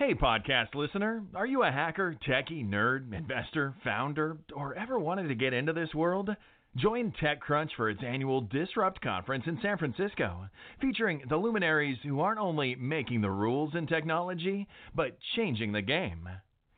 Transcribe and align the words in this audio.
Hey, 0.00 0.14
podcast 0.14 0.74
listener, 0.74 1.22
are 1.34 1.44
you 1.44 1.62
a 1.62 1.70
hacker, 1.70 2.16
techie, 2.26 2.66
nerd, 2.66 3.12
investor, 3.12 3.74
founder, 3.84 4.38
or 4.54 4.74
ever 4.74 4.98
wanted 4.98 5.28
to 5.28 5.34
get 5.34 5.52
into 5.52 5.74
this 5.74 5.94
world? 5.94 6.30
Join 6.74 7.12
TechCrunch 7.20 7.68
for 7.76 7.90
its 7.90 8.00
annual 8.02 8.40
Disrupt 8.40 9.02
conference 9.02 9.44
in 9.46 9.58
San 9.60 9.76
Francisco, 9.76 10.48
featuring 10.80 11.20
the 11.28 11.36
luminaries 11.36 11.98
who 12.02 12.20
aren't 12.20 12.40
only 12.40 12.76
making 12.76 13.20
the 13.20 13.30
rules 13.30 13.74
in 13.74 13.86
technology, 13.86 14.66
but 14.94 15.18
changing 15.36 15.72
the 15.72 15.82
game. 15.82 16.26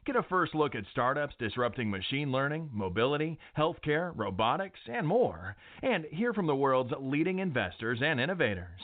Get 0.04 0.16
a 0.16 0.24
first 0.24 0.52
look 0.52 0.74
at 0.74 0.82
startups 0.90 1.36
disrupting 1.38 1.92
machine 1.92 2.32
learning, 2.32 2.70
mobility, 2.72 3.38
healthcare, 3.56 4.10
robotics, 4.16 4.80
and 4.88 5.06
more, 5.06 5.54
and 5.80 6.06
hear 6.06 6.34
from 6.34 6.48
the 6.48 6.56
world's 6.56 6.92
leading 6.98 7.38
investors 7.38 8.00
and 8.02 8.18
innovators. 8.18 8.80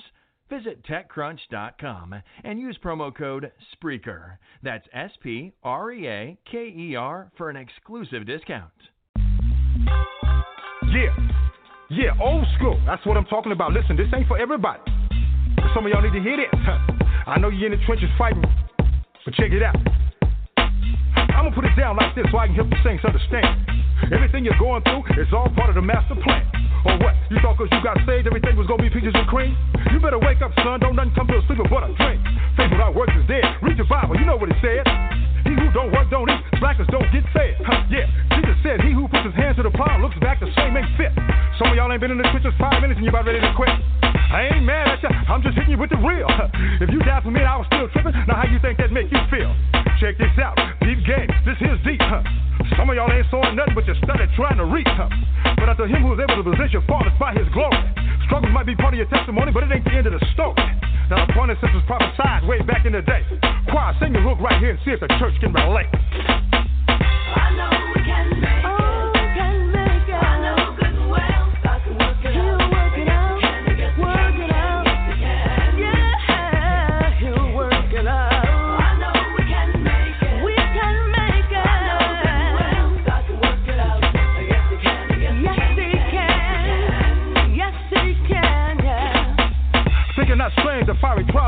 Visit 0.50 0.82
TechCrunch.com 0.84 2.14
and 2.44 2.58
use 2.58 2.78
promo 2.82 3.14
code 3.14 3.52
SPREAKER. 3.74 4.39
That's 4.62 4.86
S 4.93 5.11
P 5.22 5.52
R 5.62 5.93
E 5.93 6.08
A 6.08 6.39
K 6.50 6.72
E 6.75 6.96
R 6.96 7.30
for 7.36 7.50
an 7.50 7.56
exclusive 7.56 8.26
discount. 8.26 8.72
Yeah, 10.90 11.14
yeah, 11.90 12.11
old 12.20 12.46
school. 12.56 12.80
That's 12.86 13.04
what 13.04 13.16
I'm 13.16 13.26
talking 13.26 13.53
about. 13.53 13.72
Listen, 13.72 13.96
this 13.96 14.06
ain't 14.14 14.26
for 14.26 14.39
everybody. 14.39 14.80
Some 15.75 15.84
of 15.84 15.92
y'all 15.92 16.03
need 16.03 16.16
to 16.16 16.22
hear 16.22 16.36
this. 16.36 16.48
I 17.26 17.39
know 17.39 17.50
you're 17.50 17.70
in 17.70 17.78
the 17.78 17.84
trenches 17.84 18.08
fighting, 18.17 18.42
but 19.25 19.34
check 19.34 19.53
it 19.53 19.62
out. 19.62 19.76
I'm 20.56 21.44
gonna 21.44 21.54
put 21.54 21.67
it 21.67 21.76
down 21.76 21.96
like 21.96 22.14
this 22.17 22.25
so 22.32 22.39
I 22.39 22.46
can 22.46 22.56
help 22.56 22.70
the 22.70 22.76
saints 22.82 23.04
understand. 23.04 23.68
Everything 24.12 24.44
you're 24.44 24.58
going 24.58 24.82
through 24.82 25.04
is 25.22 25.28
all 25.32 25.48
part 25.54 25.68
of 25.68 25.75
the 25.76 25.82
master 25.82 26.14
plan. 26.25 26.57
Or 26.88 26.96
what? 27.04 27.14
You 27.28 27.36
thought 27.44 27.60
cause 27.60 27.68
you 27.68 27.80
got 27.84 28.00
saved, 28.08 28.24
everything 28.24 28.56
was 28.56 28.64
gonna 28.64 28.80
be 28.80 28.88
peaches 28.88 29.12
and 29.12 29.28
cream? 29.28 29.52
You 29.92 30.00
better 30.00 30.18
wake 30.18 30.40
up, 30.40 30.56
son. 30.64 30.80
Don't 30.80 30.96
nothing 30.96 31.12
come 31.12 31.28
to 31.28 31.36
a 31.36 31.42
sleeper 31.44 31.68
but 31.68 31.84
a 31.84 31.92
dream. 31.92 32.16
Faith 32.56 32.72
without 32.72 32.97
works 32.97 33.12
is 33.12 33.28
dead. 33.28 33.44
Read 33.61 33.77
your 33.77 33.86
Bible, 33.86 34.16
you 34.16 34.24
know 34.24 34.41
what 34.41 34.48
it 34.48 34.56
said. 34.64 34.88
He 35.44 35.52
who 35.52 35.69
don't 35.77 35.92
work 35.92 36.08
don't 36.08 36.28
eat. 36.28 36.41
Blackers 36.61 36.89
don't 36.89 37.06
get 37.12 37.25
fed. 37.36 37.61
Huh, 37.62 37.84
yeah, 37.92 38.08
Jesus 38.36 38.56
said, 38.64 38.80
He 38.80 38.97
who 38.97 39.06
puts 39.08 39.28
his 39.28 39.36
hands 39.36 39.61
to 39.61 39.62
the 39.62 39.72
plow 39.72 40.00
looks 40.00 40.17
back 40.19 40.41
the 40.41 40.48
same 40.56 40.77
ain't 40.77 40.89
fit. 40.97 41.12
Some 41.61 41.70
of 41.70 41.77
y'all 41.77 41.92
ain't 41.92 42.00
been 42.00 42.11
in 42.11 42.19
the 42.19 42.28
trenches 42.33 42.56
five 42.56 42.80
minutes 42.80 42.98
and 42.98 43.05
you 43.05 43.12
about 43.12 43.28
ready 43.28 43.41
to 43.41 43.52
quit. 43.52 43.70
I 44.33 44.48
ain't 44.52 44.64
mad 44.64 44.89
at 44.89 45.02
you, 45.05 45.08
I'm 45.08 45.45
just 45.45 45.56
hitting 45.56 45.77
you 45.77 45.80
with 45.80 45.92
the 45.92 46.00
real. 46.00 46.28
If 46.80 46.89
you 46.91 47.00
died 47.05 47.23
for 47.23 47.30
me 47.30 47.41
I 47.45 47.56
was 47.56 47.67
still 47.69 47.89
tripping, 47.92 48.12
now 48.28 48.41
how 48.41 48.48
you 48.48 48.61
think 48.61 48.77
that 48.78 48.92
make 48.92 49.12
you 49.12 49.20
feel? 49.33 49.52
Check 50.00 50.17
this 50.17 50.33
out, 50.41 50.56
deep 50.80 51.00
game, 51.05 51.28
this 51.45 51.56
here's 51.61 51.80
deep. 51.84 52.00
Huh? 52.00 52.23
Some 52.79 52.87
of 52.87 52.95
y'all 52.95 53.11
ain't 53.11 53.27
sawing 53.27 53.59
nothing 53.59 53.75
but 53.75 53.91
you 53.91 53.95
studied 54.07 54.31
trying 54.39 54.57
to 54.62 54.65
reach 54.65 54.87
him. 54.87 55.11
But 55.59 55.67
after 55.67 55.91
him 55.91 56.07
who's 56.07 56.23
able 56.23 56.39
to 56.39 56.47
possess 56.47 56.71
your 56.71 56.87
fathers 56.87 57.12
by 57.19 57.35
his 57.35 57.51
glory. 57.51 57.83
Struggles 58.31 58.55
might 58.55 58.70
be 58.70 58.79
part 58.79 58.95
of 58.95 59.03
your 59.03 59.11
testimony, 59.11 59.51
but 59.51 59.67
it 59.67 59.75
ain't 59.75 59.83
the 59.83 59.98
end 59.98 60.07
of 60.07 60.15
the 60.15 60.23
story. 60.31 60.55
Now 61.11 61.27
the 61.27 61.33
point 61.35 61.51
was 61.51 61.85
prophesied 61.91 62.47
way 62.47 62.62
back 62.62 62.87
in 62.87 62.93
the 62.93 63.03
day. 63.03 63.27
Choir, 63.67 63.98
sing 63.98 64.15
your 64.15 64.23
hook 64.23 64.39
right 64.39 64.62
here 64.62 64.70
and 64.70 64.79
see 64.85 64.93
if 64.93 65.01
the 65.01 65.11
church 65.19 65.35
can 65.43 65.53
relate. 65.53 65.91
I 67.35 67.51
know 67.59 67.88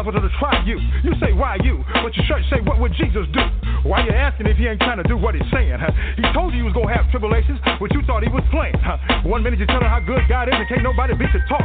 will 0.05 0.13
to 0.13 0.33
try 0.39 0.63
you. 0.65 0.81
You 1.05 1.13
say, 1.21 1.33
why 1.33 1.57
you? 1.63 1.85
But 2.01 2.15
your 2.17 2.27
church 2.27 2.45
say, 2.51 2.61
what 2.65 2.81
would 2.81 2.93
Jesus 2.97 3.27
do? 3.33 3.45
Why 3.85 4.05
you 4.05 4.13
asking 4.13 4.47
if 4.47 4.57
he 4.57 4.69
ain't 4.69 4.81
trying 4.81 5.01
to 5.01 5.09
do 5.09 5.17
what 5.17 5.35
he's 5.35 5.47
saying? 5.53 5.77
Huh? 5.81 5.93
He 6.17 6.25
told 6.33 6.53
you 6.53 6.61
he 6.61 6.67
was 6.67 6.77
to 6.77 6.85
have 6.89 7.09
tribulations, 7.11 7.61
but 7.81 7.93
you 7.93 8.03
thought 8.05 8.23
he 8.23 8.33
was 8.33 8.45
playing. 8.53 8.77
Huh? 8.81 9.25
One 9.25 9.43
minute 9.43 9.59
you 9.59 9.67
tell 9.67 9.81
him 9.81 9.89
how 9.89 10.01
good 10.01 10.25
God 10.29 10.49
is 10.49 10.57
and 10.57 10.69
can't 10.69 10.85
nobody 10.85 11.17
beat 11.17 11.33
the 11.33 11.41
talk. 11.49 11.65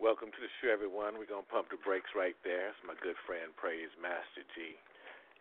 Welcome 0.00 0.32
to 0.32 0.40
the 0.40 0.48
show, 0.62 0.72
everyone. 0.72 1.20
We're 1.20 1.28
to 1.28 1.42
pump 1.52 1.68
the 1.68 1.76
brakes 1.84 2.14
right 2.16 2.38
there. 2.46 2.72
It's 2.72 2.80
my 2.86 2.96
good 3.04 3.18
friend, 3.28 3.52
Praise 3.60 3.92
Master 4.00 4.46
G. 4.56 4.78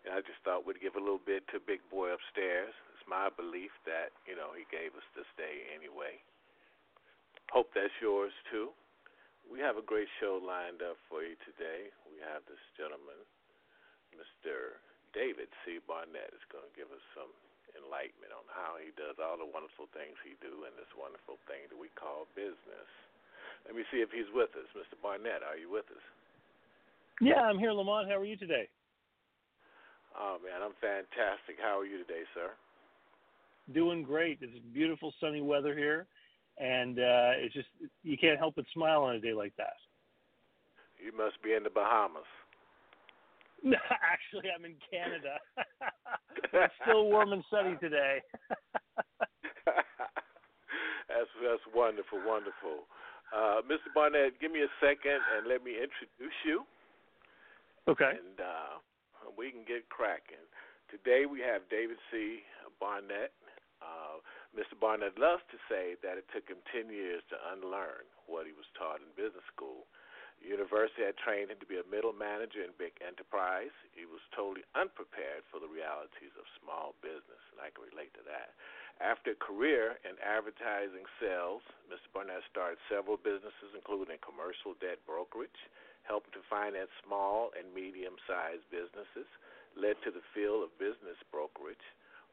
And 0.04 0.12
I 0.12 0.20
just 0.24 0.40
thought 0.44 0.68
we'd 0.68 0.80
give 0.84 0.96
a 0.96 1.04
little 1.04 1.24
bit 1.24 1.48
to 1.56 1.64
Big 1.64 1.80
Boy 1.88 2.12
upstairs. 2.12 2.76
It's 2.96 3.08
my 3.08 3.32
belief 3.32 3.72
that, 3.88 4.12
you 4.28 4.36
know, 4.36 4.52
he 4.52 4.68
gave 4.68 4.92
us 4.96 5.08
this 5.16 5.28
day 5.40 5.68
anyway. 5.72 6.20
Hope 7.52 7.72
that's 7.72 7.96
yours, 8.04 8.36
too. 8.52 8.76
We 9.48 9.64
have 9.64 9.80
a 9.80 9.86
great 9.86 10.12
show 10.20 10.38
lined 10.44 10.84
up 10.84 11.00
for 11.08 11.24
you 11.24 11.40
today. 11.48 11.88
We 12.04 12.20
have 12.20 12.44
this 12.46 12.60
gentleman, 12.76 13.18
Mr. 14.12 14.78
David 15.16 15.48
C. 15.64 15.80
Barnett, 15.88 16.36
is 16.36 16.44
going 16.52 16.68
to 16.68 16.76
give 16.76 16.92
us 16.92 17.04
some 17.16 17.32
enlightenment 17.80 18.36
on 18.36 18.44
how 18.52 18.76
he 18.76 18.92
does 19.00 19.16
all 19.24 19.40
the 19.40 19.48
wonderful 19.48 19.88
things 19.96 20.20
he 20.22 20.36
do 20.44 20.68
in 20.68 20.74
this 20.76 20.92
wonderful 21.00 21.40
thing 21.48 21.66
that 21.72 21.80
we 21.80 21.88
call 21.96 22.28
business. 22.36 22.90
Let 23.64 23.74
me 23.74 23.88
see 23.88 24.04
if 24.04 24.12
he's 24.12 24.30
with 24.36 24.52
us. 24.60 24.68
Mr. 24.76 25.00
Barnett, 25.00 25.44
are 25.44 25.56
you 25.56 25.72
with 25.72 25.88
us? 25.96 26.06
Yeah, 27.24 27.48
I'm 27.48 27.58
here, 27.58 27.74
Lamont. 27.74 28.12
How 28.12 28.20
are 28.20 28.28
you 28.28 28.38
today? 28.38 28.68
Oh 30.14 30.38
man, 30.44 30.60
I'm 30.62 30.76
fantastic. 30.84 31.58
How 31.62 31.80
are 31.80 31.88
you 31.88 31.98
today, 32.04 32.28
sir? 32.34 32.52
Doing 33.74 34.04
great. 34.04 34.40
It's 34.42 34.54
beautiful 34.74 35.14
sunny 35.20 35.42
weather 35.42 35.76
here 35.76 36.08
and 36.60 37.00
uh, 37.00 37.32
it's 37.38 37.54
just 37.54 37.68
you 38.04 38.18
can't 38.18 38.40
help 38.40 38.56
but 38.56 38.66
smile 38.74 39.04
on 39.04 39.16
a 39.16 39.20
day 39.20 39.34
like 39.34 39.54
that. 39.58 39.78
You 41.04 41.16
must 41.16 41.42
be 41.44 41.54
in 41.54 41.64
the 41.64 41.70
Bahamas. 41.70 42.26
No, 43.64 43.78
Actually, 43.90 44.50
I'm 44.54 44.66
in 44.66 44.76
Canada. 44.90 45.38
it's 46.54 46.74
still 46.84 47.06
warm 47.06 47.34
and 47.34 47.44
sunny 47.50 47.76
today. 47.80 48.22
that's 49.66 51.32
that's 51.42 51.66
wonderful, 51.74 52.20
wonderful. 52.26 52.86
Uh, 53.36 53.62
Mr. 53.68 53.92
Barnett, 53.94 54.40
give 54.40 54.52
me 54.52 54.62
a 54.62 54.72
second 54.80 55.20
and 55.36 55.48
let 55.48 55.64
me 55.64 55.76
introduce 55.76 56.38
you. 56.46 56.64
Okay. 57.88 58.12
And 58.16 58.40
uh, 58.40 58.80
we 59.38 59.52
can 59.52 59.68
get 59.68 59.90
cracking. 59.90 60.44
Today 60.88 61.26
we 61.28 61.40
have 61.44 61.68
David 61.70 61.98
C. 62.12 62.40
Barnett. 62.80 63.36
Uh, 63.82 64.24
Mr. 64.58 64.74
Barnett 64.74 65.22
loves 65.22 65.46
to 65.54 65.62
say 65.70 65.94
that 66.02 66.18
it 66.18 66.26
took 66.34 66.50
him 66.50 66.58
10 66.74 66.90
years 66.90 67.22
to 67.30 67.38
unlearn 67.54 68.10
what 68.26 68.50
he 68.50 68.58
was 68.58 68.66
taught 68.74 68.98
in 68.98 69.14
business 69.14 69.46
school. 69.54 69.86
University 70.42 71.06
had 71.06 71.18
trained 71.18 71.54
him 71.54 71.62
to 71.62 71.70
be 71.70 71.78
a 71.78 71.86
middle 71.86 72.14
manager 72.14 72.66
in 72.66 72.74
big 72.74 72.98
enterprise. 73.06 73.74
He 73.94 74.10
was 74.10 74.22
totally 74.34 74.66
unprepared 74.74 75.46
for 75.54 75.62
the 75.62 75.70
realities 75.70 76.34
of 76.38 76.46
small 76.58 76.98
business, 77.06 77.42
and 77.54 77.62
I 77.62 77.70
can 77.70 77.86
relate 77.86 78.14
to 78.18 78.26
that. 78.26 78.58
After 78.98 79.38
a 79.38 79.38
career 79.38 80.02
in 80.02 80.18
advertising 80.26 81.06
sales, 81.22 81.62
Mr. 81.86 82.10
Barnett 82.10 82.42
started 82.50 82.82
several 82.90 83.18
businesses, 83.18 83.78
including 83.78 84.18
commercial 84.26 84.74
debt 84.82 84.98
brokerage, 85.06 85.62
helping 86.02 86.34
to 86.34 86.42
finance 86.50 86.90
small 87.06 87.54
and 87.54 87.70
medium 87.78 88.18
sized 88.26 88.66
businesses, 88.74 89.30
led 89.78 90.02
to 90.02 90.10
the 90.10 90.26
field 90.34 90.66
of 90.66 90.74
business 90.82 91.18
brokerage. 91.30 91.86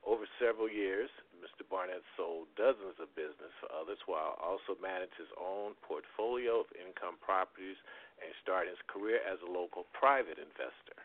Over 0.04 0.28
several 0.36 0.68
years, 0.68 1.08
Mr. 1.40 1.64
Barnett 1.64 2.04
sold 2.12 2.52
dozens 2.60 3.00
of 3.00 3.08
business 3.16 3.52
for 3.56 3.72
others 3.72 3.96
while 4.04 4.36
also 4.36 4.76
managed 4.76 5.16
his 5.16 5.32
own 5.40 5.72
portfolio 5.80 6.60
of 6.60 6.68
income 6.76 7.16
properties 7.24 7.80
and 8.20 8.28
started 8.44 8.76
his 8.76 8.84
career 8.84 9.24
as 9.24 9.40
a 9.40 9.48
local 9.48 9.88
private 9.96 10.36
investor. 10.36 11.00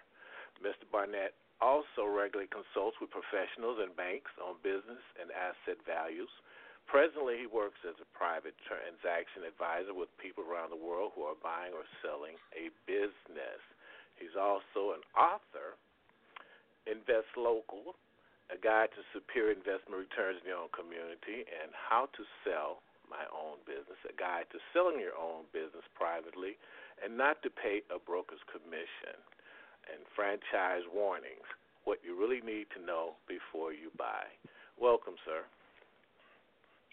Mr. 0.60 0.84
Barnett 0.92 1.32
also 1.64 2.08
regularly 2.08 2.52
consults 2.52 3.00
with 3.00 3.12
professionals 3.12 3.80
and 3.80 3.96
banks 3.96 4.32
on 4.40 4.60
business 4.64 5.04
and 5.16 5.32
asset 5.32 5.80
values. 5.88 6.32
Presently, 6.88 7.40
he 7.40 7.48
works 7.48 7.80
as 7.88 7.96
a 8.04 8.08
private 8.12 8.56
transaction 8.68 9.48
advisor 9.48 9.96
with 9.96 10.12
people 10.20 10.44
around 10.44 10.76
the 10.76 10.80
world 10.80 11.16
who 11.16 11.24
are 11.24 11.40
buying 11.40 11.72
or 11.72 11.88
selling 12.04 12.36
a 12.52 12.68
business. 12.84 13.64
He's 14.20 14.36
also 14.36 14.98
an 14.98 15.04
author, 15.16 15.80
Invest 16.84 17.32
Local, 17.40 17.96
a 18.50 18.58
guide 18.58 18.90
to 18.98 19.02
superior 19.14 19.54
investment 19.54 19.98
returns 19.98 20.42
in 20.42 20.50
your 20.50 20.62
own 20.62 20.74
community, 20.74 21.46
and 21.46 21.70
how 21.74 22.10
to 22.18 22.24
sell 22.42 22.82
my 23.10 23.26
own 23.34 23.58
business, 23.66 23.98
a 24.06 24.14
guide 24.14 24.46
to 24.54 24.62
selling 24.74 25.02
your 25.02 25.18
own 25.18 25.46
business 25.50 25.86
privately 25.98 26.58
and 27.02 27.16
not 27.18 27.42
to 27.42 27.50
pay 27.50 27.82
a 27.90 27.98
broker's 27.98 28.44
commission, 28.52 29.18
and 29.90 30.04
franchise 30.14 30.86
warnings, 30.94 31.48
what 31.88 31.98
you 32.04 32.14
really 32.14 32.44
need 32.44 32.68
to 32.76 32.84
know 32.84 33.18
before 33.26 33.74
you 33.74 33.90
buy. 33.98 34.28
Welcome, 34.78 35.16
sir. 35.26 35.42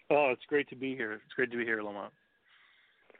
Oh, 0.09 0.31
it's 0.31 0.47
great 0.47 0.70
to 0.70 0.79
be 0.79 0.94
here. 0.94 1.19
It's 1.19 1.35
great 1.35 1.50
to 1.50 1.59
be 1.59 1.67
here, 1.67 1.82
Lamont. 1.82 2.14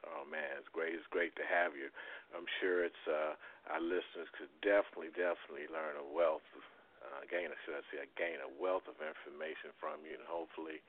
Oh 0.07 0.23
man, 0.23 0.55
it's 0.55 0.71
great. 0.71 0.95
It's 0.95 1.11
great 1.11 1.35
to 1.35 1.43
have 1.43 1.75
you. 1.75 1.91
I'm 2.31 2.47
sure 2.63 2.87
it's 2.87 3.05
uh, 3.05 3.35
our 3.69 3.83
listeners 3.83 4.31
could 4.31 4.51
definitely, 4.63 5.11
definitely 5.11 5.67
learn 5.67 5.99
a 5.99 6.07
wealth 6.07 6.47
of 6.55 6.63
uh, 7.09 7.23
gain, 7.31 7.47
should 7.63 7.79
I 7.79 7.83
say, 7.89 8.03
gain 8.19 8.43
a 8.43 8.51
wealth 8.59 8.85
of 8.91 8.99
information 8.99 9.71
from 9.79 10.03
you, 10.03 10.19
and 10.19 10.27
hopefully 10.27 10.83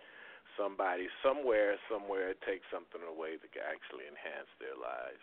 somebody 0.59 1.06
somewhere, 1.23 1.79
somewhere 1.87 2.35
takes 2.43 2.67
something 2.75 3.03
away 3.06 3.38
that 3.38 3.50
can 3.55 3.62
actually 3.62 4.11
enhance 4.11 4.50
their 4.59 4.75
lives. 4.75 5.23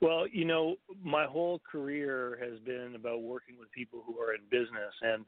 Well, 0.00 0.26
you 0.26 0.44
know, 0.44 0.76
my 1.02 1.26
whole 1.26 1.60
career 1.60 2.38
has 2.40 2.58
been 2.60 2.96
about 2.96 3.22
working 3.22 3.56
with 3.60 3.70
people 3.70 4.02
who 4.06 4.18
are 4.18 4.34
in 4.34 4.40
business 4.50 4.94
and 5.02 5.24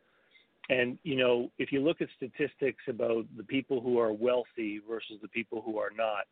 and 0.70 0.96
you 1.02 1.16
know, 1.16 1.50
if 1.58 1.72
you 1.72 1.80
look 1.80 2.00
at 2.00 2.08
statistics 2.16 2.82
about 2.88 3.26
the 3.36 3.42
people 3.42 3.80
who 3.80 3.98
are 3.98 4.12
wealthy 4.12 4.80
versus 4.88 5.19
the 5.20 5.28
people 5.28 5.60
who 5.60 5.78
are 5.78 5.90
not, 5.96 6.24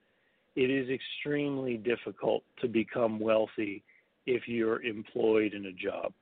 it 0.57 0.71
is 0.71 0.89
extremely 0.89 1.77
difficult 1.77 2.43
to 2.61 2.69
become 2.69 3.19
wealthy 3.19 3.83
if 4.27 4.47
you're 4.47 4.83
employed 4.83 5.53
in 5.53 5.67
a 5.67 5.73
job. 5.73 6.13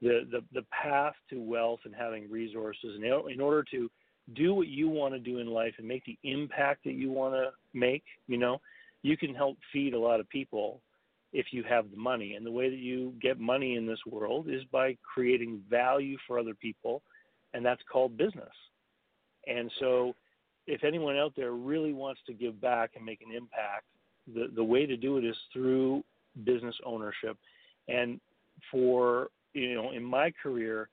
The 0.00 0.28
the 0.30 0.44
the 0.52 0.66
path 0.70 1.14
to 1.30 1.40
wealth 1.40 1.80
and 1.84 1.94
having 1.94 2.30
resources 2.30 2.96
in, 2.96 3.04
in 3.04 3.40
order 3.40 3.64
to 3.72 3.90
do 4.34 4.54
what 4.54 4.68
you 4.68 4.88
want 4.88 5.14
to 5.14 5.20
do 5.20 5.38
in 5.38 5.46
life 5.46 5.74
and 5.78 5.88
make 5.88 6.04
the 6.04 6.18
impact 6.22 6.84
that 6.84 6.94
you 6.94 7.10
want 7.10 7.34
to 7.34 7.50
make, 7.72 8.04
you 8.26 8.36
know, 8.36 8.60
you 9.02 9.16
can 9.16 9.34
help 9.34 9.56
feed 9.72 9.94
a 9.94 9.98
lot 9.98 10.20
of 10.20 10.28
people 10.28 10.80
if 11.32 11.46
you 11.50 11.62
have 11.62 11.90
the 11.90 11.96
money. 11.96 12.34
And 12.34 12.44
the 12.44 12.50
way 12.50 12.68
that 12.70 12.78
you 12.78 13.14
get 13.20 13.40
money 13.40 13.76
in 13.76 13.86
this 13.86 13.98
world 14.06 14.48
is 14.48 14.62
by 14.70 14.96
creating 15.02 15.62
value 15.68 16.16
for 16.26 16.38
other 16.38 16.54
people, 16.54 17.02
and 17.54 17.64
that's 17.64 17.82
called 17.90 18.16
business. 18.16 18.52
And 19.46 19.70
so, 19.80 20.14
if 20.66 20.84
anyone 20.84 21.16
out 21.16 21.32
there 21.36 21.52
really 21.52 21.92
wants 21.92 22.20
to 22.26 22.34
give 22.34 22.60
back 22.60 22.90
and 22.96 23.04
make 23.04 23.22
an 23.22 23.34
impact, 23.34 23.84
the, 24.34 24.48
the 24.54 24.64
way 24.64 24.84
to 24.84 24.96
do 24.96 25.16
it 25.16 25.24
is 25.24 25.36
through 25.52 26.04
business 26.44 26.74
ownership. 26.84 27.36
And 27.88 28.20
for, 28.70 29.28
you 29.54 29.74
know, 29.74 29.92
in 29.92 30.02
my 30.02 30.32
career, 30.42 30.88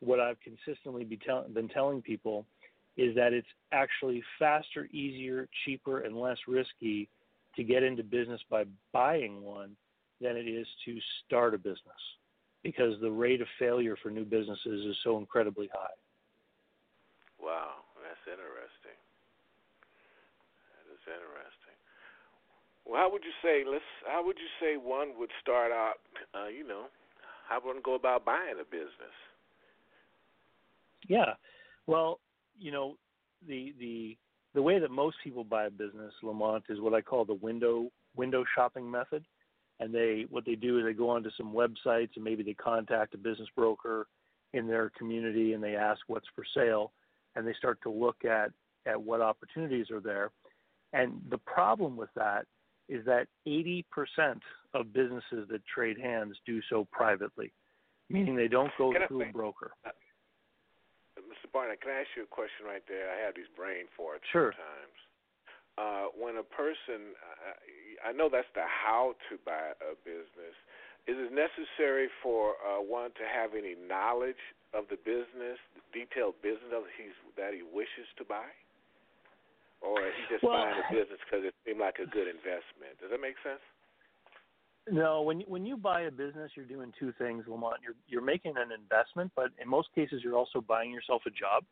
what 0.00 0.20
I've 0.20 0.38
consistently 0.40 1.04
be 1.04 1.16
tell, 1.16 1.46
been 1.48 1.68
telling 1.68 2.02
people 2.02 2.46
is 2.96 3.14
that 3.14 3.32
it's 3.32 3.48
actually 3.72 4.22
faster, 4.38 4.86
easier, 4.92 5.48
cheaper, 5.64 6.00
and 6.00 6.16
less 6.16 6.38
risky 6.48 7.08
to 7.56 7.64
get 7.64 7.82
into 7.82 8.02
business 8.02 8.40
by 8.50 8.64
buying 8.92 9.42
one 9.42 9.76
than 10.20 10.36
it 10.36 10.46
is 10.46 10.66
to 10.84 10.98
start 11.24 11.54
a 11.54 11.58
business 11.58 12.00
because 12.62 13.00
the 13.00 13.10
rate 13.10 13.40
of 13.40 13.48
failure 13.58 13.96
for 14.02 14.10
new 14.10 14.24
businesses 14.24 14.84
is 14.86 14.96
so 15.02 15.18
incredibly 15.18 15.68
high. 15.72 15.96
Wow, 17.40 17.88
that's 18.04 18.20
interesting. 18.28 18.98
That 20.76 20.84
is 20.92 21.00
interesting. 21.08 21.76
Well, 22.84 23.00
how 23.00 23.08
would 23.12 23.24
you 23.24 23.32
say 23.40 23.64
let's? 23.64 23.86
How 24.06 24.24
would 24.24 24.36
you 24.36 24.50
say 24.60 24.76
one 24.76 25.16
would 25.18 25.30
start 25.40 25.72
out? 25.72 26.04
Uh, 26.34 26.48
you 26.48 26.66
know, 26.66 26.92
how 27.50 27.60
one 27.60 27.80
go 27.84 27.94
about 27.94 28.24
buying 28.24 28.54
a 28.60 28.64
business? 28.64 29.14
Yeah, 31.08 31.34
well, 31.86 32.20
you 32.58 32.70
know, 32.70 32.96
the 33.46 33.74
the 33.78 34.16
the 34.54 34.62
way 34.62 34.78
that 34.78 34.90
most 34.90 35.16
people 35.22 35.44
buy 35.44 35.66
a 35.66 35.70
business, 35.70 36.12
Lamont, 36.22 36.64
is 36.68 36.80
what 36.80 36.94
I 36.94 37.00
call 37.00 37.24
the 37.24 37.34
window 37.34 37.90
window 38.16 38.44
shopping 38.54 38.88
method. 38.90 39.24
And 39.80 39.92
they 39.92 40.26
what 40.30 40.44
they 40.44 40.54
do 40.54 40.78
is 40.78 40.84
they 40.84 40.92
go 40.92 41.10
onto 41.10 41.30
some 41.36 41.52
websites 41.52 42.10
and 42.14 42.24
maybe 42.24 42.42
they 42.42 42.54
contact 42.54 43.14
a 43.14 43.18
business 43.18 43.48
broker 43.56 44.06
in 44.52 44.68
their 44.68 44.90
community 44.96 45.52
and 45.52 45.62
they 45.62 45.74
ask 45.74 46.00
what's 46.06 46.26
for 46.34 46.44
sale 46.54 46.92
and 47.34 47.46
they 47.46 47.54
start 47.54 47.80
to 47.82 47.90
look 47.90 48.24
at 48.24 48.52
at 48.86 49.00
what 49.00 49.20
opportunities 49.20 49.90
are 49.90 50.00
there. 50.00 50.30
And 50.92 51.20
the 51.30 51.38
problem 51.38 51.96
with 51.96 52.10
that 52.14 52.46
is 52.90 53.04
that 53.06 53.28
80% 53.46 53.84
of 54.74 54.92
businesses 54.92 55.46
that 55.48 55.62
trade 55.72 55.98
hands 55.98 56.36
do 56.44 56.60
so 56.68 56.86
privately, 56.90 57.52
meaning 58.10 58.34
they 58.34 58.48
don't 58.48 58.72
go 58.76 58.90
Can 58.92 59.06
through 59.06 59.22
say- 59.22 59.30
a 59.30 59.32
broker. 59.32 59.70
Mr. 61.18 61.46
Barnett, 61.52 61.80
can 61.80 61.92
I 61.92 62.00
ask 62.02 62.10
you 62.16 62.24
a 62.24 62.26
question 62.26 62.66
right 62.66 62.82
there? 62.88 63.06
I 63.12 63.18
have 63.24 63.34
these 63.36 63.50
brain 63.54 63.86
farts 63.94 64.24
Sure. 64.32 64.50
sometimes. 64.52 64.98
Uh, 65.78 66.06
when 66.18 66.36
a 66.36 66.42
person, 66.42 67.14
I, 68.04 68.10
I 68.10 68.12
know 68.12 68.28
that's 68.28 68.50
the 68.54 68.66
how 68.66 69.14
to 69.30 69.38
buy 69.46 69.72
a 69.80 69.94
business. 70.04 70.56
Is 71.06 71.16
it 71.16 71.32
necessary 71.32 72.08
for 72.22 72.58
uh, 72.60 72.82
one 72.82 73.10
to 73.16 73.24
have 73.24 73.54
any 73.54 73.74
knowledge 73.78 74.40
of 74.74 74.84
the 74.90 74.96
business, 74.96 75.56
the 75.78 75.82
detailed 75.94 76.34
business 76.42 76.68
of 76.74 76.84
he's 76.98 77.14
that 77.38 77.54
he 77.54 77.62
wishes 77.62 78.06
to 78.18 78.24
buy, 78.24 78.50
or 79.80 80.04
he 80.10 80.22
just 80.28 80.42
Well- 80.44 80.64
buying 80.64 80.78
a 80.78 80.92
business 80.92 81.20
because 81.24 81.44
it 81.44 81.54
seemed 81.64 81.80
like 81.80 81.98
a 81.98 82.06
good 82.06 82.28
investment? 82.28 82.98
Does 83.00 83.10
that 83.10 83.20
make 83.20 83.38
sense? 83.42 83.60
No, 84.90 85.22
when 85.22 85.40
when 85.42 85.64
you 85.66 85.76
buy 85.76 86.02
a 86.02 86.10
business, 86.10 86.50
you're 86.56 86.64
doing 86.66 86.92
two 86.98 87.12
things, 87.12 87.46
Lamont. 87.46 87.82
You're 87.82 87.94
you're 88.08 88.22
making 88.22 88.56
an 88.56 88.72
investment, 88.72 89.30
but 89.36 89.52
in 89.58 89.68
most 89.68 89.92
cases, 89.94 90.22
you're 90.24 90.36
also 90.36 90.60
buying 90.60 90.90
yourself 90.90 91.22
a 91.26 91.30
job, 91.30 91.64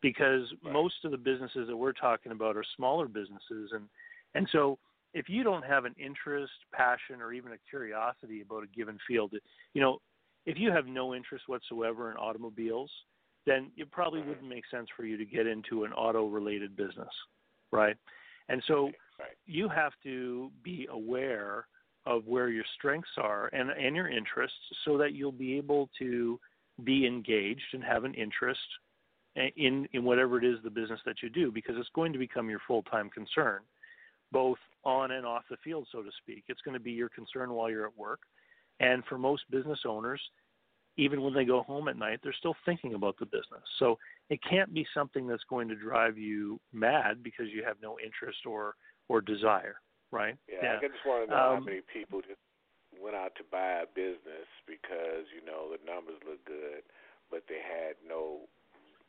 because 0.00 0.52
Right. 0.62 0.72
most 0.72 1.04
of 1.04 1.10
the 1.10 1.18
businesses 1.18 1.66
that 1.66 1.76
we're 1.76 1.92
talking 1.94 2.32
about 2.32 2.56
are 2.56 2.62
smaller 2.76 3.08
businesses, 3.08 3.72
and 3.72 3.88
and 4.34 4.48
so 4.50 4.78
if 5.14 5.28
you 5.30 5.42
don't 5.44 5.64
have 5.64 5.86
an 5.86 5.94
interest, 5.98 6.52
passion, 6.72 7.22
or 7.22 7.32
even 7.32 7.52
a 7.52 7.58
curiosity 7.70 8.42
about 8.42 8.62
a 8.62 8.66
given 8.68 8.98
field, 9.08 9.34
you 9.72 9.80
know, 9.80 10.00
if 10.44 10.58
you 10.58 10.70
have 10.70 10.86
no 10.86 11.14
interest 11.14 11.48
whatsoever 11.48 12.10
in 12.10 12.18
automobiles, 12.18 12.92
then 13.46 13.70
it 13.76 13.90
probably 13.90 14.20
wouldn't 14.20 14.48
make 14.48 14.64
sense 14.70 14.88
for 14.96 15.04
you 15.04 15.16
to 15.16 15.24
get 15.24 15.46
into 15.46 15.84
an 15.84 15.92
auto-related 15.92 16.76
business, 16.76 17.08
right? 17.72 17.96
And 18.48 18.62
so 18.66 18.90
Right. 19.18 19.30
you 19.46 19.68
have 19.68 19.92
to 20.02 20.50
be 20.62 20.86
aware 20.90 21.66
of 22.04 22.26
where 22.26 22.50
your 22.50 22.64
strengths 22.74 23.16
are 23.16 23.48
and, 23.52 23.70
and 23.70 23.96
your 23.96 24.08
interests 24.08 24.58
so 24.84 24.98
that 24.98 25.14
you'll 25.14 25.32
be 25.32 25.56
able 25.56 25.88
to 25.98 26.38
be 26.84 27.06
engaged 27.06 27.64
and 27.72 27.82
have 27.82 28.04
an 28.04 28.14
interest 28.14 28.60
in, 29.56 29.88
in 29.92 30.04
whatever 30.04 30.38
it 30.38 30.44
is 30.44 30.58
the 30.62 30.70
business 30.70 31.00
that 31.04 31.22
you 31.22 31.28
do 31.28 31.50
because 31.50 31.74
it's 31.78 31.88
going 31.94 32.12
to 32.12 32.18
become 32.18 32.48
your 32.48 32.60
full-time 32.66 33.10
concern 33.10 33.60
both 34.32 34.58
on 34.84 35.12
and 35.12 35.26
off 35.26 35.44
the 35.50 35.56
field 35.64 35.86
so 35.90 36.02
to 36.02 36.10
speak 36.22 36.44
it's 36.48 36.60
going 36.62 36.74
to 36.74 36.80
be 36.80 36.92
your 36.92 37.08
concern 37.08 37.52
while 37.52 37.70
you're 37.70 37.86
at 37.86 37.96
work 37.96 38.20
and 38.80 39.04
for 39.04 39.18
most 39.18 39.42
business 39.50 39.80
owners 39.86 40.20
even 40.96 41.22
when 41.22 41.34
they 41.34 41.44
go 41.44 41.62
home 41.62 41.88
at 41.88 41.96
night 41.96 42.20
they're 42.22 42.34
still 42.38 42.56
thinking 42.64 42.94
about 42.94 43.16
the 43.18 43.26
business 43.26 43.64
so 43.78 43.98
it 44.30 44.40
can't 44.48 44.72
be 44.72 44.86
something 44.94 45.26
that's 45.26 45.44
going 45.48 45.68
to 45.68 45.74
drive 45.74 46.16
you 46.18 46.60
mad 46.72 47.22
because 47.22 47.46
you 47.52 47.62
have 47.64 47.76
no 47.82 47.96
interest 48.04 48.38
or 48.46 48.74
or 49.08 49.20
desire 49.20 49.76
right 50.10 50.36
Yeah, 50.48 50.78
I 50.78 50.86
just 50.86 51.04
want 51.04 51.26
to 51.26 51.30
know 51.30 51.36
how 51.36 51.56
Um, 51.56 51.64
many 51.64 51.80
people 51.92 52.20
just 52.20 52.40
went 53.00 53.16
out 53.16 53.34
to 53.36 53.44
buy 53.50 53.84
a 53.84 53.86
business 53.86 54.48
because 54.66 55.26
you 55.34 55.44
know 55.44 55.70
the 55.70 55.80
numbers 55.84 56.16
look 56.26 56.42
good, 56.44 56.82
but 57.30 57.42
they 57.48 57.60
had 57.60 57.96
no 58.06 58.48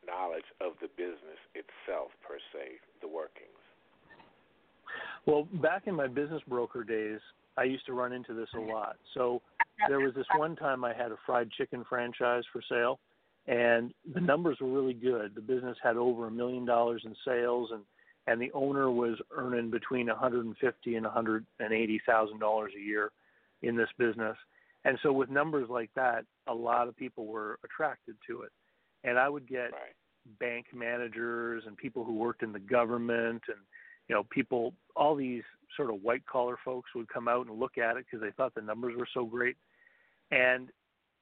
knowledge 0.05 0.47
of 0.61 0.73
the 0.81 0.87
business 0.95 1.39
itself 1.55 2.11
per 2.25 2.37
se, 2.53 2.79
the 3.01 3.07
workings. 3.07 3.63
Well, 5.25 5.47
back 5.61 5.87
in 5.87 5.95
my 5.95 6.07
business 6.07 6.41
broker 6.47 6.83
days, 6.83 7.19
I 7.57 7.63
used 7.63 7.85
to 7.87 7.93
run 7.93 8.13
into 8.13 8.33
this 8.33 8.49
a 8.55 8.59
lot. 8.59 8.97
So 9.13 9.41
there 9.87 9.99
was 9.99 10.13
this 10.15 10.25
one 10.35 10.55
time 10.55 10.83
I 10.83 10.93
had 10.93 11.11
a 11.11 11.17
fried 11.25 11.51
chicken 11.51 11.83
franchise 11.87 12.43
for 12.51 12.61
sale, 12.67 12.99
and 13.47 13.93
the 14.13 14.21
numbers 14.21 14.57
were 14.59 14.71
really 14.71 14.93
good. 14.93 15.35
The 15.35 15.41
business 15.41 15.77
had 15.81 15.97
over 15.97 16.27
a 16.27 16.31
million 16.31 16.65
dollars 16.65 17.03
in 17.05 17.15
sales, 17.25 17.69
and 17.71 17.83
and 18.27 18.41
the 18.41 18.51
owner 18.53 18.91
was 18.91 19.17
earning 19.31 19.69
between 19.69 20.07
150 20.07 20.95
and 20.95 21.05
180 21.05 22.01
thousand 22.05 22.39
dollars 22.39 22.73
a 22.75 22.81
year 22.81 23.11
in 23.61 23.75
this 23.75 23.89
business. 23.97 24.37
And 24.85 24.97
so 25.03 25.11
with 25.11 25.29
numbers 25.29 25.69
like 25.69 25.89
that, 25.95 26.25
a 26.47 26.53
lot 26.53 26.87
of 26.87 26.95
people 26.95 27.25
were 27.25 27.59
attracted 27.63 28.15
to 28.27 28.43
it. 28.43 28.51
And 29.03 29.17
I 29.17 29.29
would 29.29 29.47
get 29.47 29.71
Right. 29.73 29.95
bank 30.39 30.67
managers 30.73 31.63
and 31.65 31.77
people 31.77 32.03
who 32.03 32.13
worked 32.13 32.43
in 32.43 32.51
the 32.51 32.59
government 32.59 33.43
and 33.47 33.59
you 34.07 34.15
know 34.15 34.23
people 34.29 34.73
all 34.95 35.15
these 35.15 35.43
sort 35.75 35.89
of 35.89 36.01
white 36.03 36.25
collar 36.25 36.57
folks 36.65 36.89
would 36.95 37.07
come 37.07 37.27
out 37.27 37.47
and 37.47 37.59
look 37.59 37.77
at 37.77 37.97
it 37.97 38.05
because 38.05 38.21
they 38.21 38.31
thought 38.31 38.53
the 38.55 38.61
numbers 38.61 38.95
were 38.97 39.07
so 39.13 39.25
great 39.25 39.57
and 40.31 40.69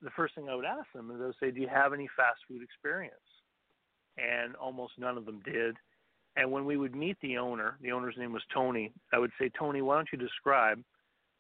the 0.02 0.10
first 0.12 0.36
thing 0.36 0.50
i 0.50 0.56
would 0.56 0.66
ask 0.66 0.88
them 0.94 1.12
is 1.12 1.22
i 1.22 1.26
would 1.26 1.36
say 1.40 1.52
do 1.52 1.62
you 1.62 1.68
have 1.68 1.94
any 1.94 2.08
fast 2.16 2.40
food 2.48 2.62
experience? 2.62 3.14
And 4.18 4.56
almost 4.56 4.94
none 4.98 5.18
of 5.18 5.26
them 5.26 5.42
did. 5.44 5.76
And 6.38 6.50
when 6.50 6.64
we 6.64 6.78
would 6.78 6.96
meet 6.96 7.18
the 7.22 7.38
owner 7.38 7.78
the 7.82 7.92
owner's 7.92 8.16
name 8.18 8.34
was 8.34 8.44
tony 8.54 8.92
i 9.14 9.20
would 9.20 9.32
say 9.40 9.50
tony 9.58 9.82
why 9.82 9.96
don't 9.96 10.10
you 10.12 10.18
describe 10.18 10.84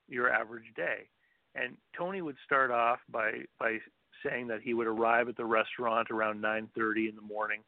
your 0.07 0.31
average 0.31 0.71
day? 0.75 1.07
And 1.55 1.77
tony 1.97 2.21
would 2.21 2.37
start 2.45 2.71
off 2.71 2.99
by 3.09 3.43
by 3.59 3.77
saying 4.25 4.47
that 4.47 4.61
he 4.61 4.73
would 4.73 4.87
arrive 4.87 5.29
at 5.29 5.37
the 5.37 5.45
restaurant 5.45 6.09
around 6.11 6.41
9:30 6.41 7.09
in 7.09 7.15
the 7.15 7.21
morning. 7.21 7.61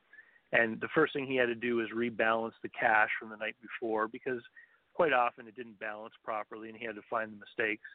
And 0.53 0.79
the 0.79 0.87
first 0.95 1.13
thing 1.13 1.25
he 1.25 1.35
had 1.35 1.47
to 1.47 1.55
do 1.55 1.81
is 1.81 1.89
rebalance 1.93 2.53
the 2.63 2.69
cash 2.69 3.09
from 3.19 3.29
the 3.29 3.37
night 3.37 3.55
before 3.61 4.07
because 4.07 4.41
quite 4.93 5.13
often 5.13 5.47
it 5.47 5.55
didn't 5.55 5.79
balance 5.79 6.13
properly 6.23 6.69
and 6.69 6.77
he 6.77 6.85
had 6.85 6.95
to 6.95 7.01
find 7.09 7.31
the 7.31 7.37
mistakes 7.37 7.87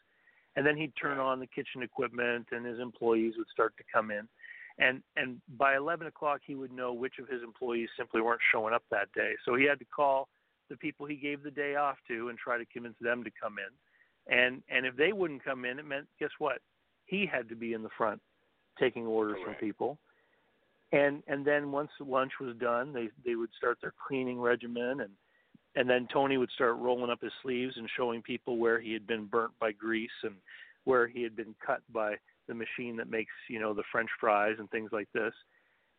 and 0.57 0.67
then 0.67 0.77
he'd 0.77 0.93
turn 1.01 1.19
on 1.19 1.41
the 1.41 1.47
kitchen 1.47 1.83
equipment 1.83 2.47
and 2.53 2.67
his 2.67 2.79
employees 2.79 3.35
would 3.39 3.49
start 3.53 3.75
to 3.79 3.85
come 3.93 4.11
in. 4.11 4.29
And 4.79 5.03
and 5.17 5.41
by 5.59 5.77
11 5.77 6.07
o'clock 6.07 6.41
he 6.47 6.55
would 6.55 6.73
know 6.73 6.93
which 6.93 7.15
of 7.19 7.29
his 7.29 7.43
employees 7.43 7.89
simply 7.97 8.21
weren't 8.21 8.41
showing 8.53 8.75
up 8.75 8.85
that 8.91 9.13
day. 9.15 9.33
So 9.45 9.55
he 9.55 9.65
had 9.65 9.79
to 9.81 9.85
call 9.85 10.29
the 10.71 10.77
people 10.77 11.07
he 11.07 11.17
gave 11.17 11.43
the 11.43 11.51
day 11.51 11.77
off 11.77 11.97
to 12.09 12.29
and 12.29 12.39
try 12.39 12.59
to 12.59 12.65
convince 12.67 12.97
them 13.01 13.23
to 13.25 13.31
come 13.41 13.57
in. 13.59 14.35
And 14.35 14.63
and 14.69 14.87
if 14.87 14.97
they 14.97 15.13
wouldn't 15.13 15.45
come 15.45 15.65
in 15.65 15.79
it 15.79 15.87
meant 15.87 16.07
guess 16.19 16.31
what? 16.39 16.59
He 17.07 17.27
had 17.27 17.49
to 17.49 17.57
be 17.57 17.75
in 17.75 17.83
the 17.83 17.91
front 17.97 18.21
taking 18.79 19.07
orders 19.07 19.37
Correct. 19.45 19.61
from 19.61 19.67
people. 19.67 19.99
And 20.93 21.23
and 21.27 21.45
then 21.45 21.71
once 21.71 21.91
lunch 22.01 22.33
was 22.41 22.57
done 22.57 22.93
they 22.93 23.09
they 23.25 23.35
would 23.35 23.51
start 23.57 23.79
their 23.81 23.95
cleaning 24.07 24.41
regimen 24.41 25.01
and 25.01 25.11
and 25.75 25.89
then 25.89 26.07
Tony 26.13 26.37
would 26.37 26.51
start 26.51 26.77
rolling 26.77 27.11
up 27.11 27.23
his 27.23 27.33
sleeves 27.43 27.77
and 27.77 27.89
showing 27.97 28.23
people 28.23 28.59
where 28.59 28.81
he 28.81 28.93
had 28.93 29.07
been 29.07 29.25
burnt 29.25 29.53
by 29.59 29.73
grease 29.73 30.11
and 30.23 30.35
where 30.85 31.07
he 31.07 31.23
had 31.23 31.35
been 31.35 31.55
cut 31.65 31.81
by 31.93 32.15
the 32.49 32.55
machine 32.55 32.97
that 32.97 33.09
makes 33.09 33.33
you 33.49 33.61
know 33.61 33.73
the 33.73 33.85
French 33.91 34.11
fries 34.21 34.57
and 34.59 34.71
things 34.71 34.91
like 34.93 35.09
this. 35.15 35.33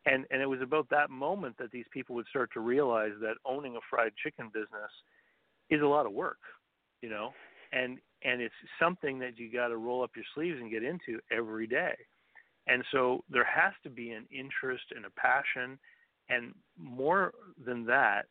And 0.05 0.25
and 0.31 0.41
it 0.41 0.49
was 0.49 0.61
about 0.61 0.89
that 0.89 1.09
moment 1.09 1.57
that 1.57 1.71
these 1.71 1.85
people 1.91 2.15
would 2.15 2.27
start 2.27 2.51
to 2.53 2.59
realize 2.59 3.13
that 3.21 3.35
owning 3.45 3.75
a 3.75 3.79
fried 3.89 4.11
chicken 4.21 4.49
business 4.53 4.91
is 5.69 5.81
a 5.81 5.87
lot 5.87 6.05
of 6.05 6.11
work, 6.11 6.39
you 7.01 7.09
know, 7.09 7.31
and 7.71 7.97
and 8.23 8.41
it's 8.41 8.53
something 8.79 9.19
that 9.19 9.37
you 9.39 9.51
got 9.51 9.69
to 9.69 9.77
roll 9.77 10.03
up 10.03 10.11
your 10.15 10.25
sleeves 10.35 10.59
and 10.59 10.71
get 10.71 10.83
into 10.83 11.19
every 11.31 11.67
day. 11.67 11.95
And 12.67 12.83
so 12.91 13.23
there 13.29 13.45
has 13.45 13.73
to 13.83 13.89
be 13.89 14.11
an 14.11 14.25
interest 14.31 14.85
and 14.95 15.05
a 15.05 15.09
passion, 15.09 15.77
and 16.29 16.53
more 16.77 17.33
than 17.65 17.85
that, 17.85 18.27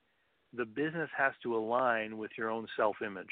the 0.57 0.65
business 0.65 1.11
has 1.17 1.33
to 1.43 1.57
align 1.57 2.19
with 2.19 2.31
your 2.37 2.51
own 2.51 2.67
self-image. 2.77 3.27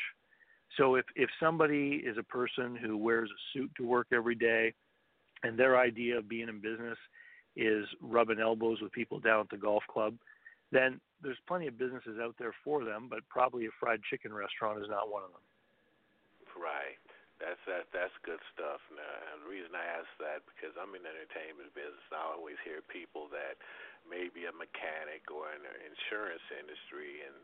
So 0.76 0.94
if 0.94 1.04
if 1.16 1.28
somebody 1.40 2.02
is 2.04 2.16
a 2.18 2.22
person 2.22 2.76
who 2.76 2.96
wears 2.96 3.28
a 3.30 3.40
suit 3.52 3.70
to 3.76 3.84
work 3.84 4.06
every 4.12 4.34
day, 4.34 4.72
and 5.42 5.58
their 5.58 5.78
idea 5.78 6.18
of 6.18 6.28
being 6.28 6.48
in 6.48 6.60
business 6.60 6.98
is 7.56 7.86
rubbing 8.00 8.40
elbows 8.40 8.80
with 8.80 8.92
people 8.92 9.18
down 9.18 9.40
at 9.40 9.50
the 9.50 9.56
golf 9.56 9.82
club, 9.90 10.14
then 10.70 11.00
there's 11.22 11.38
plenty 11.48 11.66
of 11.66 11.78
businesses 11.78 12.18
out 12.22 12.34
there 12.38 12.54
for 12.62 12.84
them, 12.84 13.08
but 13.10 13.20
probably 13.28 13.66
a 13.66 13.70
fried 13.80 14.00
chicken 14.08 14.32
restaurant 14.32 14.80
is 14.80 14.88
not 14.88 15.10
one 15.10 15.24
of 15.24 15.30
them. 15.30 15.40
Right. 16.60 16.99
That's 17.40 17.60
that. 17.64 17.88
That's 17.90 18.12
good 18.22 18.40
stuff. 18.52 18.84
Now, 18.92 19.40
the 19.40 19.48
reason 19.48 19.72
I 19.72 19.84
ask 19.96 20.08
that 20.20 20.44
because 20.44 20.76
I'm 20.76 20.92
in 20.92 21.02
the 21.02 21.10
entertainment 21.10 21.72
business. 21.72 22.04
I 22.12 22.36
always 22.36 22.60
hear 22.62 22.84
people 22.84 23.32
that 23.32 23.56
may 24.04 24.28
be 24.28 24.44
a 24.44 24.52
mechanic 24.52 25.24
or 25.32 25.48
in 25.56 25.64
the 25.64 25.72
insurance 25.88 26.44
industry, 26.52 27.24
and 27.24 27.36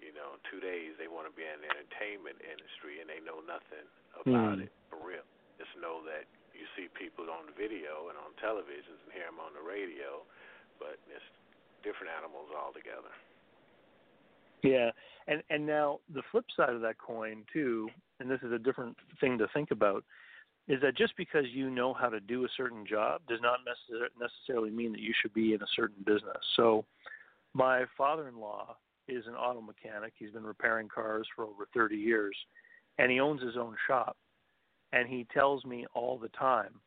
you 0.00 0.12
know, 0.12 0.36
two 0.52 0.60
days 0.60 0.96
they 1.00 1.08
want 1.08 1.28
to 1.28 1.34
be 1.34 1.44
in 1.44 1.60
the 1.64 1.70
entertainment 1.72 2.36
industry 2.44 3.00
and 3.00 3.08
they 3.08 3.20
know 3.24 3.40
nothing 3.44 3.86
about 4.12 4.60
Hmm. 4.60 4.68
it 4.68 4.72
for 4.92 5.00
real. 5.00 5.24
Just 5.56 5.72
know 5.80 6.04
that 6.04 6.28
you 6.52 6.66
see 6.76 6.88
people 6.88 7.30
on 7.30 7.46
the 7.46 7.56
video 7.56 8.08
and 8.08 8.16
on 8.20 8.32
televisions 8.36 9.00
and 9.04 9.12
hear 9.12 9.24
them 9.24 9.40
on 9.40 9.52
the 9.54 9.64
radio, 9.64 10.24
but 10.78 11.00
it's 11.08 11.24
different 11.82 12.12
animals 12.12 12.50
altogether. 12.52 13.12
Yeah, 14.66 14.90
and 15.28 15.42
and 15.50 15.64
now 15.64 16.00
the 16.12 16.22
flip 16.30 16.44
side 16.56 16.70
of 16.70 16.80
that 16.80 16.98
coin 16.98 17.44
too, 17.52 17.88
and 18.20 18.30
this 18.30 18.40
is 18.42 18.52
a 18.52 18.58
different 18.58 18.96
thing 19.20 19.38
to 19.38 19.46
think 19.54 19.70
about, 19.70 20.04
is 20.66 20.80
that 20.82 20.96
just 20.96 21.16
because 21.16 21.44
you 21.52 21.70
know 21.70 21.94
how 21.94 22.08
to 22.08 22.18
do 22.20 22.44
a 22.44 22.48
certain 22.56 22.84
job 22.84 23.20
does 23.28 23.40
not 23.40 23.60
necessarily 24.18 24.70
mean 24.70 24.92
that 24.92 25.00
you 25.00 25.14
should 25.20 25.32
be 25.32 25.54
in 25.54 25.62
a 25.62 25.66
certain 25.76 26.02
business. 26.04 26.42
So, 26.56 26.84
my 27.54 27.84
father-in-law 27.96 28.76
is 29.08 29.26
an 29.28 29.34
auto 29.34 29.60
mechanic. 29.60 30.14
He's 30.18 30.32
been 30.32 30.44
repairing 30.44 30.88
cars 30.88 31.28
for 31.36 31.44
over 31.44 31.68
30 31.72 31.96
years, 31.96 32.36
and 32.98 33.10
he 33.10 33.20
owns 33.20 33.40
his 33.40 33.56
own 33.56 33.76
shop. 33.86 34.16
And 34.92 35.08
he 35.08 35.26
tells 35.32 35.64
me 35.64 35.86
all 35.94 36.18
the 36.18 36.28
time 36.30 36.80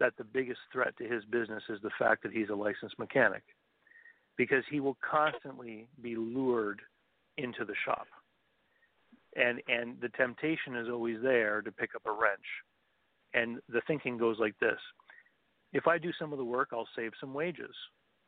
that 0.00 0.14
the 0.18 0.24
biggest 0.24 0.60
threat 0.72 0.96
to 0.98 1.04
his 1.04 1.24
business 1.26 1.62
is 1.68 1.78
the 1.82 1.90
fact 1.98 2.22
that 2.24 2.32
he's 2.32 2.48
a 2.50 2.54
licensed 2.54 2.98
mechanic, 2.98 3.42
because 4.36 4.64
he 4.70 4.80
will 4.80 4.96
constantly 5.08 5.86
be 6.02 6.16
lured 6.16 6.82
into 7.38 7.64
the 7.64 7.74
shop. 7.84 8.06
And 9.36 9.60
and 9.68 10.00
the 10.00 10.10
temptation 10.10 10.76
is 10.76 10.88
always 10.88 11.18
there 11.22 11.62
to 11.62 11.72
pick 11.72 11.90
up 11.94 12.02
a 12.06 12.12
wrench. 12.12 12.44
And 13.34 13.60
the 13.68 13.80
thinking 13.86 14.18
goes 14.18 14.36
like 14.38 14.58
this. 14.58 14.78
If 15.72 15.86
I 15.86 15.96
do 15.96 16.12
some 16.18 16.32
of 16.32 16.38
the 16.38 16.44
work, 16.44 16.68
I'll 16.72 16.88
save 16.94 17.12
some 17.18 17.32
wages, 17.32 17.74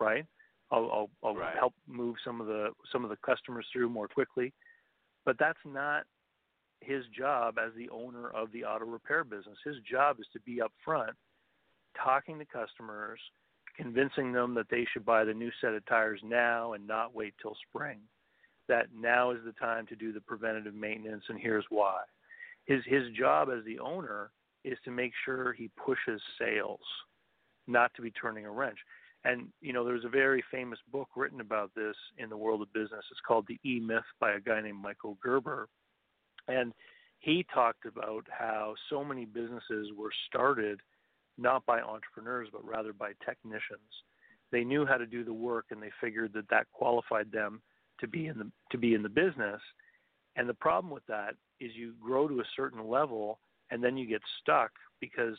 right? 0.01 0.25
I'll 0.71 0.91
I'll, 0.91 1.11
I'll 1.23 1.37
Right. 1.37 1.57
help 1.57 1.75
move 1.87 2.17
some 2.25 2.41
of 2.41 2.47
the 2.47 2.71
some 2.91 3.05
of 3.05 3.11
the 3.11 3.19
customers 3.25 3.67
through 3.73 3.91
more 3.91 4.09
quickly. 4.09 4.53
But 5.27 5.37
that's 5.39 5.59
not 5.65 6.05
his 6.81 7.05
job 7.17 7.59
as 7.59 7.73
the 7.77 7.89
owner 7.91 8.31
of 8.31 8.51
the 8.53 8.65
auto 8.65 8.85
repair 8.87 9.25
business. 9.25 9.59
His 9.65 9.77
job 9.91 10.21
is 10.21 10.27
to 10.33 10.41
be 10.41 10.61
up 10.61 10.73
front, 10.85 11.17
talking 12.03 12.39
to 12.39 12.45
customers, 12.47 13.21
convincing 13.77 14.33
them 14.33 14.55
that 14.55 14.69
they 14.71 14.87
should 14.93 15.05
buy 15.05 15.25
the 15.25 15.35
new 15.35 15.51
set 15.61 15.75
of 15.75 15.85
tires 15.87 16.21
now 16.23 16.73
and 16.75 16.87
not 16.87 17.15
wait 17.15 17.35
till 17.41 17.57
spring 17.69 18.01
that 18.69 18.87
now 18.99 19.31
is 19.31 19.39
the 19.45 19.53
time 19.53 19.87
to 19.87 19.97
do 19.97 20.13
the 20.13 20.21
preventative 20.21 20.75
maintenance 20.75 21.25
and 21.29 21.39
here's 21.39 21.65
why. 21.69 22.03
His 22.67 22.83
his 22.87 23.11
job 23.17 23.49
as 23.55 23.65
the 23.65 23.79
owner 23.79 24.31
is 24.65 24.79
to 24.85 24.91
make 24.91 25.13
sure 25.25 25.53
he 25.53 25.71
pushes 25.77 26.21
sales, 26.39 26.81
not 27.67 27.93
to 27.95 28.03
be 28.03 28.11
turning 28.11 28.47
a 28.47 28.51
wrench. 28.51 28.79
And 29.25 29.49
you 29.61 29.73
know, 29.73 29.85
there's 29.85 30.05
a 30.05 30.11
very 30.11 30.43
famous 30.51 30.79
book 30.91 31.09
written 31.17 31.41
about 31.41 31.71
this 31.75 31.97
in 32.19 32.29
the 32.29 32.37
world 32.37 32.63
of 32.63 32.73
business. 32.73 33.05
It's 33.11 33.21
called 33.27 33.47
The 33.47 33.59
E 33.65 33.81
Myth 33.81 34.05
by 34.21 34.33
a 34.33 34.41
guy 34.41 34.61
named 34.61 34.83
Michael 34.83 35.19
Gerber. 35.23 35.69
And 36.49 36.73
he 37.19 37.47
talked 37.55 37.87
about 37.87 38.27
how 38.31 38.75
so 38.91 39.03
many 39.03 39.25
businesses 39.25 39.89
were 39.97 40.13
started 40.29 40.81
not 41.39 41.65
by 41.67 41.81
entrepreneurs 41.81 42.49
but 42.53 42.65
rather 42.65 42.93
by 42.93 43.13
technicians. 43.25 43.81
They 44.53 44.63
knew 44.63 44.87
how 44.87 44.99
to 44.99 45.07
do 45.07 45.25
the 45.25 45.33
work 45.33 45.67
and 45.71 45.83
they 45.83 45.91
figured 46.01 46.33
that 46.35 46.49
that 46.51 46.67
qualified 46.73 47.33
them 47.33 47.63
to 48.01 48.09
be 48.09 48.27
in 48.27 48.39
the 48.39 48.51
to 48.73 48.79
be 48.79 48.95
in 48.95 49.03
the 49.03 49.09
business. 49.09 49.61
And 50.37 50.49
the 50.49 50.55
problem 50.55 50.93
with 50.93 51.07
that 51.07 51.35
is 51.61 51.71
you 51.75 51.95
grow 52.01 52.29
to 52.29 52.41
a 52.41 52.45
certain 52.57 52.89
level 52.89 53.39
and 53.71 53.83
then 53.83 53.97
you 53.97 54.07
get 54.07 54.23
stuck 54.41 54.71
because 55.01 55.37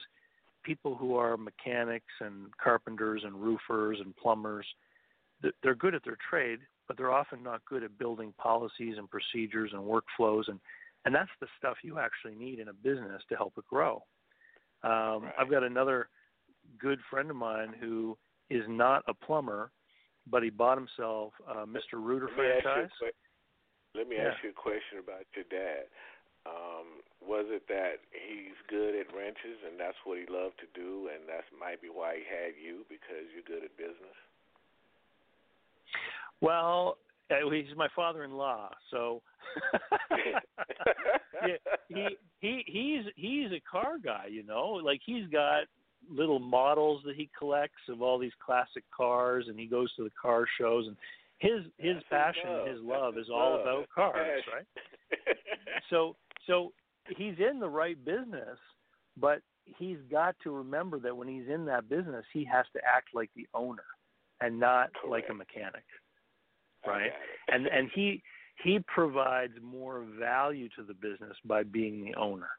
people 0.63 0.95
who 0.95 1.15
are 1.15 1.37
mechanics 1.37 2.11
and 2.21 2.47
carpenters 2.57 3.21
and 3.23 3.35
roofers 3.35 3.99
and 3.99 4.15
plumbers 4.15 4.65
they're 5.61 5.75
good 5.75 5.93
at 5.93 6.03
their 6.03 6.17
trade 6.29 6.59
but 6.87 6.97
they're 6.97 7.11
often 7.11 7.43
not 7.43 7.63
good 7.65 7.83
at 7.83 7.97
building 7.97 8.33
policies 8.37 8.95
and 8.97 9.09
procedures 9.09 9.71
and 9.73 9.81
workflows 9.81 10.47
and 10.47 10.59
and 11.05 11.13
that's 11.13 11.29
the 11.39 11.47
stuff 11.57 11.77
you 11.83 11.99
actually 11.99 12.33
need 12.35 12.59
in 12.59 12.69
a 12.69 12.73
business 12.73 13.21
to 13.29 13.35
help 13.35 13.53
it 13.57 13.65
grow 13.69 14.03
um, 14.83 15.23
Right. 15.23 15.33
i've 15.39 15.51
got 15.51 15.63
another 15.63 16.09
good 16.79 16.99
friend 17.09 17.29
of 17.29 17.35
mine 17.35 17.73
who 17.79 18.17
is 18.49 18.63
not 18.67 19.03
a 19.07 19.13
plumber 19.13 19.71
but 20.29 20.43
he 20.43 20.49
bought 20.49 20.77
himself 20.77 21.33
a 21.47 21.65
Mr. 21.65 21.93
Rooter 21.93 22.29
Let 22.37 22.55
you 22.55 22.61
franchise. 22.61 22.91
que- 22.99 23.11
Let 23.93 24.07
me 24.07 24.17
Yeah. 24.17 24.31
ask 24.31 24.43
you 24.43 24.49
a 24.49 24.53
question 24.53 24.99
about 24.99 25.25
your 25.35 25.45
dad. 25.45 25.87
Um, 26.45 27.01
was 27.21 27.45
it 27.49 27.67
that 27.69 28.01
he's 28.11 28.53
good 28.67 28.93
at 28.93 29.13
wrenches 29.15 29.57
and 29.65 29.79
that's 29.79 29.97
what 30.03 30.19
he 30.19 30.25
loved 30.27 30.59
to 30.59 30.67
do, 30.79 31.09
and 31.09 31.27
that's 31.27 31.47
might 31.57 31.81
be 31.81 31.89
why 31.89 32.17
he 32.17 32.23
had 32.23 32.55
you 32.55 32.85
because 32.89 33.25
you're 33.33 33.41
good 33.43 33.63
at 33.63 33.75
business? 33.77 34.15
Well, 36.41 36.97
uh, 37.31 37.49
he's 37.49 37.75
my 37.75 37.87
father-in-law, 37.95 38.69
so 38.91 39.23
yeah, 41.47 41.57
he 41.87 42.17
he 42.41 42.63
he's 42.67 43.05
he's 43.15 43.51
a 43.51 43.61
car 43.61 43.97
guy, 44.03 44.27
you 44.29 44.43
know. 44.43 44.71
Like 44.71 45.01
he's 45.05 45.27
got 45.27 45.63
little 46.09 46.39
models 46.39 47.01
that 47.05 47.15
he 47.15 47.29
collects 47.37 47.81
of 47.89 48.01
all 48.01 48.17
these 48.17 48.31
classic 48.43 48.83
cars, 48.95 49.45
and 49.47 49.59
he 49.59 49.65
goes 49.65 49.93
to 49.95 50.03
the 50.03 50.11
car 50.21 50.45
shows. 50.59 50.87
And 50.87 50.95
his 51.39 51.65
his 51.77 51.95
That's 52.09 52.37
passion, 52.37 52.67
his 52.67 52.81
love, 52.81 53.17
is 53.17 53.27
all 53.33 53.51
love. 53.53 53.61
about 53.61 53.89
cars, 53.93 54.43
right? 54.53 55.37
so 55.89 56.15
so 56.47 56.73
he's 57.17 57.35
in 57.39 57.59
the 57.59 57.69
right 57.69 58.03
business, 58.03 58.57
but 59.17 59.39
he's 59.65 59.97
got 60.11 60.35
to 60.43 60.51
remember 60.51 60.99
that 60.99 61.15
when 61.15 61.27
he's 61.27 61.47
in 61.47 61.65
that 61.65 61.89
business, 61.89 62.25
he 62.33 62.45
has 62.45 62.65
to 62.73 62.79
act 62.85 63.09
like 63.13 63.29
the 63.35 63.47
owner 63.53 63.83
and 64.41 64.59
not 64.59 64.89
like 65.09 65.25
a 65.29 65.33
mechanic, 65.33 65.83
right? 66.85 67.11
and 67.47 67.67
and 67.67 67.89
he 67.93 68.21
he 68.63 68.79
provides 68.87 69.53
more 69.61 70.05
value 70.19 70.69
to 70.75 70.83
the 70.83 70.93
business 70.93 71.35
by 71.45 71.63
being 71.63 72.05
the 72.05 72.15
owner 72.15 72.49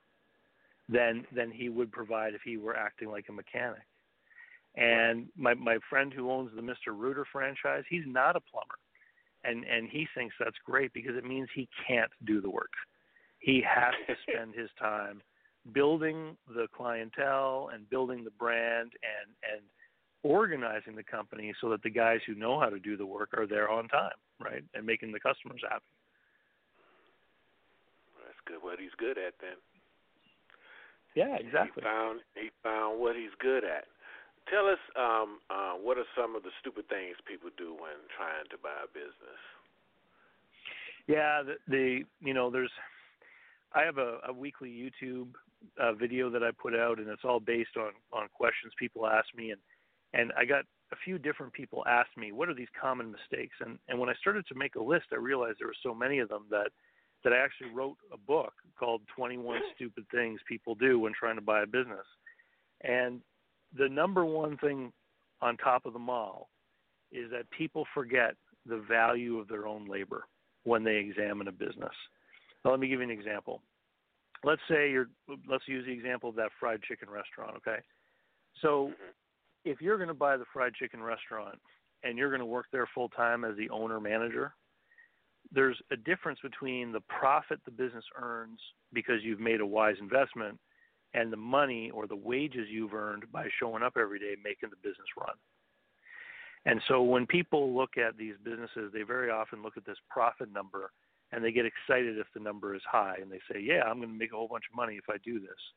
than 0.89 1.25
than 1.35 1.51
he 1.51 1.69
would 1.69 1.91
provide 1.91 2.35
if 2.35 2.43
he 2.45 2.57
were 2.57 2.77
acting 2.77 3.11
like 3.11 3.27
a 3.29 3.33
mechanic. 3.33 3.83
And 4.77 5.29
my 5.37 5.55
my 5.55 5.79
friend 5.89 6.13
who 6.13 6.31
owns 6.31 6.51
the 6.55 6.63
Mr. 6.63 6.95
Rooter 6.95 7.27
franchise, 7.33 7.85
he's 7.89 8.05
not 8.07 8.37
a 8.37 8.41
plumber. 8.41 8.77
And 9.45 9.65
and 9.65 9.89
he 9.89 10.07
thinks 10.15 10.35
that's 10.39 10.57
great 10.65 10.93
because 10.93 11.17
it 11.17 11.25
means 11.25 11.49
he 11.55 11.69
can't 11.87 12.11
do 12.25 12.41
the 12.41 12.51
work. 12.51 12.73
He 13.39 13.63
has 13.67 13.95
to 14.07 14.15
spend 14.31 14.55
his 14.55 14.71
time 14.79 15.23
building 15.73 16.37
the 16.47 16.67
clientele 16.77 17.71
and 17.73 17.89
building 17.91 18.23
the 18.23 18.31
brand 18.31 18.93
and 19.03 19.33
and 19.53 19.63
organizing 20.23 20.97
the 20.97 21.05
company 21.05 21.55
so 21.61 21.71
that 21.71 21.83
the 21.83 21.91
guys 21.91 22.21
who 22.27 22.35
know 22.35 22.59
how 22.59 22.69
to 22.69 22.79
do 22.79 22.97
the 22.97 23.07
work 23.07 23.31
are 23.37 23.47
there 23.47 23.71
on 23.71 23.87
time, 23.89 24.19
right? 24.41 24.65
And 24.75 24.85
making 24.85 25.13
the 25.13 25.21
customers 25.21 25.61
happy. 25.63 25.85
That's 28.25 28.41
good. 28.47 28.59
What 28.61 28.81
he's 28.81 28.95
good 28.99 29.19
at 29.19 29.35
then. 29.41 29.57
Yeah, 31.17 31.35
exactly. 31.41 31.83
He 31.83 31.89
found 31.89 32.21
he 32.37 32.51
found 32.63 33.01
what 33.01 33.17
he's 33.17 33.35
good 33.41 33.65
at. 33.65 33.89
Tell 34.53 34.69
us, 34.69 34.79
um, 34.95 35.41
uh, 35.51 35.73
what 35.75 35.99
are 35.99 36.07
some 36.15 36.37
of 36.37 36.45
the 36.45 36.55
stupid 36.61 36.87
things 36.89 37.17
people 37.27 37.51
do 37.59 37.73
when 37.73 37.99
trying 38.15 38.47
to 38.51 38.59
buy 38.63 38.79
a 38.85 38.87
business? 38.93 39.41
Yeah, 41.09 41.43
the, 41.43 41.57
the 41.67 42.05
you 42.21 42.35
know, 42.35 42.51
there's 42.51 42.71
I 43.75 43.83
have 43.83 43.99
a, 43.99 44.21
a 44.29 44.33
weekly 44.33 44.71
YouTube 44.71 45.35
uh, 45.81 45.95
video 45.95 46.31
that 46.31 46.45
I 46.45 46.51
put 46.53 46.77
out, 46.77 47.01
and 47.01 47.09
it's 47.09 47.25
all 47.25 47.41
based 47.41 47.77
on 47.77 47.91
on 48.13 48.29
questions 48.33 48.73
people 48.79 49.07
ask 49.09 49.27
me, 49.35 49.51
and 49.51 49.61
And 50.15 50.33
I 50.39 50.45
got 50.45 50.65
a 50.93 50.97
few 51.05 51.19
different 51.19 51.53
people 51.53 51.83
ask 51.87 52.09
me, 52.17 52.31
what 52.31 52.49
are 52.49 52.55
these 52.55 52.73
common 52.81 53.11
mistakes? 53.11 53.57
And 53.61 53.79
and 53.89 53.99
when 53.99 54.09
I 54.09 54.15
started 54.15 54.47
to 54.47 54.55
make 54.55 54.77
a 54.77 54.83
list, 54.83 55.07
I 55.13 55.17
realized 55.17 55.59
there 55.59 55.67
were 55.67 55.83
so 55.83 55.95
many 55.95 56.21
of 56.21 56.29
them 56.29 56.47
that 56.51 56.71
that 57.27 57.33
I 57.33 57.45
actually 57.45 57.71
wrote 57.75 57.97
a 58.13 58.17
book 58.17 58.53
called 58.79 59.01
21 59.17 59.59
Stupid 59.75 60.05
Things 60.13 60.39
People 60.49 60.77
Do 60.77 61.01
When 61.01 61.13
Trying 61.13 61.35
to 61.35 61.43
Buy 61.43 61.65
a 61.65 61.67
Business. 61.67 62.07
And 62.83 63.21
the 63.77 63.89
number 63.89 64.25
one 64.25 64.57
thing 64.59 64.93
on 65.43 65.57
top 65.57 65.87
of 65.87 65.93
them 65.93 66.09
all 66.09 66.51
is 67.11 67.29
that 67.33 67.51
people 67.51 67.85
forget 67.93 68.37
the 68.65 68.81
value 68.89 69.41
of 69.41 69.49
their 69.49 69.67
own 69.67 69.89
labor 69.89 70.29
when 70.63 70.85
they 70.85 70.95
examine 70.99 71.49
a 71.49 71.53
business. 71.53 71.91
Now, 72.65 72.71
let 72.71 72.79
me 72.79 72.87
give 72.87 73.01
you 73.01 73.07
an 73.07 73.11
example. 73.11 73.61
Let's 74.45 74.63
say 74.71 74.93
you're, 74.93 75.09
let's 75.51 75.67
use 75.67 75.85
the 75.85 75.93
example 75.93 76.31
of 76.31 76.37
that 76.37 76.51
fried 76.61 76.81
chicken 76.83 77.11
restaurant, 77.11 77.57
okay? 77.57 77.81
So 78.63 78.93
if 79.65 79.81
you're 79.81 79.97
going 79.97 80.07
to 80.07 80.15
buy 80.15 80.37
the 80.37 80.45
fried 80.53 80.75
chicken 80.75 81.03
restaurant 81.03 81.59
and 82.05 82.17
you're 82.17 82.31
going 82.31 82.39
to 82.39 82.47
work 82.47 82.67
there 82.71 82.89
full 82.95 83.09
time 83.09 83.45
as 83.45 83.57
the 83.57 83.69
owner 83.71 83.99
manager, 83.99 84.55
there's 85.53 85.81
a 85.91 85.97
difference 85.97 86.39
between 86.43 86.93
the 86.93 87.01
profit 87.01 87.61
the 87.65 87.71
business 87.71 88.05
earns 88.21 88.59
because 88.93 89.23
you've 89.23 89.41
made 89.41 89.61
a 89.61 89.67
wise 89.67 89.97
investment 90.01 90.59
and 91.15 91.33
the 91.33 91.37
money 91.37 91.91
or 91.91 92.07
the 92.07 92.17
wages 92.17 92.69
you've 92.71 92.95
earned 92.95 93.25
by 93.33 93.49
showing 93.59 93.83
up 93.83 93.97
every 93.97 94.19
day 94.19 94.35
making 94.43 94.71
the 94.71 94.77
business 94.77 95.07
run. 95.19 95.35
And 96.67 96.81
so 96.89 97.03
when 97.03 97.27
people 97.27 97.75
look 97.75 97.97
at 97.97 98.19
these 98.19 98.35
businesses, 98.43 98.93
they 98.93 99.03
very 99.03 99.31
often 99.31 99.63
look 99.63 99.77
at 99.77 99.87
this 99.87 99.99
profit 100.11 100.53
number 100.53 100.91
and 101.33 101.43
they 101.43 101.53
get 101.53 101.65
excited 101.65 102.19
if 102.19 102.27
the 102.35 102.41
number 102.41 102.75
is 102.75 102.83
high 102.91 103.17
and 103.21 103.31
they 103.31 103.41
say, 103.51 103.61
"Yeah, 103.61 103.83
I'm 103.85 103.99
going 103.99 104.13
to 104.13 104.19
make 104.19 104.33
a 104.33 104.37
whole 104.37 104.49
bunch 104.49 104.65
of 104.71 104.77
money 104.77 104.97
if 104.97 105.09
I 105.09 105.17
do 105.19 105.41
this." 105.41 105.73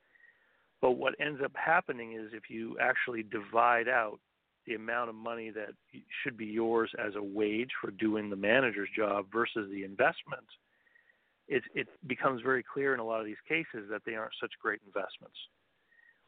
But 0.81 0.91
what 0.91 1.15
ends 1.19 1.41
up 1.43 1.55
happening 1.55 2.13
is 2.13 2.33
if 2.33 2.49
you 2.49 2.77
actually 2.79 3.23
divide 3.23 3.87
out 3.87 4.19
the 4.69 4.75
amount 4.75 5.09
of 5.09 5.15
money 5.15 5.49
that 5.49 5.69
should 6.23 6.37
be 6.37 6.45
yours 6.45 6.91
as 7.05 7.15
a 7.15 7.23
wage 7.23 7.71
for 7.81 7.91
doing 7.91 8.29
the 8.29 8.35
manager's 8.35 8.89
job 8.95 9.25
versus 9.33 9.67
the 9.71 9.83
investment, 9.83 10.45
it, 11.47 11.63
it 11.73 11.87
becomes 12.07 12.41
very 12.41 12.63
clear 12.63 12.93
in 12.93 12.99
a 12.99 13.03
lot 13.03 13.19
of 13.19 13.25
these 13.25 13.43
cases 13.47 13.89
that 13.89 14.03
they 14.05 14.13
aren't 14.13 14.31
such 14.39 14.51
great 14.61 14.79
investments. 14.85 15.35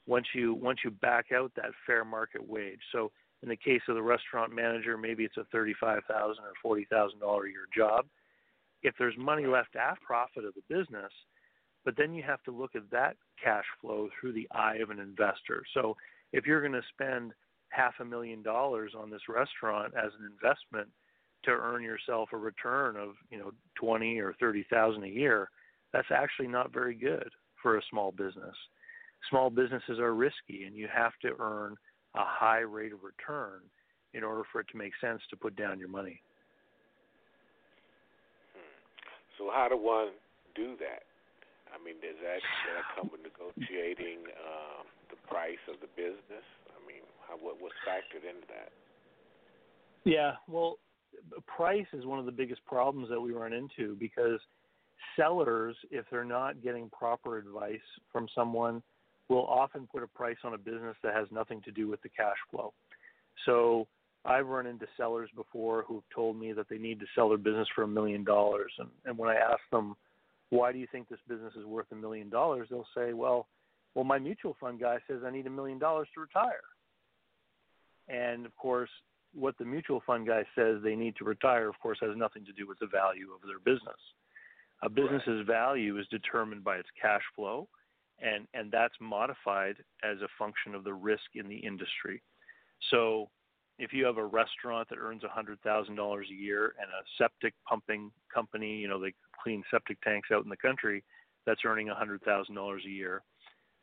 Once 0.07 0.25
you 0.33 0.55
once 0.55 0.79
you 0.83 0.89
back 0.89 1.27
out 1.31 1.51
that 1.55 1.71
fair 1.85 2.03
market 2.03 2.41
wage, 2.45 2.79
so 2.91 3.11
in 3.43 3.49
the 3.49 3.55
case 3.55 3.81
of 3.87 3.95
the 3.95 4.01
restaurant 4.01 4.53
manager, 4.53 4.97
maybe 4.97 5.23
it's 5.23 5.37
a 5.37 5.45
thirty-five 5.51 6.01
thousand 6.07 6.43
or 6.43 6.53
forty 6.61 6.85
thousand 6.89 7.19
dollar 7.19 7.45
a 7.45 7.49
year 7.49 7.67
job. 7.75 8.05
If 8.81 8.95
there's 8.97 9.15
money 9.17 9.45
left 9.45 9.75
after 9.75 10.03
profit 10.03 10.43
of 10.43 10.55
the 10.55 10.75
business, 10.75 11.11
but 11.85 11.95
then 11.95 12.15
you 12.15 12.23
have 12.23 12.41
to 12.43 12.51
look 12.51 12.75
at 12.75 12.89
that 12.91 13.15
cash 13.41 13.65
flow 13.79 14.09
through 14.19 14.33
the 14.33 14.47
eye 14.51 14.77
of 14.77 14.89
an 14.89 14.99
investor. 14.99 15.63
So 15.75 15.95
if 16.33 16.47
you're 16.47 16.61
going 16.61 16.73
to 16.73 16.81
spend 16.93 17.33
half 17.71 17.93
a 17.99 18.05
million 18.05 18.41
dollars 18.41 18.93
on 18.97 19.09
this 19.09 19.21
restaurant 19.27 19.93
as 19.97 20.11
an 20.19 20.29
investment 20.31 20.87
to 21.43 21.51
earn 21.51 21.81
yourself 21.81 22.29
a 22.33 22.37
return 22.37 22.95
of 22.95 23.09
you 23.29 23.39
know 23.39 23.51
twenty 23.75 24.19
or 24.19 24.33
thirty 24.39 24.65
thousand 24.69 25.03
a 25.03 25.07
year, 25.07 25.49
that's 25.91 26.11
actually 26.11 26.47
not 26.47 26.73
very 26.73 26.93
good 26.93 27.29
for 27.61 27.77
a 27.77 27.81
small 27.89 28.11
business. 28.11 28.55
Small 29.29 29.49
businesses 29.49 29.99
are 29.99 30.13
risky, 30.13 30.63
and 30.65 30.75
you 30.75 30.87
have 30.93 31.13
to 31.21 31.31
earn 31.39 31.75
a 32.15 32.23
high 32.23 32.59
rate 32.59 32.93
of 32.93 32.99
return 33.03 33.61
in 34.13 34.23
order 34.23 34.43
for 34.51 34.61
it 34.61 34.67
to 34.71 34.77
make 34.77 34.91
sense 34.99 35.21
to 35.29 35.37
put 35.37 35.55
down 35.55 35.79
your 35.79 35.87
money. 35.87 36.21
So 39.37 39.49
how 39.53 39.69
do 39.69 39.77
one 39.77 40.13
do 40.53 40.75
that? 40.77 41.07
I 41.71 41.79
mean, 41.79 41.95
does 42.03 42.19
that, 42.19 42.43
does 42.43 42.63
that 42.75 42.85
come 42.93 43.07
with 43.09 43.23
negotiating 43.23 44.27
um, 44.43 44.83
the 45.09 45.15
price 45.25 45.61
of 45.71 45.79
the 45.79 45.87
business? 45.95 46.43
What 47.39 47.61
was 47.61 47.71
factored 47.87 48.27
into 48.27 48.47
that? 48.47 48.71
Yeah, 50.03 50.33
well, 50.47 50.77
price 51.45 51.85
is 51.93 52.05
one 52.05 52.19
of 52.19 52.25
the 52.25 52.31
biggest 52.31 52.65
problems 52.65 53.09
that 53.09 53.19
we 53.19 53.31
run 53.31 53.53
into 53.53 53.95
because 53.99 54.39
sellers, 55.15 55.75
if 55.91 56.05
they're 56.09 56.23
not 56.23 56.63
getting 56.63 56.89
proper 56.89 57.37
advice 57.37 57.79
from 58.11 58.27
someone, 58.33 58.81
will 59.29 59.45
often 59.45 59.87
put 59.91 60.03
a 60.03 60.07
price 60.07 60.37
on 60.43 60.53
a 60.53 60.57
business 60.57 60.95
that 61.03 61.13
has 61.13 61.27
nothing 61.31 61.61
to 61.61 61.71
do 61.71 61.87
with 61.87 62.01
the 62.01 62.09
cash 62.09 62.35
flow. 62.49 62.73
So 63.45 63.87
I've 64.25 64.47
run 64.47 64.67
into 64.67 64.85
sellers 64.97 65.29
before 65.35 65.85
who've 65.87 66.03
told 66.13 66.39
me 66.39 66.51
that 66.53 66.67
they 66.69 66.77
need 66.77 66.99
to 66.99 67.05
sell 67.15 67.29
their 67.29 67.37
business 67.37 67.67
for 67.73 67.83
a 67.83 67.87
million 67.87 68.23
dollars, 68.23 68.71
and 69.05 69.17
when 69.17 69.29
I 69.29 69.35
ask 69.35 69.61
them, 69.71 69.95
why 70.49 70.71
do 70.71 70.79
you 70.79 70.87
think 70.91 71.07
this 71.07 71.19
business 71.29 71.53
is 71.57 71.65
worth 71.65 71.87
a 71.91 71.95
million 71.95 72.29
dollars, 72.29 72.67
they'll 72.69 72.85
say, 72.95 73.13
well, 73.13 73.47
well, 73.95 74.03
my 74.05 74.19
mutual 74.19 74.55
fund 74.59 74.79
guy 74.79 74.97
says 75.07 75.21
I 75.25 75.31
need 75.31 75.47
a 75.47 75.49
million 75.49 75.79
dollars 75.79 76.07
to 76.13 76.21
retire. 76.21 76.61
And 78.07 78.45
of 78.45 78.55
course, 78.55 78.89
what 79.33 79.57
the 79.57 79.65
mutual 79.65 80.01
fund 80.05 80.27
guy 80.27 80.43
says 80.55 80.77
they 80.83 80.95
need 80.95 81.15
to 81.17 81.25
retire, 81.25 81.69
of 81.69 81.79
course, 81.79 81.97
has 82.01 82.15
nothing 82.15 82.45
to 82.45 82.53
do 82.53 82.67
with 82.67 82.79
the 82.79 82.87
value 82.87 83.29
of 83.33 83.47
their 83.47 83.59
business. 83.59 83.99
A 84.83 84.89
business's 84.89 85.45
value 85.45 85.99
is 85.99 86.07
determined 86.07 86.63
by 86.63 86.77
its 86.77 86.89
cash 86.99 87.21
flow, 87.35 87.67
and, 88.19 88.47
and 88.53 88.71
that's 88.71 88.95
modified 88.99 89.75
as 90.03 90.17
a 90.21 90.27
function 90.37 90.75
of 90.75 90.83
the 90.83 90.93
risk 90.93 91.23
in 91.35 91.47
the 91.47 91.57
industry. 91.57 92.21
So, 92.89 93.29
if 93.79 93.93
you 93.93 94.05
have 94.05 94.17
a 94.17 94.25
restaurant 94.25 94.89
that 94.89 94.99
earns 94.99 95.23
$100,000 95.23 95.57
a 95.59 96.33
year 96.33 96.75
and 96.79 96.87
a 96.89 97.03
septic 97.17 97.53
pumping 97.67 98.11
company, 98.31 98.77
you 98.77 98.87
know, 98.87 98.99
they 98.99 99.13
clean 99.41 99.63
septic 99.71 99.99
tanks 100.01 100.29
out 100.31 100.43
in 100.43 100.49
the 100.49 100.57
country, 100.57 101.03
that's 101.45 101.61
earning 101.65 101.87
$100,000 101.87 102.85
a 102.85 102.89
year, 102.89 103.23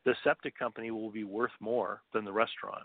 the 0.05 0.15
septic 0.23 0.57
company 0.57 0.91
will 0.91 1.11
be 1.11 1.25
worth 1.25 1.53
more 1.61 2.03
than 2.13 2.25
the 2.25 2.33
restaurant, 2.33 2.85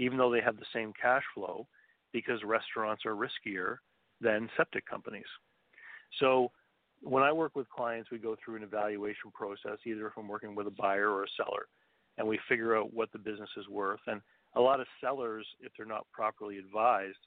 even 0.00 0.16
though 0.16 0.30
they 0.30 0.40
have 0.40 0.56
the 0.56 0.72
same 0.72 0.92
cash 1.00 1.22
flow 1.34 1.66
because 2.10 2.40
restaurants 2.42 3.04
are 3.04 3.14
riskier 3.14 3.76
than 4.20 4.48
septic 4.56 4.86
companies. 4.86 5.30
So 6.18 6.50
when 7.02 7.22
I 7.22 7.32
work 7.32 7.54
with 7.54 7.68
clients, 7.68 8.10
we 8.10 8.18
go 8.18 8.34
through 8.42 8.56
an 8.56 8.62
evaluation 8.62 9.30
process, 9.34 9.78
either 9.84 10.06
if 10.06 10.14
I'm 10.16 10.26
working 10.26 10.54
with 10.54 10.66
a 10.66 10.70
buyer 10.70 11.10
or 11.10 11.24
a 11.24 11.34
seller, 11.36 11.66
and 12.16 12.26
we 12.26 12.38
figure 12.48 12.76
out 12.76 12.94
what 12.94 13.12
the 13.12 13.18
business 13.18 13.50
is 13.58 13.68
worth. 13.68 14.00
And 14.06 14.22
a 14.56 14.60
lot 14.60 14.80
of 14.80 14.86
sellers, 15.02 15.46
if 15.60 15.70
they're 15.76 15.86
not 15.86 16.06
properly 16.12 16.56
advised, 16.58 17.18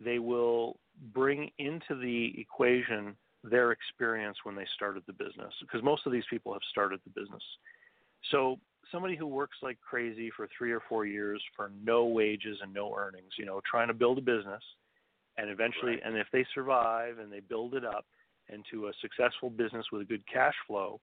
they 0.00 0.18
will 0.18 0.78
bring 1.12 1.50
into 1.58 1.94
the 1.94 2.34
equation 2.38 3.14
their 3.44 3.72
experience 3.72 4.38
when 4.44 4.56
they 4.56 4.66
started 4.74 5.02
the 5.06 5.12
business, 5.12 5.52
because 5.60 5.82
most 5.82 6.06
of 6.06 6.12
these 6.12 6.24
people 6.30 6.54
have 6.54 6.62
started 6.70 7.00
the 7.04 7.20
business. 7.20 7.42
So 8.30 8.58
somebody 8.90 9.16
who 9.16 9.26
works 9.26 9.56
like 9.62 9.78
crazy 9.80 10.30
for 10.36 10.48
three 10.56 10.72
or 10.72 10.80
four 10.88 11.06
years 11.06 11.42
for 11.56 11.70
no 11.82 12.06
wages 12.06 12.58
and 12.62 12.72
no 12.72 12.94
earnings, 12.96 13.32
you 13.38 13.44
know, 13.44 13.60
trying 13.68 13.88
to 13.88 13.94
build 13.94 14.18
a 14.18 14.22
business, 14.22 14.62
and 15.36 15.50
eventually, 15.50 15.92
Right. 15.92 16.02
and 16.04 16.16
if 16.16 16.30
they 16.30 16.44
survive 16.54 17.18
and 17.18 17.32
they 17.32 17.40
build 17.40 17.74
it 17.74 17.84
up 17.84 18.06
into 18.48 18.88
a 18.88 18.92
successful 18.94 19.50
business 19.50 19.90
with 19.90 20.02
a 20.02 20.04
good 20.04 20.26
cash 20.26 20.54
flow, 20.66 21.00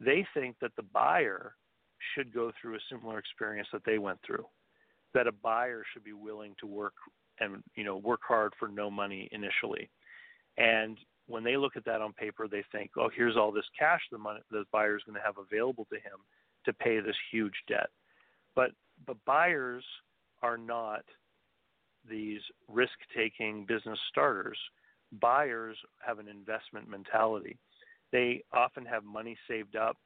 they 0.00 0.24
think 0.34 0.58
that 0.60 0.74
the 0.76 0.82
buyer 0.82 1.56
should 2.14 2.32
go 2.32 2.52
through 2.52 2.76
a 2.76 2.80
similar 2.88 3.18
experience 3.18 3.68
that 3.72 3.84
they 3.84 3.98
went 3.98 4.20
through. 4.22 4.46
That 5.14 5.26
a 5.26 5.32
buyer 5.32 5.84
should 5.92 6.04
be 6.04 6.12
willing 6.12 6.54
to 6.60 6.66
work 6.66 6.94
and 7.40 7.62
you 7.74 7.84
know 7.84 7.96
work 7.96 8.20
hard 8.26 8.52
for 8.58 8.68
no 8.68 8.90
money 8.90 9.28
initially, 9.32 9.90
and 10.56 10.98
when 11.26 11.44
they 11.44 11.56
look 11.56 11.76
at 11.76 11.84
that 11.84 12.00
on 12.00 12.12
paper, 12.14 12.48
they 12.48 12.64
think, 12.72 12.90
oh, 12.96 13.10
here's 13.14 13.36
all 13.36 13.52
this 13.52 13.68
cash 13.78 14.00
the 14.10 14.18
money 14.18 14.40
the 14.50 14.64
buyer 14.72 14.96
is 14.96 15.02
going 15.04 15.14
to 15.14 15.24
have 15.24 15.36
available 15.38 15.84
to 15.86 15.96
him 15.96 16.18
to 16.68 16.74
pay 16.74 17.00
this 17.00 17.16
huge 17.32 17.54
debt. 17.66 17.88
But 18.54 18.70
but 19.06 19.16
buyers 19.24 19.84
are 20.42 20.58
not 20.58 21.04
these 22.08 22.40
risk-taking 22.68 23.64
business 23.66 23.98
starters. 24.10 24.58
Buyers 25.20 25.76
have 26.06 26.18
an 26.18 26.28
investment 26.28 26.88
mentality. 26.88 27.56
They 28.12 28.42
often 28.52 28.84
have 28.86 29.04
money 29.04 29.36
saved 29.48 29.76
up 29.76 29.96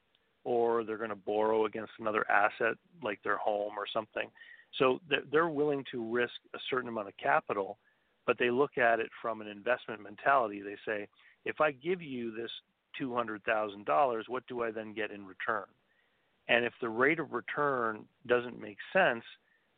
or 0.44 0.85
they're 0.85 0.96
going 0.98 1.11
to 1.11 1.16
borrow 1.16 1.66
against 1.66 1.92
another 1.98 2.29
asset 2.31 2.77
like 3.03 3.20
their 3.22 3.37
home 3.37 3.75
or 3.77 3.87
something. 3.92 4.31
So 4.79 5.01
they're- 5.09 5.25
they're 5.31 5.48
willing 5.48 5.85
to 5.92 6.12
risk 6.12 6.35
a 6.55 6.59
certain 6.70 6.88
amount 6.88 7.09
of 7.09 7.16
capital, 7.16 7.79
but 8.27 8.38
they 8.38 8.51
look 8.51 8.79
at 8.79 9.01
it 9.01 9.11
from 9.20 9.40
an 9.40 9.46
investment 9.46 10.01
mentality. 10.01 10.61
They 10.61 10.77
say, 10.85 11.09
if 11.44 11.61
I 11.61 11.72
give 11.72 12.03
you 12.03 12.33
this 12.33 12.51
$200,000, 12.94 14.29
what 14.29 14.46
do 14.46 14.62
I 14.62 14.70
then 14.70 14.92
get 14.94 15.11
in 15.11 15.27
return? 15.27 15.66
And 16.48 16.64
if 16.64 16.72
the 16.81 16.88
rate 16.88 17.18
of 17.18 17.33
return 17.33 18.05
doesn't 18.26 18.61
make 18.61 18.78
sense, 18.92 19.24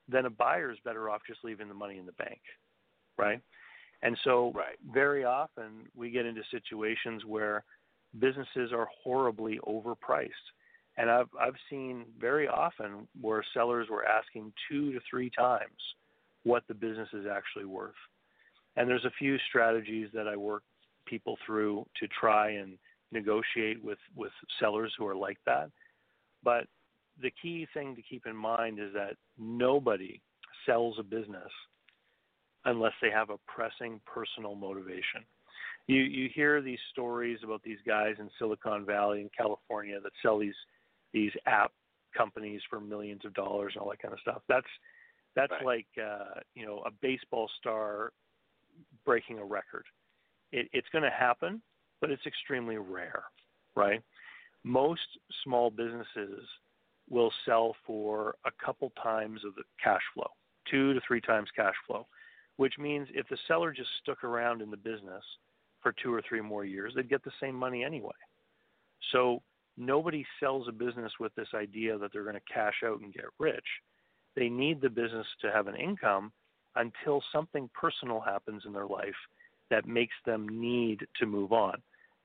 then 0.08 0.26
a 0.26 0.30
buyer 0.30 0.70
is 0.70 0.78
better 0.84 1.10
off 1.10 1.22
just 1.26 1.44
leaving 1.44 1.68
the 1.68 1.74
money 1.74 1.98
in 1.98 2.06
the 2.06 2.12
bank, 2.12 2.40
right? 3.16 3.40
And 4.02 4.18
so, 4.24 4.52
Right. 4.52 4.78
very 4.92 5.24
often 5.24 5.88
we 5.94 6.10
get 6.10 6.26
into 6.26 6.44
situations 6.50 7.24
where 7.24 7.64
businesses 8.18 8.72
are 8.72 8.86
horribly 8.86 9.58
overpriced. 9.60 10.52
And 10.96 11.10
I've 11.10 11.28
I've 11.38 11.56
seen 11.68 12.04
very 12.18 12.46
often 12.46 13.08
where 13.20 13.42
sellers 13.54 13.88
were 13.88 14.04
asking 14.06 14.52
two 14.68 14.92
to 14.92 15.00
three 15.08 15.30
times 15.30 15.94
what 16.44 16.66
the 16.68 16.74
business 16.74 17.08
is 17.12 17.26
actually 17.26 17.64
worth. 17.64 17.94
And 18.76 18.88
there's 18.88 19.04
a 19.04 19.10
few 19.18 19.38
strategies 19.48 20.10
that 20.12 20.28
I 20.28 20.36
work 20.36 20.62
people 21.06 21.36
through 21.44 21.86
to 22.00 22.08
try 22.08 22.50
and 22.50 22.78
negotiate 23.10 23.82
with 23.82 23.98
with 24.14 24.32
sellers 24.60 24.92
who 24.98 25.06
are 25.06 25.16
like 25.16 25.38
that. 25.46 25.70
But 26.44 26.66
the 27.20 27.32
key 27.42 27.66
thing 27.74 27.96
to 27.96 28.02
keep 28.02 28.26
in 28.26 28.36
mind 28.36 28.78
is 28.78 28.92
that 28.94 29.16
nobody 29.38 30.20
sells 30.66 30.96
a 30.98 31.02
business 31.02 31.50
unless 32.64 32.92
they 33.02 33.10
have 33.10 33.30
a 33.30 33.38
pressing 33.46 34.00
personal 34.06 34.54
motivation. 34.54 35.24
You 35.86 36.00
you 36.00 36.28
hear 36.34 36.62
these 36.62 36.78
stories 36.92 37.38
about 37.44 37.62
these 37.62 37.78
guys 37.86 38.14
in 38.18 38.30
Silicon 38.38 38.86
Valley 38.86 39.20
in 39.20 39.30
California 39.36 40.00
that 40.00 40.12
sell 40.22 40.38
these 40.38 40.54
these 41.12 41.32
app 41.46 41.72
companies 42.16 42.60
for 42.70 42.80
millions 42.80 43.24
of 43.24 43.34
dollars 43.34 43.72
and 43.74 43.82
all 43.82 43.90
that 43.90 44.00
kind 44.00 44.14
of 44.14 44.20
stuff. 44.20 44.42
That's 44.48 44.66
that's 45.36 45.52
Right. 45.52 45.64
like 45.64 45.86
uh, 46.02 46.40
you 46.54 46.64
know 46.64 46.82
a 46.86 46.90
baseball 47.02 47.50
star 47.60 48.12
breaking 49.04 49.38
a 49.38 49.44
record. 49.44 49.84
It, 50.52 50.68
it's 50.72 50.88
going 50.90 51.04
to 51.04 51.10
happen, 51.10 51.60
but 52.00 52.10
it's 52.10 52.24
extremely 52.26 52.76
rare, 52.78 53.24
right? 53.74 54.02
Most 54.64 55.06
small 55.42 55.70
businesses 55.70 56.40
will 57.10 57.30
sell 57.44 57.76
for 57.86 58.34
a 58.46 58.64
couple 58.64 58.92
times 59.02 59.44
of 59.44 59.54
the 59.54 59.62
cash 59.82 60.02
flow, 60.14 60.30
two 60.70 60.94
to 60.94 61.00
three 61.06 61.20
times 61.20 61.48
cash 61.54 61.74
flow, 61.86 62.06
which 62.56 62.74
means 62.78 63.08
if 63.12 63.28
the 63.28 63.36
seller 63.46 63.72
just 63.72 63.90
stuck 64.02 64.24
around 64.24 64.62
in 64.62 64.70
the 64.70 64.76
business 64.76 65.22
for 65.82 65.94
two 66.02 66.12
or 66.12 66.22
three 66.26 66.40
more 66.40 66.64
years, 66.64 66.92
they'd 66.96 67.10
get 67.10 67.22
the 67.24 67.30
same 67.40 67.54
money 67.54 67.84
anyway. 67.84 68.12
So 69.12 69.42
nobody 69.76 70.24
sells 70.40 70.66
a 70.66 70.72
business 70.72 71.12
with 71.20 71.34
this 71.34 71.48
idea 71.54 71.98
that 71.98 72.12
they're 72.12 72.22
going 72.22 72.34
to 72.34 72.52
cash 72.52 72.82
out 72.84 73.00
and 73.00 73.12
get 73.12 73.24
rich. 73.38 73.66
They 74.34 74.48
need 74.48 74.80
the 74.80 74.88
business 74.88 75.26
to 75.42 75.52
have 75.52 75.66
an 75.66 75.76
income 75.76 76.32
until 76.76 77.22
something 77.32 77.68
personal 77.78 78.20
happens 78.20 78.62
in 78.66 78.72
their 78.72 78.86
life 78.86 79.14
that 79.70 79.86
makes 79.86 80.14
them 80.24 80.48
need 80.48 81.06
to 81.20 81.26
move 81.26 81.52
on. 81.52 81.82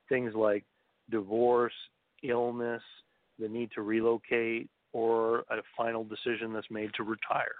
Things 0.08 0.34
like 0.34 0.64
divorce, 1.12 1.74
illness, 2.24 2.82
the 3.40 3.48
need 3.48 3.72
to 3.76 3.82
relocate, 3.82 4.70
or 4.94 5.40
a 5.50 5.62
final 5.78 6.04
decision 6.04 6.54
that's 6.54 6.70
made 6.70 6.92
to 6.96 7.04
retire. 7.04 7.56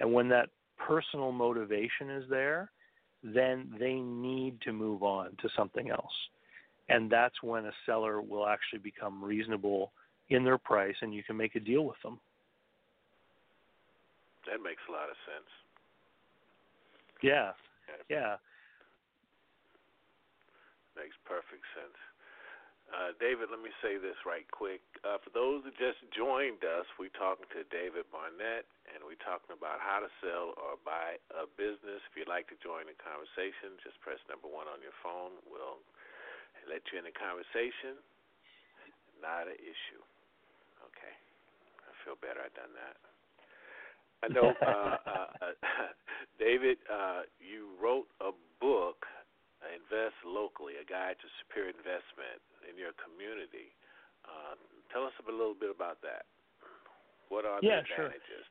And 0.00 0.12
when 0.12 0.28
that 0.28 0.48
personal 0.78 1.32
motivation 1.32 2.10
is 2.10 2.24
there, 2.28 2.70
then 3.22 3.72
they 3.78 3.94
need 3.94 4.60
to 4.62 4.72
move 4.72 5.02
on 5.02 5.30
to 5.42 5.48
something 5.56 5.90
else. 5.90 6.12
And 6.88 7.10
that's 7.10 7.42
when 7.42 7.66
a 7.66 7.72
seller 7.84 8.20
will 8.20 8.46
actually 8.46 8.78
become 8.78 9.24
reasonable 9.24 9.92
in 10.30 10.44
their 10.44 10.58
price 10.58 10.94
and 11.02 11.12
you 11.12 11.22
can 11.22 11.36
make 11.36 11.56
a 11.56 11.60
deal 11.60 11.84
with 11.84 11.96
them. 12.02 12.20
That 14.46 14.62
makes 14.62 14.82
a 14.88 14.92
lot 14.92 15.10
of 15.10 15.16
sense. 15.26 15.50
Yeah. 17.22 17.50
Yeah. 18.08 18.36
Makes 20.94 21.16
perfect 21.24 21.64
sense. 21.74 21.98
Uh, 22.86 23.10
David, 23.18 23.50
let 23.50 23.58
me 23.58 23.74
say 23.82 23.98
this 23.98 24.14
right 24.22 24.46
quick. 24.54 24.80
Uh, 25.02 25.18
for 25.18 25.34
those 25.34 25.66
who 25.66 25.74
just 25.74 25.98
joined 26.14 26.62
us, 26.62 26.86
we're 27.02 27.12
talking 27.18 27.46
to 27.50 27.66
David 27.74 28.06
Barnett, 28.14 28.62
and 28.94 29.02
we're 29.02 29.18
talking 29.26 29.50
about 29.58 29.82
how 29.82 29.98
to 29.98 30.10
sell 30.22 30.54
or 30.54 30.78
buy 30.86 31.18
a 31.34 31.50
business. 31.58 31.98
If 32.06 32.14
you'd 32.14 32.30
like 32.30 32.46
to 32.54 32.58
join 32.62 32.86
the 32.86 32.94
conversation, 32.94 33.74
just 33.82 33.98
press 34.06 34.22
number 34.30 34.46
one 34.46 34.70
on 34.70 34.78
your 34.78 34.94
phone. 35.02 35.34
We'll 35.50 35.82
let 36.70 36.86
you 36.94 37.02
in 37.02 37.06
the 37.10 37.14
conversation. 37.14 37.98
Not 39.18 39.50
an 39.50 39.58
issue. 39.58 40.02
Okay. 40.86 41.14
I 41.82 41.92
feel 42.06 42.14
better 42.22 42.38
I 42.38 42.50
done 42.54 42.70
that. 42.78 42.96
I 44.22 44.26
know, 44.30 44.54
uh, 44.62 44.96
uh, 45.10 45.28
uh, 45.42 45.54
David, 46.42 46.78
uh, 46.86 47.26
you 47.42 47.74
wrote 47.82 48.06
a 48.22 48.30
book 48.62 49.06
invest 49.74 50.16
locally, 50.24 50.78
a 50.80 50.86
guide 50.86 51.16
to 51.22 51.28
superior 51.42 51.70
investment 51.70 52.40
in 52.68 52.78
your 52.78 52.92
community. 52.98 53.74
Uh, 54.24 54.54
tell 54.92 55.04
us 55.04 55.14
a 55.22 55.30
little 55.30 55.54
bit 55.54 55.70
about 55.70 56.02
that. 56.02 56.26
What 57.28 57.44
are 57.44 57.58
Yeah, 57.62 57.80
the 57.82 57.86
sure. 57.86 58.06
advantages? 58.06 58.46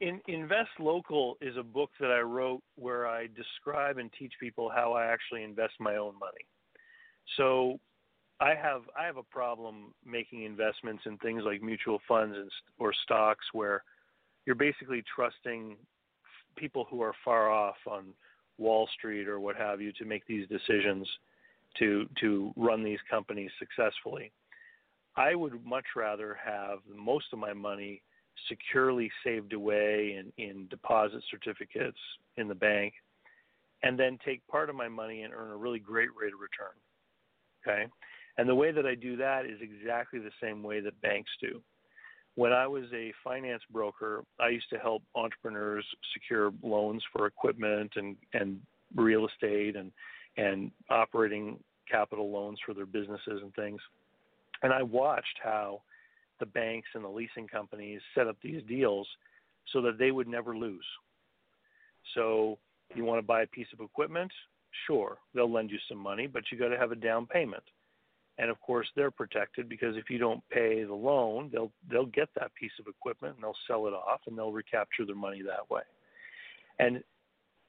In, 0.00 0.20
Invest 0.26 0.70
Local 0.78 1.36
is 1.40 1.56
a 1.56 1.62
book 1.62 1.90
that 2.00 2.10
I 2.10 2.20
wrote 2.20 2.62
where 2.74 3.06
I 3.06 3.28
describe 3.28 3.98
and 3.98 4.12
teach 4.12 4.32
people 4.40 4.68
how 4.68 4.92
I 4.92 5.06
actually 5.06 5.44
invest 5.44 5.74
my 5.78 5.96
own 5.96 6.18
money. 6.18 6.44
So 7.36 7.78
I 8.40 8.54
have 8.54 8.82
I 8.98 9.06
have 9.06 9.16
a 9.16 9.22
problem 9.22 9.94
making 10.04 10.42
investments 10.42 11.04
in 11.06 11.16
things 11.18 11.44
like 11.44 11.62
mutual 11.62 12.00
funds 12.06 12.36
and, 12.36 12.50
or 12.78 12.92
stocks 13.04 13.46
where 13.52 13.84
you're 14.44 14.56
basically 14.56 15.02
trusting 15.14 15.76
people 16.56 16.86
who 16.90 17.00
are 17.00 17.14
far 17.24 17.50
off 17.50 17.76
on 17.86 18.06
Wall 18.58 18.88
Street 18.96 19.28
or 19.28 19.40
what 19.40 19.56
have 19.56 19.80
you 19.80 19.92
to 19.92 20.04
make 20.04 20.26
these 20.26 20.48
decisions 20.48 21.08
to 21.78 22.08
to 22.20 22.52
run 22.56 22.82
these 22.84 22.98
companies 23.10 23.50
successfully. 23.58 24.32
I 25.16 25.34
would 25.34 25.64
much 25.64 25.84
rather 25.96 26.36
have 26.44 26.78
most 26.92 27.26
of 27.32 27.38
my 27.38 27.52
money 27.52 28.02
securely 28.48 29.10
saved 29.22 29.52
away 29.52 30.18
in, 30.18 30.32
in 30.44 30.66
deposit 30.68 31.22
certificates 31.30 31.98
in 32.36 32.48
the 32.48 32.54
bank 32.54 32.94
and 33.84 33.98
then 33.98 34.18
take 34.24 34.46
part 34.48 34.70
of 34.70 34.76
my 34.76 34.88
money 34.88 35.22
and 35.22 35.32
earn 35.32 35.50
a 35.50 35.56
really 35.56 35.78
great 35.78 36.08
rate 36.20 36.32
of 36.32 36.40
return. 36.40 36.74
Okay? 37.62 37.90
And 38.38 38.48
the 38.48 38.54
way 38.54 38.72
that 38.72 38.86
I 38.86 38.94
do 38.94 39.16
that 39.16 39.46
is 39.46 39.60
exactly 39.60 40.18
the 40.18 40.32
same 40.42 40.62
way 40.62 40.80
that 40.80 41.00
banks 41.00 41.30
do. 41.40 41.62
When 42.36 42.52
I 42.52 42.66
was 42.66 42.84
a 42.92 43.12
finance 43.22 43.62
broker, 43.70 44.24
I 44.40 44.48
used 44.48 44.68
to 44.70 44.78
help 44.78 45.02
entrepreneurs 45.14 45.84
secure 46.12 46.52
loans 46.62 47.02
for 47.12 47.26
equipment 47.26 47.92
and, 47.96 48.16
and 48.32 48.60
real 48.96 49.26
estate 49.26 49.76
and, 49.76 49.92
and 50.36 50.70
operating 50.90 51.58
capital 51.90 52.32
loans 52.32 52.58
for 52.64 52.74
their 52.74 52.86
businesses 52.86 53.40
and 53.42 53.54
things. 53.54 53.80
And 54.62 54.72
I 54.72 54.82
watched 54.82 55.38
how 55.42 55.82
the 56.40 56.46
banks 56.46 56.88
and 56.94 57.04
the 57.04 57.08
leasing 57.08 57.46
companies 57.46 58.00
set 58.14 58.26
up 58.26 58.36
these 58.42 58.62
deals 58.68 59.06
so 59.72 59.80
that 59.82 59.98
they 59.98 60.10
would 60.10 60.28
never 60.28 60.56
lose. 60.56 60.84
So 62.14 62.58
you 62.94 63.04
want 63.04 63.18
to 63.18 63.26
buy 63.26 63.42
a 63.42 63.46
piece 63.46 63.66
of 63.72 63.80
equipment? 63.80 64.30
Sure, 64.86 65.18
they'll 65.34 65.52
lend 65.52 65.70
you 65.70 65.78
some 65.88 65.98
money, 65.98 66.26
but 66.26 66.42
you 66.50 66.58
got 66.58 66.68
to 66.68 66.78
have 66.78 66.92
a 66.92 66.96
down 66.96 67.26
payment. 67.26 67.62
And 68.38 68.50
of 68.50 68.60
course, 68.60 68.88
they're 68.96 69.12
protected 69.12 69.68
because 69.68 69.96
if 69.96 70.10
you 70.10 70.18
don't 70.18 70.42
pay 70.50 70.82
the 70.84 70.94
loan, 70.94 71.50
they'll 71.52 71.70
they'll 71.90 72.06
get 72.06 72.28
that 72.34 72.54
piece 72.54 72.72
of 72.80 72.86
equipment 72.88 73.36
and 73.36 73.44
they'll 73.44 73.56
sell 73.68 73.86
it 73.86 73.92
off 73.92 74.20
and 74.26 74.36
they'll 74.36 74.52
recapture 74.52 75.06
their 75.06 75.14
money 75.14 75.42
that 75.42 75.70
way. 75.70 75.82
And 76.80 77.02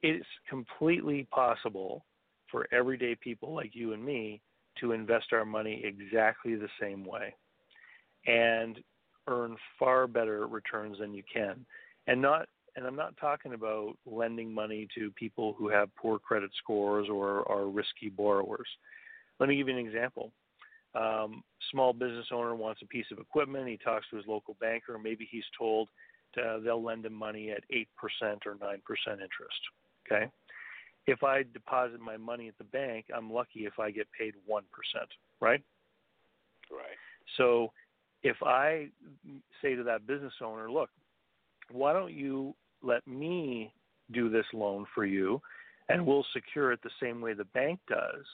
it's 0.01 0.25
completely 0.49 1.28
possible 1.32 2.04
for 2.51 2.67
everyday 2.71 3.15
people 3.15 3.54
like 3.54 3.75
you 3.75 3.93
and 3.93 4.04
me 4.04 4.41
to 4.80 4.91
invest 4.91 5.28
our 5.34 5.45
money 5.45 5.84
exactly 5.84 6.56
the 6.56 6.69
same 6.80 7.06
way 7.06 7.34
and 8.28 8.80
earn 9.28 9.56
far 9.80 10.08
better 10.08 10.47
returns 10.47 10.99
than 10.99 11.13
you 11.13 11.23
can. 11.32 11.65
And 12.08 12.21
not 12.21 12.47
and 12.75 12.86
I'm 12.86 12.95
not 12.95 13.15
talking 13.17 13.54
about 13.54 13.93
lending 14.06 14.54
money 14.54 14.88
to 14.95 15.10
people 15.12 15.56
who 15.58 15.69
have 15.69 15.95
poor 15.95 16.19
credit 16.19 16.51
scores 16.62 17.08
or 17.10 17.49
are 17.49 17.67
risky 17.67 18.10
borrowers. 18.10 18.67
Let 19.39 19.47
me 19.47 19.56
give 19.56 19.69
you 19.69 19.78
an 19.78 19.86
example. 19.86 20.32
Um, 20.95 21.43
small 21.71 21.93
business 21.93 22.27
owner 22.31 22.55
wants 22.55 22.81
a 22.81 22.88
piece 22.88 23.05
of 23.12 23.19
equipment. 23.19 23.67
He 23.67 23.77
talks 23.77 24.05
to 24.10 24.17
his 24.17 24.25
local 24.27 24.55
banker. 24.60 24.97
Maybe 24.97 25.27
he's 25.29 25.43
told 25.58 25.89
to, 26.36 26.62
they'll 26.63 26.84
lend 26.84 27.05
him 27.05 27.13
money 27.13 27.51
at 27.51 27.63
8% 27.73 27.86
or 28.45 28.55
9% 28.55 28.77
interest. 29.12 29.29
Okay. 30.05 30.31
If 31.08 31.23
I 31.23 31.43
deposit 31.53 31.99
my 31.99 32.17
money 32.17 32.47
at 32.47 32.58
the 32.58 32.63
bank, 32.63 33.05
I'm 33.15 33.31
lucky 33.31 33.65
if 33.65 33.79
I 33.79 33.91
get 33.91 34.08
paid 34.17 34.34
1%, 34.49 34.62
right? 35.39 35.62
Right. 36.71 36.97
So 37.38 37.71
if 38.23 38.38
I 38.43 38.88
say 39.62 39.75
to 39.75 39.84
that 39.84 40.08
business 40.08 40.34
owner, 40.41 40.71
look, 40.71 40.89
why 41.71 41.93
don't 41.93 42.13
you 42.13 42.55
let 42.81 43.05
me 43.08 43.73
do 44.12 44.29
this 44.29 44.45
loan 44.53 44.86
for 44.93 45.05
you 45.05 45.41
and 45.89 46.05
we'll 46.05 46.25
secure 46.34 46.71
it 46.71 46.79
the 46.84 46.89
same 47.01 47.21
way 47.21 47.34
the 47.34 47.45
bank 47.45 47.79
does. 47.88 48.25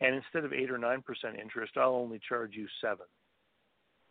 And 0.00 0.14
instead 0.14 0.44
of 0.44 0.52
8 0.52 0.70
or 0.70 0.78
9% 0.78 1.02
interest, 1.40 1.72
I'll 1.76 1.94
only 1.94 2.20
charge 2.28 2.54
you 2.54 2.66
7. 2.80 2.98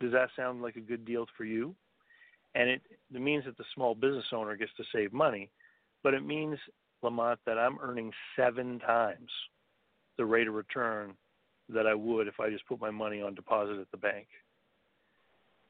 Does 0.00 0.12
that 0.12 0.30
sound 0.36 0.62
like 0.62 0.76
a 0.76 0.80
good 0.80 1.04
deal 1.04 1.26
for 1.36 1.44
you? 1.44 1.74
And 2.54 2.68
it, 2.68 2.82
it 3.12 3.20
means 3.20 3.44
that 3.44 3.56
the 3.56 3.64
small 3.74 3.94
business 3.94 4.24
owner 4.32 4.56
gets 4.56 4.72
to 4.76 4.84
save 4.92 5.12
money, 5.12 5.50
but 6.02 6.14
it 6.14 6.24
means, 6.24 6.58
Lamont, 7.02 7.40
that 7.46 7.58
I'm 7.58 7.78
earning 7.80 8.12
seven 8.36 8.78
times 8.78 9.30
the 10.16 10.24
rate 10.24 10.48
of 10.48 10.54
return 10.54 11.14
that 11.68 11.86
I 11.86 11.94
would 11.94 12.28
if 12.28 12.40
I 12.40 12.50
just 12.50 12.66
put 12.66 12.80
my 12.80 12.90
money 12.90 13.22
on 13.22 13.34
deposit 13.34 13.78
at 13.80 13.90
the 13.90 13.96
bank. 13.96 14.26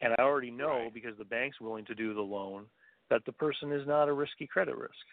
And 0.00 0.12
I 0.18 0.22
already 0.22 0.50
know 0.50 0.85
Right. 0.85 0.94
because 0.94 1.16
the 1.16 1.24
bank's 1.24 1.61
willing 1.61 1.85
to 1.87 1.94
do 1.94 2.12
the 2.14 2.20
loan 2.20 2.66
that 3.11 3.24
the 3.24 3.33
person 3.33 3.72
is 3.72 3.87
not 3.87 4.09
a 4.09 4.12
risky 4.12 4.46
credit 4.46 4.77
risk. 4.77 5.07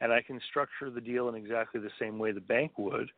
And 0.00 0.12
I 0.12 0.22
can 0.22 0.40
structure 0.50 0.90
the 0.90 1.00
deal 1.00 1.28
in 1.28 1.34
exactly 1.34 1.80
the 1.80 1.92
same 1.98 2.18
way 2.18 2.32
the 2.32 2.40
bank 2.40 2.76
would, 2.78 3.10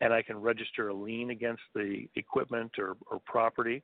and 0.00 0.12
I 0.12 0.22
can 0.22 0.40
register 0.40 0.88
a 0.88 0.94
lien 0.94 1.30
against 1.30 1.62
the 1.74 2.06
equipment 2.16 2.72
or, 2.78 2.96
or 3.10 3.20
property. 3.24 3.82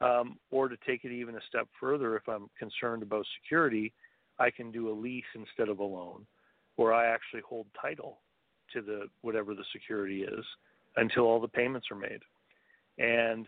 Um, 0.00 0.36
or 0.50 0.68
to 0.68 0.76
take 0.84 1.04
it 1.04 1.12
even 1.12 1.36
a 1.36 1.40
step 1.48 1.68
further, 1.78 2.16
if 2.16 2.28
I'm 2.28 2.50
concerned 2.58 3.04
about 3.04 3.24
security, 3.40 3.92
I 4.38 4.50
can 4.50 4.72
do 4.72 4.90
a 4.90 5.00
lease 5.00 5.24
instead 5.36 5.68
of 5.68 5.78
a 5.78 5.84
loan, 5.84 6.26
where 6.74 6.92
I 6.92 7.06
actually 7.06 7.42
hold 7.48 7.66
title 7.80 8.18
to 8.72 8.82
the 8.82 9.04
whatever 9.20 9.54
the 9.54 9.64
security 9.72 10.22
is 10.22 10.44
until 10.96 11.24
all 11.24 11.40
the 11.40 11.46
payments 11.46 11.86
are 11.92 11.96
made. 11.96 12.20
And 12.98 13.46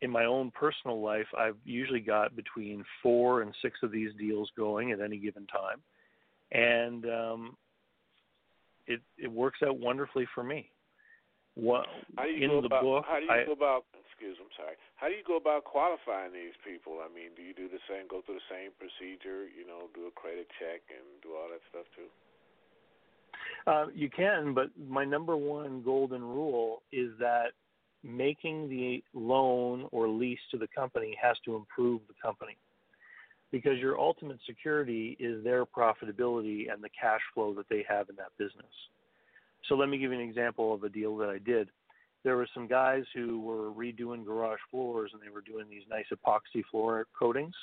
in 0.00 0.10
my 0.10 0.24
own 0.24 0.50
personal 0.50 1.02
life, 1.02 1.26
I've 1.38 1.56
usually 1.64 2.00
got 2.00 2.34
between 2.36 2.84
four 3.02 3.42
and 3.42 3.54
six 3.60 3.78
of 3.82 3.92
these 3.92 4.10
deals 4.18 4.50
going 4.56 4.92
at 4.92 5.00
any 5.00 5.18
given 5.18 5.46
time, 5.46 5.82
and 6.52 7.04
um, 7.04 7.56
it 8.86 9.00
it 9.18 9.30
works 9.30 9.60
out 9.64 9.78
wonderfully 9.78 10.26
for 10.34 10.42
me. 10.42 10.70
What 11.54 11.86
How 12.16 12.24
do 12.24 12.30
you 12.32 12.44
in 12.44 12.50
go 12.50 12.60
the 12.60 12.66
about? 12.66 12.82
book? 12.82 13.04
how 13.06 13.20
do 13.20 13.26
you 13.26 13.30
I, 13.30 13.44
go 13.44 13.52
about? 13.52 13.84
Excuse, 14.08 14.36
I'm 14.40 14.48
sorry. 14.56 14.76
How 14.96 15.08
do 15.08 15.14
you 15.14 15.24
go 15.26 15.36
about 15.36 15.64
qualifying 15.64 16.32
these 16.32 16.56
people? 16.64 17.02
I 17.04 17.12
mean, 17.12 17.34
do 17.36 17.42
you 17.42 17.52
do 17.52 17.68
the 17.68 17.82
same? 17.88 18.08
Go 18.08 18.22
through 18.24 18.38
the 18.40 18.48
same 18.48 18.70
procedure? 18.78 19.50
You 19.50 19.66
know, 19.66 19.90
do 19.94 20.06
a 20.06 20.14
credit 20.14 20.48
check 20.58 20.80
and 20.88 21.04
do 21.22 21.34
all 21.36 21.48
that 21.50 21.60
stuff 21.68 21.84
too. 21.96 22.08
Uh, 23.66 23.86
you 23.94 24.08
can, 24.08 24.54
but 24.54 24.68
my 24.88 25.04
number 25.04 25.36
one 25.36 25.82
golden 25.82 26.22
rule 26.22 26.82
is 26.92 27.10
that 27.18 27.52
making 28.02 28.68
the 28.68 29.02
loan 29.14 29.86
or 29.92 30.08
lease 30.08 30.40
to 30.50 30.58
the 30.58 30.68
company 30.74 31.16
has 31.20 31.36
to 31.44 31.54
improve 31.54 32.00
the 32.08 32.14
company 32.20 32.56
because 33.52 33.78
your 33.78 33.98
ultimate 34.00 34.38
security 34.46 35.16
is 35.20 35.44
their 35.44 35.64
profitability 35.64 36.72
and 36.72 36.82
the 36.82 36.88
cash 36.98 37.20
flow 37.34 37.54
that 37.54 37.68
they 37.68 37.84
have 37.88 38.08
in 38.08 38.16
that 38.16 38.30
business. 38.38 38.72
So 39.68 39.74
let 39.74 39.88
me 39.88 39.98
give 39.98 40.12
you 40.12 40.18
an 40.18 40.28
example 40.28 40.74
of 40.74 40.84
a 40.84 40.88
deal 40.88 41.16
that 41.18 41.28
I 41.28 41.38
did. 41.38 41.68
There 42.24 42.36
were 42.36 42.48
some 42.54 42.66
guys 42.68 43.04
who 43.14 43.40
were 43.40 43.70
redoing 43.72 44.24
garage 44.24 44.60
floors 44.70 45.10
and 45.12 45.22
they 45.22 45.28
were 45.28 45.40
doing 45.40 45.66
these 45.68 45.82
nice 45.88 46.06
epoxy 46.12 46.64
floor 46.70 47.06
coatings 47.18 47.54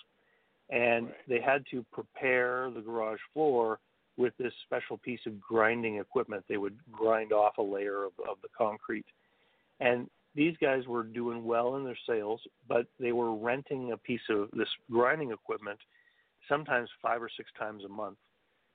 and 0.70 1.08
Right. 1.08 1.28
they 1.28 1.42
had 1.42 1.66
to 1.72 1.84
prepare 1.92 2.70
the 2.70 2.82
garage 2.82 3.20
floor 3.34 3.80
with 4.18 4.36
this 4.38 4.54
special 4.66 4.98
piece 4.98 5.26
of 5.26 5.40
grinding 5.40 5.98
equipment. 5.98 6.44
They 6.48 6.58
would 6.58 6.78
grind 6.92 7.32
off 7.32 7.58
a 7.58 7.62
layer 7.64 8.04
of, 8.04 8.12
of 8.30 8.38
the 8.42 8.50
concrete. 8.56 9.06
And 9.80 10.10
these 10.36 10.56
guys 10.58 10.86
were 10.88 11.04
doing 11.04 11.44
well 11.44 11.78
in 11.78 11.84
their 11.84 11.98
sales, 12.06 12.42
but 12.68 12.86
they 13.00 13.14
were 13.14 13.34
renting 13.34 13.94
a 13.94 13.98
piece 13.98 14.22
of 14.30 14.50
this 14.52 14.68
grinding 14.92 15.32
equipment 15.32 15.80
sometimes 16.48 16.90
five 17.02 17.22
or 17.22 17.30
six 17.36 17.50
times 17.58 17.84
a 17.84 17.90
month. 17.90 18.18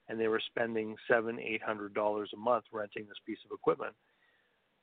And 0.09 0.21
they 0.21 0.29
were 0.29 0.43
spending 0.51 0.97
seven, 1.09 1.41
eight 1.41 1.63
hundred 1.63 1.95
dollars 1.95 2.31
a 2.35 2.37
month 2.37 2.65
renting 2.73 3.07
this 3.07 3.19
piece 3.27 3.39
of 3.45 3.55
equipment. 3.55 3.95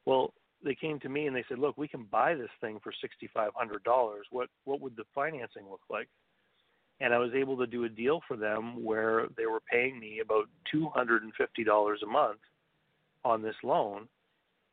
Well, 0.06 0.34
they 0.64 0.76
came 0.76 1.00
to 1.02 1.10
me 1.10 1.28
and 1.28 1.36
they 1.36 1.46
said, 1.48 1.60
Look, 1.60 1.78
we 1.78 1.88
can 1.88 2.06
buy 2.06 2.34
this 2.36 2.50
thing 2.60 2.80
for 2.84 2.92
sixty 3.02 3.30
five 3.34 3.52
hundred 3.56 3.84
dollars. 3.84 4.26
What 4.32 4.50
what 4.66 4.82
would 4.82 4.96
the 4.96 5.06
financing 5.14 5.70
look 5.70 5.82
like? 5.90 6.08
and 7.02 7.16
I 7.16 7.18
was 7.18 7.32
able 7.34 7.58
to 7.58 7.68
do 7.68 7.84
a 7.84 7.90
deal 7.90 8.22
for 8.28 8.38
them 8.38 8.84
where 8.84 9.28
they 9.36 9.48
were 9.48 9.60
paying 9.60 10.00
me 10.00 10.20
about 10.24 10.46
two 10.72 10.88
hundred 10.90 11.24
and 11.24 11.34
fifty 11.34 11.64
dollars 11.64 12.00
a 12.04 12.08
month 12.08 12.40
on 13.26 13.42
this 13.42 13.56
loan, 13.64 14.08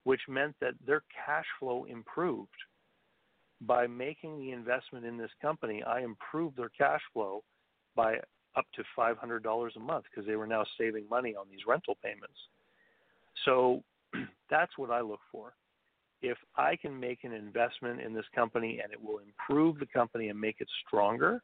which 0.04 0.20
meant 0.28 0.54
that 0.61 0.74
their 0.87 1.02
cash 1.26 1.46
flow 1.58 1.84
improved. 1.84 2.50
By 3.62 3.88
making 3.88 4.38
the 4.38 4.52
investment 4.52 5.04
in 5.04 5.16
this 5.16 5.30
company, 5.42 5.82
I 5.82 6.02
improved 6.02 6.56
their 6.56 6.70
cash 6.78 7.00
flow 7.12 7.42
by 7.96 8.18
up 8.56 8.66
to 8.74 8.82
five 8.96 9.16
hundred 9.18 9.42
dollars 9.42 9.74
a 9.76 9.80
month 9.80 10.04
because 10.11 10.26
they 10.26 10.37
were 10.37 10.46
now 10.46 10.64
saving 10.78 11.04
money 11.08 11.34
on 11.34 11.46
these 11.50 11.61
rental 11.66 11.96
payments. 12.02 12.38
So 13.44 13.82
that's 14.50 14.76
what 14.76 14.90
I 14.90 15.00
look 15.00 15.20
for. 15.30 15.54
If 16.20 16.38
I 16.56 16.74
can 16.74 16.98
make 16.98 17.22
an 17.22 17.32
investment 17.32 18.00
in 18.00 18.12
this 18.12 18.24
company 18.34 18.80
and 18.82 18.92
it 18.92 19.00
will 19.00 19.20
improve 19.20 19.78
the 19.78 19.87
company 19.87 20.30
and 20.30 20.40
make 20.40 20.56
it 20.58 20.68
stronger, 20.87 21.42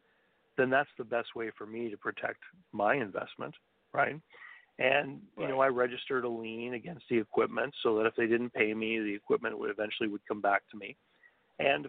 then 0.56 0.68
that's 0.68 0.90
the 0.98 1.04
best 1.04 1.28
way 1.36 1.50
for 1.56 1.66
me 1.66 1.90
to 1.90 1.96
protect 1.96 2.40
my 2.72 2.94
investment, 2.94 3.54
right? 3.92 4.20
And 4.80 5.20
you 5.38 5.46
know, 5.46 5.60
I 5.60 5.68
registered 5.68 6.24
a 6.24 6.28
lien 6.28 6.74
against 6.74 7.04
the 7.08 7.18
equipment 7.18 7.72
so 7.84 7.96
that 7.96 8.06
if 8.06 8.16
they 8.16 8.26
didn't 8.26 8.52
pay 8.52 8.74
me, 8.74 8.98
the 8.98 9.14
equipment 9.14 9.56
would 9.56 9.70
eventually 9.70 10.08
would 10.08 10.26
come 10.26 10.40
back 10.40 10.62
to 10.72 10.76
me. 10.76 10.96
And 11.60 11.86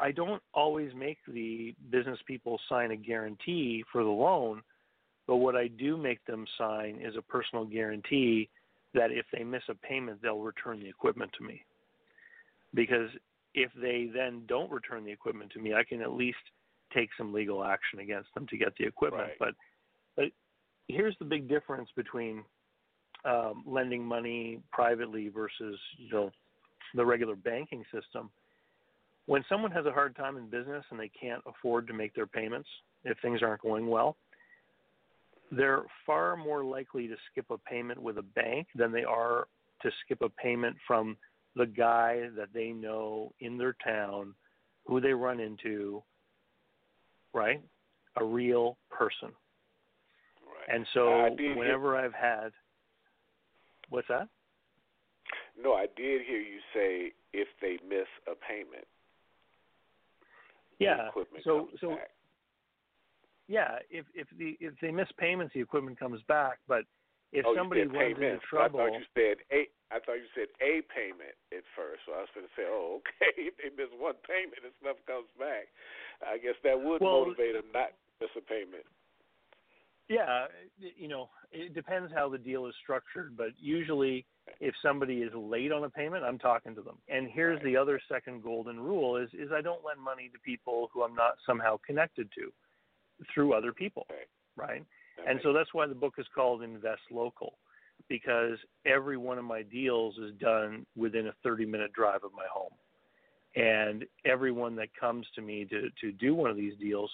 I 0.00 0.10
don't 0.10 0.42
always 0.54 0.92
make 0.94 1.18
the 1.26 1.74
business 1.90 2.18
people 2.26 2.58
sign 2.68 2.90
a 2.90 2.96
guarantee 2.96 3.84
for 3.92 4.02
the 4.02 4.10
loan, 4.10 4.62
but 5.26 5.36
what 5.36 5.56
I 5.56 5.68
do 5.68 5.96
make 5.96 6.24
them 6.24 6.46
sign 6.58 7.00
is 7.02 7.14
a 7.16 7.22
personal 7.22 7.64
guarantee 7.64 8.48
that 8.94 9.10
if 9.10 9.26
they 9.32 9.44
miss 9.44 9.62
a 9.68 9.74
payment, 9.74 10.20
they'll 10.22 10.40
return 10.40 10.80
the 10.80 10.88
equipment 10.88 11.30
to 11.38 11.44
me. 11.44 11.64
Because 12.74 13.10
if 13.54 13.70
they 13.80 14.10
then 14.12 14.42
don't 14.46 14.70
return 14.70 15.04
the 15.04 15.12
equipment 15.12 15.50
to 15.52 15.60
me, 15.60 15.74
I 15.74 15.84
can 15.84 16.00
at 16.00 16.12
least 16.12 16.38
take 16.94 17.10
some 17.16 17.32
legal 17.32 17.64
action 17.64 18.00
against 18.00 18.32
them 18.34 18.46
to 18.48 18.56
get 18.56 18.72
the 18.78 18.84
equipment. 18.84 19.24
Right. 19.24 19.38
But 19.38 19.54
but 20.16 20.24
here's 20.88 21.16
the 21.18 21.24
big 21.24 21.48
difference 21.48 21.88
between 21.96 22.44
um, 23.24 23.64
lending 23.66 24.04
money 24.04 24.60
privately 24.72 25.28
versus 25.28 25.78
you 25.96 26.10
know 26.10 26.30
the 26.94 27.04
regular 27.04 27.36
banking 27.36 27.84
system. 27.92 28.30
When 29.26 29.44
someone 29.48 29.70
has 29.70 29.86
a 29.86 29.92
hard 29.92 30.16
time 30.16 30.36
in 30.36 30.48
business 30.48 30.84
and 30.90 30.98
they 30.98 31.10
can't 31.18 31.42
afford 31.46 31.86
to 31.86 31.92
make 31.92 32.14
their 32.14 32.26
payments 32.26 32.68
if 33.04 33.16
things 33.20 33.40
aren't 33.42 33.62
going 33.62 33.86
well, 33.86 34.16
they're 35.50 35.82
far 36.06 36.36
more 36.36 36.64
likely 36.64 37.06
to 37.08 37.14
skip 37.30 37.46
a 37.50 37.58
payment 37.58 38.00
with 38.00 38.18
a 38.18 38.22
bank 38.22 38.66
than 38.74 38.90
they 38.90 39.04
are 39.04 39.46
to 39.82 39.90
skip 40.04 40.22
a 40.22 40.28
payment 40.28 40.76
from 40.86 41.16
the 41.56 41.66
guy 41.66 42.28
that 42.36 42.48
they 42.54 42.70
know 42.70 43.32
in 43.40 43.58
their 43.58 43.76
town, 43.84 44.34
who 44.86 45.00
they 45.00 45.12
run 45.12 45.38
into, 45.38 46.02
right? 47.34 47.60
A 48.16 48.24
real 48.24 48.78
person. 48.90 49.28
Right. 50.46 50.74
And 50.74 50.86
so 50.94 51.24
I 51.24 51.28
did 51.30 51.40
hear- 51.40 51.56
whenever 51.56 51.96
I've 51.96 52.14
had 52.14 52.52
what's 53.90 54.08
that? 54.08 54.28
No, 55.56 55.74
I 55.74 55.86
did 55.96 56.22
hear 56.22 56.40
you 56.40 56.60
say 56.72 57.12
if 57.32 57.48
they 57.60 57.78
miss 57.86 58.08
a 58.26 58.34
payment, 58.34 58.86
Yeah. 60.78 61.08
equipment 61.08 61.44
So 61.44 61.66
comes 61.66 61.80
so 61.80 61.88
back. 61.90 62.10
yeah, 63.48 63.78
if 63.90 64.06
if 64.14 64.28
the 64.38 64.56
if 64.60 64.74
they 64.80 64.90
miss 64.90 65.08
payments 65.18 65.54
the 65.54 65.60
equipment 65.60 65.98
comes 65.98 66.20
back, 66.28 66.58
but 66.68 66.84
if 67.32 67.44
oh, 67.46 67.54
somebody 67.56 67.82
runs 67.82 68.16
into 68.16 68.38
trouble 68.48 68.80
I 68.80 68.88
thought 68.88 68.98
you 68.98 69.06
said 69.14 69.36
a. 69.52 69.68
I 69.92 70.00
thought 70.00 70.16
you 70.16 70.30
said 70.32 70.48
a 70.64 70.80
payment 70.88 71.36
at 71.52 71.64
first. 71.76 72.00
So 72.08 72.16
I 72.16 72.24
was 72.24 72.32
going 72.32 72.48
to 72.48 72.54
say, 72.56 72.64
oh, 72.64 73.00
okay, 73.04 73.36
if 73.36 73.52
they 73.60 73.68
miss 73.76 73.92
one 74.00 74.16
payment 74.24 74.64
and 74.64 74.72
stuff 74.80 74.96
comes 75.04 75.28
back, 75.36 75.68
I 76.24 76.40
guess 76.40 76.56
that 76.64 76.80
would 76.80 77.04
Well- 77.04 77.28
motivate 77.28 77.60
them 77.60 77.68
not 77.76 77.92
to 77.92 78.24
miss 78.24 78.32
a 78.36 78.40
payment. 78.40 78.88
Yeah, 80.08 80.48
you 80.80 81.08
know, 81.08 81.28
it 81.52 81.74
depends 81.74 82.12
how 82.12 82.28
the 82.28 82.36
deal 82.36 82.66
is 82.66 82.74
structured, 82.82 83.36
but 83.36 83.52
usually 83.56 84.26
if 84.62 84.74
somebody 84.80 85.22
is 85.22 85.34
late 85.34 85.72
on 85.72 85.82
a 85.82 85.90
payment, 85.90 86.22
I'm 86.22 86.38
talking 86.38 86.72
to 86.76 86.82
them. 86.82 86.96
And 87.08 87.28
here's 87.28 87.56
Right. 87.56 87.64
the 87.64 87.76
other 87.76 88.00
second 88.08 88.42
golden 88.44 88.78
rule 88.78 89.16
is 89.16 89.28
is 89.34 89.50
I 89.50 89.60
don't 89.60 89.84
lend 89.84 90.00
money 90.00 90.28
to 90.28 90.38
people 90.38 90.88
who 90.92 91.02
I'm 91.02 91.14
not 91.16 91.36
somehow 91.44 91.78
connected 91.78 92.30
to 92.32 92.52
through 93.34 93.54
other 93.54 93.72
people, 93.72 94.06
Right. 94.08 94.28
right? 94.56 94.86
And 95.26 95.40
so 95.42 95.52
that's 95.52 95.74
why 95.74 95.86
the 95.86 95.94
book 95.94 96.14
is 96.18 96.28
called 96.28 96.62
Invest 96.62 97.02
Local 97.10 97.58
because 98.08 98.58
every 98.86 99.16
one 99.16 99.36
of 99.36 99.44
my 99.44 99.62
deals 99.62 100.16
is 100.18 100.32
done 100.34 100.86
within 100.96 101.26
a 101.26 101.32
30 101.42 101.66
minute 101.66 101.92
drive 101.92 102.22
of 102.22 102.32
my 102.32 102.46
home. 102.46 102.74
And 103.56 104.06
everyone 104.24 104.76
that 104.76 104.94
comes 104.94 105.28
to 105.34 105.42
me 105.42 105.64
to, 105.66 105.90
to 106.00 106.12
do 106.12 106.34
one 106.34 106.50
of 106.50 106.56
these 106.56 106.76
deals, 106.78 107.10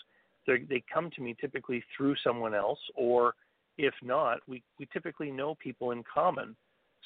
they 0.47 0.59
they 0.59 0.81
come 0.93 1.11
to 1.13 1.23
me 1.23 1.35
typically 1.41 1.83
through 1.97 2.15
someone 2.17 2.55
else, 2.55 2.81
or 2.95 3.35
if 3.79 3.95
not, 4.03 4.41
we, 4.47 4.63
we 4.79 4.87
typically 4.93 5.31
know 5.31 5.55
people 5.55 5.93
in 5.93 6.05
common. 6.05 6.55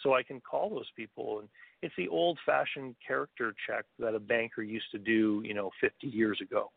So 0.02 0.14
I 0.14 0.22
can 0.22 0.40
call 0.40 0.70
those 0.70 0.90
people. 0.96 1.40
And 1.40 1.48
it's 1.82 1.94
the 1.96 2.08
old 2.08 2.38
fashioned 2.44 2.94
character 3.06 3.54
check 3.66 3.84
that 3.98 4.14
a 4.14 4.20
banker 4.20 4.62
used 4.62 4.90
to 4.92 4.98
do, 4.98 5.42
you 5.44 5.54
know, 5.54 5.70
50 5.80 6.06
years 6.06 6.38
ago 6.40 6.70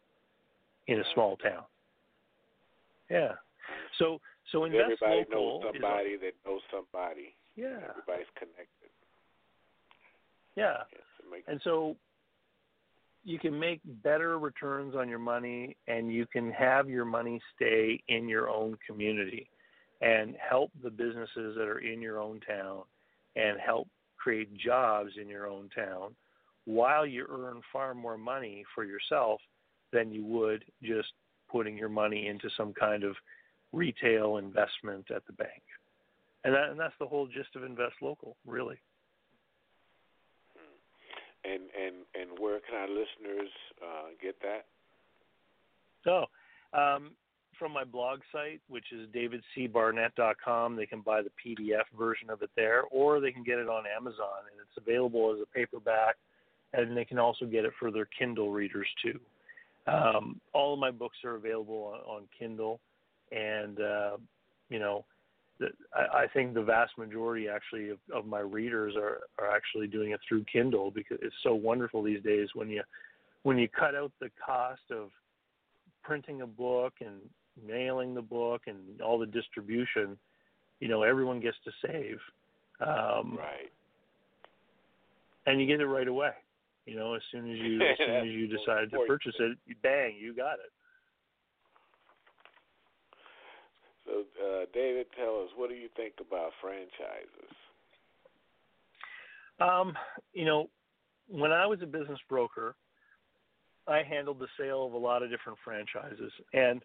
in 0.88 1.00
a 1.00 1.04
small 1.14 1.38
town. 1.38 1.64
Yeah. 3.10 3.34
So 4.00 4.20
so 4.52 4.66
invest 4.66 5.02
Everybody 5.02 5.26
local 5.32 5.64
Everybody 5.68 5.74
knows 5.74 5.76
is 5.76 5.82
somebody 5.82 6.18
that 6.18 6.34
knows 6.50 6.62
somebody. 6.72 7.36
yeah 7.56 7.90
Everybody's 7.90 8.28
connected. 8.38 8.90
yeah 10.56 10.78
Yes, 10.92 11.42
and 11.48 11.60
so 11.64 11.96
you 13.24 13.40
can 13.40 13.60
make 13.60 13.82
better 14.04 14.38
returns 14.38 14.96
on 14.96 15.10
your 15.10 15.20
money 15.20 15.76
and 15.88 16.14
you 16.14 16.28
can 16.28 16.52
have 16.52 16.88
your 16.90 17.06
money 17.06 17.42
stay 17.56 18.00
in 18.08 18.30
your 18.30 18.50
own 18.50 18.78
community 18.88 19.50
and 20.02 20.36
help 20.38 20.70
the 20.84 20.90
businesses 20.92 21.56
that 21.58 21.68
are 21.68 21.80
in 21.80 22.02
your 22.02 22.20
own 22.22 22.40
town 22.48 22.84
and 23.36 23.60
help 23.60 23.88
create 24.18 24.56
jobs 24.58 25.12
in 25.22 25.28
your 25.28 25.48
own 25.48 25.70
town 25.76 26.16
while 26.66 27.06
you 27.06 27.26
earn 27.30 27.62
far 27.72 27.94
more 27.94 28.18
money 28.18 28.64
for 28.74 28.84
yourself 28.84 29.40
than 29.94 30.12
you 30.12 30.26
would 30.26 30.64
just 30.82 31.10
putting 31.52 31.78
your 31.78 31.90
money 31.90 32.28
into 32.28 32.50
some 32.58 32.74
kind 32.74 33.04
of 33.04 33.16
retail 33.72 34.38
investment 34.38 35.06
at 35.16 35.26
the 35.28 35.34
bank. 35.34 35.62
And 36.44 36.54
that 36.54 36.70
and 36.70 36.80
that's 36.80 36.94
the 37.00 37.08
whole 37.08 37.28
gist 37.28 37.56
of 37.56 37.64
invest 37.64 37.96
local, 38.02 38.36
really. 38.46 38.80
and 41.46 41.64
and 41.78 41.96
and 42.20 42.40
where 42.40 42.60
can 42.60 42.76
our 42.76 42.88
listeners 42.88 43.52
uh, 43.82 44.10
get 44.22 44.36
that? 44.42 44.66
So, 46.04 46.26
um, 46.78 47.12
from 47.58 47.72
my 47.72 47.84
blog 47.84 48.20
site, 48.32 48.62
which 48.68 48.86
is 48.92 49.08
davidcbarnett.com, 49.10 50.76
they 50.76 50.86
can 50.86 51.02
buy 51.02 51.22
the 51.22 51.32
PDF 51.46 51.84
version 51.98 52.30
of 52.30 52.42
it 52.42 52.50
there, 52.56 52.84
or 52.92 53.20
they 53.20 53.32
can 53.32 53.44
get 53.44 53.60
it 53.60 53.70
on 53.70 53.84
Amazon, 53.86 54.46
and 54.52 54.60
it's 54.62 54.78
available 54.78 55.34
as 55.34 55.42
a 55.42 55.46
paperback 55.58 56.16
and 56.76 56.96
they 56.96 57.06
can 57.06 57.20
also 57.20 57.46
get 57.46 57.66
it 57.66 57.74
for 57.80 57.92
their 57.92 58.08
Kindle 58.18 58.52
readers 58.52 58.88
too. 59.04 59.20
Um, 59.92 60.42
all 60.54 60.74
of 60.74 60.80
my 60.80 60.92
books 60.92 61.18
are 61.24 61.36
available 61.36 61.94
on, 61.94 62.16
on 62.16 62.24
Kindle, 62.38 62.80
and 63.32 63.80
uh, 63.80 64.18
you 64.70 64.80
know, 64.80 65.06
the, 65.60 65.68
I, 65.94 66.24
I 66.24 66.28
think 66.34 66.54
the 66.54 66.64
vast 66.64 66.98
majority 66.98 67.48
actually 67.48 67.90
of, 67.90 68.00
of 68.14 68.26
my 68.26 68.40
readers 68.40 68.96
are 68.96 69.22
are 69.40 69.56
actually 69.56 69.88
doing 69.88 70.12
it 70.12 70.20
through 70.28 70.46
Kindle 70.52 70.92
because 70.92 71.20
it's 71.22 71.36
so 71.44 71.54
wonderful 71.54 72.02
these 72.02 72.24
days 72.24 72.50
when 72.56 72.70
you 72.70 72.82
when 73.44 73.58
you 73.58 73.68
cut 73.68 73.96
out 73.96 74.12
the 74.20 74.32
cost 74.44 74.82
of 74.92 75.10
printing 76.04 76.42
a 76.42 76.48
book 76.48 76.94
and 77.00 77.18
mailing 77.64 78.14
the 78.14 78.22
book 78.22 78.64
and 78.68 79.02
all 79.02 79.18
the 79.18 79.26
distribution, 79.26 80.18
you 80.80 80.88
know, 80.88 81.04
everyone 81.04 81.40
gets 81.40 81.58
to 81.66 81.72
save. 81.86 82.18
Um, 82.82 83.38
right. 83.38 83.72
and 85.46 85.62
you 85.62 85.68
get 85.68 85.80
it 85.80 85.86
right 85.86 86.08
away. 86.08 86.32
You 86.86 86.98
know, 86.98 87.14
as 87.14 87.22
soon 87.32 87.52
as 87.52 87.58
you 87.58 87.82
as 87.82 87.98
soon 87.98 88.16
as 88.16 88.28
you 88.28 88.48
decide 88.48 88.92
to 88.92 89.00
purchase 89.08 89.36
it, 89.40 89.58
bang, 89.82 90.16
you 90.20 90.36
got 90.36 90.54
it. 90.54 90.72
So, 94.06 94.24
uh, 94.46 94.66
David, 94.74 95.08
tell 95.18 95.42
us 95.42 95.50
what 95.56 95.70
do 95.70 95.76
you 95.76 95.90
think 95.96 96.14
about 96.20 96.52
franchises? 96.62 97.56
Um, 99.60 99.98
you 100.34 100.46
know, 100.46 100.70
when 101.28 101.52
I 101.52 101.66
was 101.66 101.80
a 101.82 101.88
business 101.88 102.20
broker, 102.30 102.76
I 103.88 104.04
handled 104.04 104.40
the 104.40 104.48
sale 104.60 104.86
of 104.86 104.94
a 104.94 104.98
lot 104.98 105.24
of 105.24 105.30
different 105.30 105.58
franchises, 105.64 106.32
and 106.54 106.84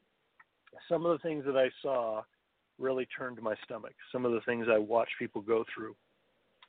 some 0.89 1.07
of 1.07 1.13
the 1.13 1.23
things 1.23 1.45
that 1.45 1.57
I 1.57 1.71
saw 1.83 2.23
really 2.79 3.07
turned 3.17 3.41
my 3.43 3.55
stomach. 3.65 3.93
Some 4.11 4.25
of 4.25 4.33
the 4.33 4.41
things 4.43 4.67
I 4.71 4.79
watched 4.79 5.13
people 5.19 5.43
go 5.43 5.65
through, 5.75 5.95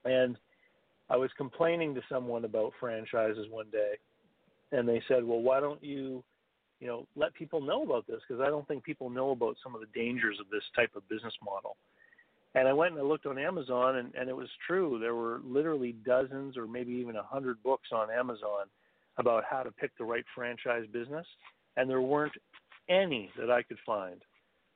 and 0.06 0.38
I 1.10 1.18
was 1.18 1.30
complaining 1.38 1.96
to 1.96 2.02
someone 2.10 2.46
about 2.46 2.74
franchises 2.80 3.48
one 3.50 3.68
day, 3.72 3.94
and 4.72 4.88
they 4.88 5.02
said, 5.08 5.24
"Well, 5.24 5.42
why 5.42 5.60
don't 5.60 5.84
you, 5.84 6.24
you 6.80 6.88
know, 6.88 7.08
let 7.16 7.34
people 7.34 7.62
know 7.62 7.84
about 7.84 8.08
this? 8.08 8.22
Because 8.28 8.42
I 8.42 8.48
don't 8.48 8.68
think 8.68 8.84
people 8.84 9.10
know 9.10 9.32
about 9.32 9.58
some 9.64 9.76
of 9.76 9.82
the 9.82 9.88
dangers 9.94 10.40
of 10.40 10.50
this 10.50 10.64
type 10.76 10.96
of 10.96 11.08
business 11.10 11.34
model." 11.44 11.78
And 12.54 12.68
I 12.68 12.74
went 12.74 12.94
and 12.94 13.02
I 13.02 13.06
looked 13.06 13.26
on 13.26 13.38
Amazon, 13.38 13.98
and, 13.98 14.14
and 14.14 14.30
it 14.30 14.36
was 14.36 14.50
true. 14.68 15.00
There 15.00 15.16
were 15.16 15.40
literally 15.46 15.94
dozens, 16.06 16.58
or 16.58 16.68
maybe 16.68 16.92
even 16.92 17.16
a 17.16 17.24
hundred 17.24 17.64
books 17.64 17.90
on 17.94 18.12
Amazon 18.12 18.68
about 19.18 19.46
how 19.50 19.64
to 19.64 19.72
pick 19.72 19.98
the 19.98 20.04
right 20.04 20.26
franchise 20.36 20.86
business, 20.92 21.26
and 21.78 21.90
there 21.90 22.02
weren't 22.02 22.34
any 22.92 23.32
that 23.40 23.50
I 23.50 23.64
could 23.64 23.78
find 23.86 24.22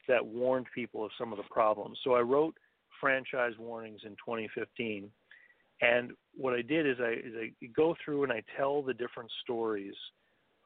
that 0.07 0.25
warned 0.25 0.67
people 0.73 1.03
of 1.03 1.11
some 1.17 1.31
of 1.31 1.37
the 1.37 1.43
problems. 1.51 1.97
So 2.03 2.13
I 2.13 2.21
wrote 2.21 2.55
franchise 3.01 3.53
warnings 3.59 4.01
in 4.05 4.11
2015, 4.11 5.09
and 5.81 6.11
what 6.35 6.53
I 6.53 6.61
did 6.61 6.87
is 6.87 6.97
I, 6.99 7.13
is 7.13 7.33
I 7.37 7.65
go 7.75 7.95
through 8.03 8.23
and 8.23 8.31
I 8.31 8.41
tell 8.57 8.81
the 8.81 8.93
different 8.93 9.29
stories 9.43 9.95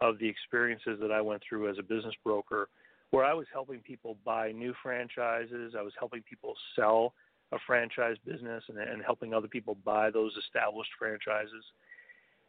of 0.02 0.20
the 0.20 0.28
experiences 0.28 1.00
that 1.02 1.12
I 1.12 1.22
went 1.22 1.42
through 1.48 1.70
as 1.70 1.78
a 1.80 1.84
business 1.84 2.14
broker, 2.24 2.70
where 3.12 3.26
I 3.26 3.34
was 3.34 3.48
helping 3.52 3.80
people 3.80 4.18
buy 4.24 4.52
new 4.52 4.74
franchises, 4.84 5.74
I 5.78 5.82
was 5.82 5.94
helping 5.98 6.22
people 6.24 6.54
sell 6.76 7.14
a 7.52 7.58
franchise 7.66 8.16
business, 8.26 8.64
and, 8.70 8.78
and 8.78 9.02
helping 9.04 9.34
other 9.34 9.48
people 9.48 9.76
buy 9.84 10.12
those 10.12 10.32
established 10.38 10.92
franchises. 11.00 11.66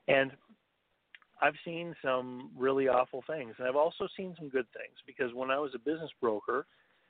And 0.08 0.32
I've 1.40 1.54
seen 1.64 1.94
some 2.02 2.50
really 2.56 2.88
awful 2.88 3.24
things, 3.26 3.54
and 3.58 3.66
I've 3.66 3.76
also 3.76 4.06
seen 4.16 4.34
some 4.38 4.48
good 4.48 4.66
things 4.76 4.96
because 5.06 5.32
when 5.34 5.50
I 5.50 5.58
was 5.58 5.72
a 5.74 5.78
business 5.78 6.10
broker, 6.20 6.66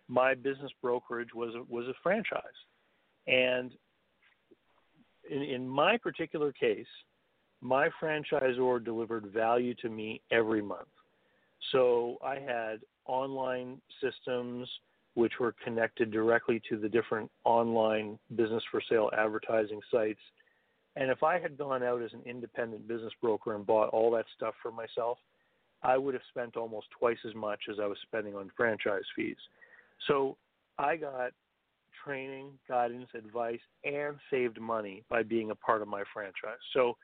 my 0.08 0.34
business 0.34 0.70
brokerage 0.82 1.34
was 1.34 1.54
a, 1.54 1.62
was 1.72 1.86
a 1.86 1.94
franchise, 2.02 2.42
and 3.26 3.72
in, 5.30 5.42
in 5.42 5.68
my 5.68 5.96
particular 5.96 6.52
case, 6.52 6.86
my 7.60 7.88
franchisor 8.02 8.84
delivered 8.84 9.26
value 9.26 9.74
to 9.82 9.88
me 9.88 10.20
every 10.30 10.62
month. 10.62 10.88
So 11.72 12.16
I 12.24 12.36
had 12.36 12.80
online 13.06 13.80
systems 14.02 14.68
which 15.14 15.32
were 15.40 15.54
connected 15.64 16.10
directly 16.10 16.62
to 16.70 16.78
the 16.78 16.88
different 16.88 17.30
online 17.44 18.18
business 18.36 18.62
for 18.70 18.80
sale 18.88 19.10
advertising 19.16 19.80
sites. 19.90 20.20
And 20.96 21.10
if 21.10 21.22
I 21.22 21.38
had 21.38 21.56
gone 21.56 21.82
out 21.82 22.02
as 22.02 22.12
an 22.12 22.22
independent 22.26 22.88
business 22.88 23.12
broker 23.20 23.54
and 23.54 23.66
bought 23.66 23.90
all 23.90 24.10
that 24.12 24.26
stuff 24.36 24.54
for 24.62 24.72
myself, 24.72 25.18
I 25.82 25.96
would 25.96 26.14
have 26.14 26.22
spent 26.30 26.56
almost 26.56 26.86
twice 26.98 27.18
as 27.26 27.34
much 27.34 27.60
as 27.70 27.76
I 27.80 27.86
was 27.86 27.96
spending 28.02 28.34
on 28.34 28.50
franchise 28.56 29.04
fees. 29.16 29.36
So 30.08 30.36
I 30.78 30.96
got 30.96 31.32
training, 32.04 32.48
guidance, 32.68 33.08
advice, 33.14 33.60
and 33.84 34.16
saved 34.30 34.60
money 34.60 35.04
by 35.08 35.22
being 35.22 35.50
a 35.50 35.54
part 35.54 35.82
of 35.82 35.88
my 35.88 36.02
franchise. 36.12 36.58
So 36.74 36.96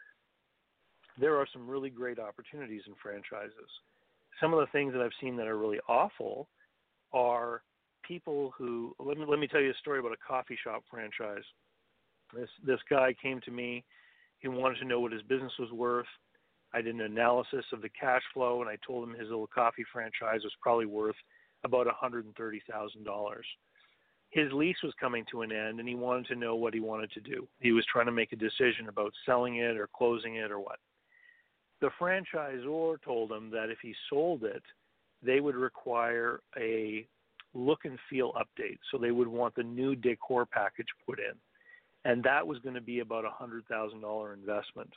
there 1.19 1.37
are 1.37 1.47
some 1.53 1.69
really 1.69 1.91
great 1.91 2.19
opportunities 2.19 2.83
in 2.87 2.95
franchises. 3.03 3.71
Some 4.41 4.53
of 4.53 4.61
the 4.61 4.71
things 4.73 4.93
that 4.93 5.03
I've 5.03 5.11
seen 5.21 5.37
that 5.37 5.47
are 5.47 5.59
really 5.59 5.81
awful 5.89 6.49
are 7.13 7.63
people 8.07 8.53
who 8.57 8.95
let 8.99 9.17
me 9.17 9.25
let 9.27 9.39
me 9.39 9.47
tell 9.47 9.61
you 9.61 9.71
a 9.71 9.75
story 9.81 9.99
about 9.99 10.13
a 10.13 10.27
coffee 10.27 10.59
shop 10.63 10.83
franchise. 10.91 11.45
This 12.35 12.49
this 12.65 12.81
guy 12.89 13.15
came 13.21 13.41
to 13.43 13.51
me. 13.51 13.85
He 14.39 14.49
wanted 14.49 14.79
to 14.79 14.85
know 14.85 15.01
what 15.01 15.13
his 15.13 15.23
business 15.23 15.53
was 15.59 15.71
worth. 15.73 16.07
I 16.75 16.83
did 16.83 16.95
an 16.95 17.01
analysis 17.01 17.65
of 17.73 17.81
the 17.81 17.89
cash 17.89 18.23
flow, 18.35 18.61
and 18.61 18.69
I 18.69 18.77
told 18.87 19.09
him 19.09 19.15
his 19.15 19.29
little 19.29 19.47
coffee 19.47 19.85
franchise 19.93 20.41
was 20.43 20.53
probably 20.61 20.87
worth 20.87 21.17
about 21.65 21.87
$130,000. 21.87 22.25
His 24.31 24.53
lease 24.53 24.77
was 24.83 24.93
coming 25.01 25.25
to 25.31 25.43
an 25.43 25.53
end, 25.53 25.81
and 25.81 25.89
he 25.89 25.95
wanted 25.95 26.27
to 26.27 26.35
know 26.35 26.55
what 26.55 26.75
he 26.75 26.81
wanted 26.81 27.11
to 27.13 27.21
do. 27.21 27.49
He 27.61 27.73
was 27.73 27.87
trying 27.91 28.07
to 28.07 28.13
make 28.13 28.33
a 28.33 28.37
decision 28.37 28.89
about 28.89 29.13
selling 29.25 29.57
it 29.57 29.77
or 29.77 29.89
closing 29.97 30.37
it 30.37 30.51
or 30.51 30.61
what. 30.61 30.79
The 31.81 31.91
franchisor 32.01 33.03
told 33.03 33.31
him 33.33 33.51
that 33.51 33.71
if 33.71 33.79
he 33.81 33.95
sold 34.11 34.45
it, 34.45 34.63
they 35.23 35.41
would 35.41 35.57
require 35.57 36.41
a 36.59 37.07
look 37.55 37.85
and 37.85 37.99
feel 38.11 38.33
update. 38.33 38.79
So 38.91 38.99
they 38.99 39.13
would 39.13 39.29
want 39.29 39.55
the 39.55 39.63
new 39.63 39.95
decor 39.95 40.45
package 40.47 40.89
put 41.07 41.19
in. 41.19 41.35
And 42.07 42.23
that 42.23 42.47
was 42.47 42.61
going 42.61 42.77
to 42.77 42.81
be 42.81 43.01
about 43.01 43.25
a 43.25 43.31
hundred 43.31 43.67
thousand 43.67 44.01
dollar 44.01 44.33
investment. 44.33 44.93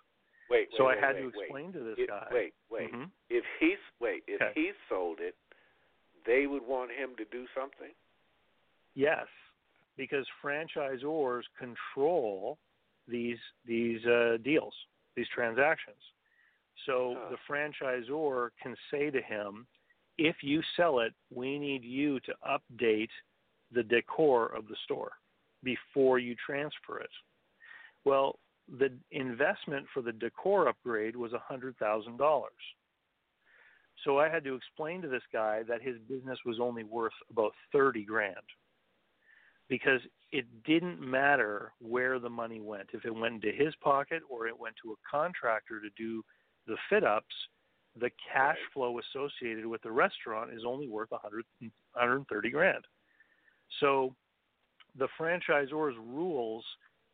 Wait, 0.47 0.69
so 0.77 0.85
wait, 0.85 0.97
I 0.99 1.07
had 1.07 1.15
wait, 1.15 1.21
to 1.21 1.27
explain 1.39 1.73
to 1.73 1.79
this 1.79 2.07
guy. 2.07 2.27
Wait, 2.31 2.53
wait. 2.69 2.93
Mhm. 2.93 3.09
If 3.31 3.43
he's 3.59 3.79
wait, 3.99 4.23
if 4.27 4.39
Okay. 4.39 4.53
he 4.53 4.73
sold 4.87 5.19
it, 5.19 5.35
they 6.23 6.45
would 6.45 6.61
want 6.61 6.91
him 6.91 7.15
to 7.15 7.25
do 7.25 7.47
something. 7.55 7.95
Yes, 8.93 9.27
because 9.97 10.27
franchisors 10.41 11.43
control 11.57 12.59
these 13.07 13.39
these 13.65 14.05
uh, 14.05 14.37
deals, 14.43 14.75
these 15.15 15.29
transactions. 15.29 16.01
So 16.85 17.17
the 17.31 17.37
franchisor 17.47 18.51
can 18.61 18.77
say 18.91 19.09
to 19.09 19.21
him, 19.21 19.65
"If 20.19 20.43
you 20.43 20.61
sell 20.75 20.99
it, 20.99 21.15
we 21.31 21.57
need 21.57 21.83
you 21.83 22.19
to 22.19 22.35
update 22.47 23.11
the 23.71 23.83
decor 23.83 24.47
of 24.47 24.67
the 24.67 24.75
store 24.83 25.18
before 25.63 26.19
you 26.19 26.35
transfer 26.45 26.99
it." 26.99 27.09
Well, 28.05 28.39
the 28.77 28.91
investment 29.11 29.87
for 29.93 30.01
the 30.01 30.11
decor 30.11 30.67
upgrade 30.67 31.15
was 31.15 31.33
a 31.33 31.39
hundred 31.39 31.77
thousand 31.77 32.17
dollars. 32.17 32.51
So 34.03 34.19
I 34.19 34.29
had 34.29 34.43
to 34.45 34.55
explain 34.55 35.01
to 35.01 35.07
this 35.07 35.23
guy 35.33 35.63
that 35.63 35.81
his 35.81 35.97
business 36.07 36.39
was 36.45 36.59
only 36.59 36.83
worth 36.83 37.13
about 37.29 37.51
30 37.73 38.05
grand 38.05 38.35
because 39.67 39.99
it 40.31 40.45
didn't 40.63 41.01
matter 41.01 41.73
where 41.79 42.17
the 42.17 42.29
money 42.29 42.61
went. 42.61 42.89
If 42.93 43.05
it 43.05 43.13
went 43.13 43.35
into 43.35 43.51
his 43.51 43.73
pocket 43.83 44.23
or 44.29 44.47
it 44.47 44.57
went 44.57 44.75
to 44.83 44.91
a 44.91 44.95
contractor 45.09 45.81
to 45.81 45.89
do 45.97 46.23
the 46.65 46.77
fit 46.89 47.03
ups, 47.03 47.35
the 47.99 48.09
cash 48.31 48.57
flow 48.73 48.99
associated 48.99 49.65
with 49.65 49.81
the 49.81 49.91
restaurant 49.91 50.53
is 50.53 50.63
only 50.65 50.87
worth 50.87 51.11
100, 51.11 51.43
130 51.59 52.49
grand. 52.49 52.85
So 53.79 54.15
the 54.97 55.07
franchisor's 55.19 55.95
rules 55.97 56.63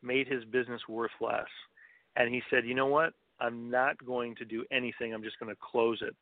made 0.01 0.27
his 0.27 0.43
business 0.45 0.81
worth 0.87 1.11
less. 1.19 1.47
And 2.15 2.33
he 2.33 2.41
said, 2.49 2.65
you 2.65 2.75
know 2.75 2.87
what? 2.87 3.13
I'm 3.39 3.69
not 3.69 4.03
going 4.05 4.35
to 4.35 4.45
do 4.45 4.63
anything. 4.71 5.13
I'm 5.13 5.23
just 5.23 5.39
going 5.39 5.53
to 5.53 5.59
close 5.61 5.99
it. 6.01 6.15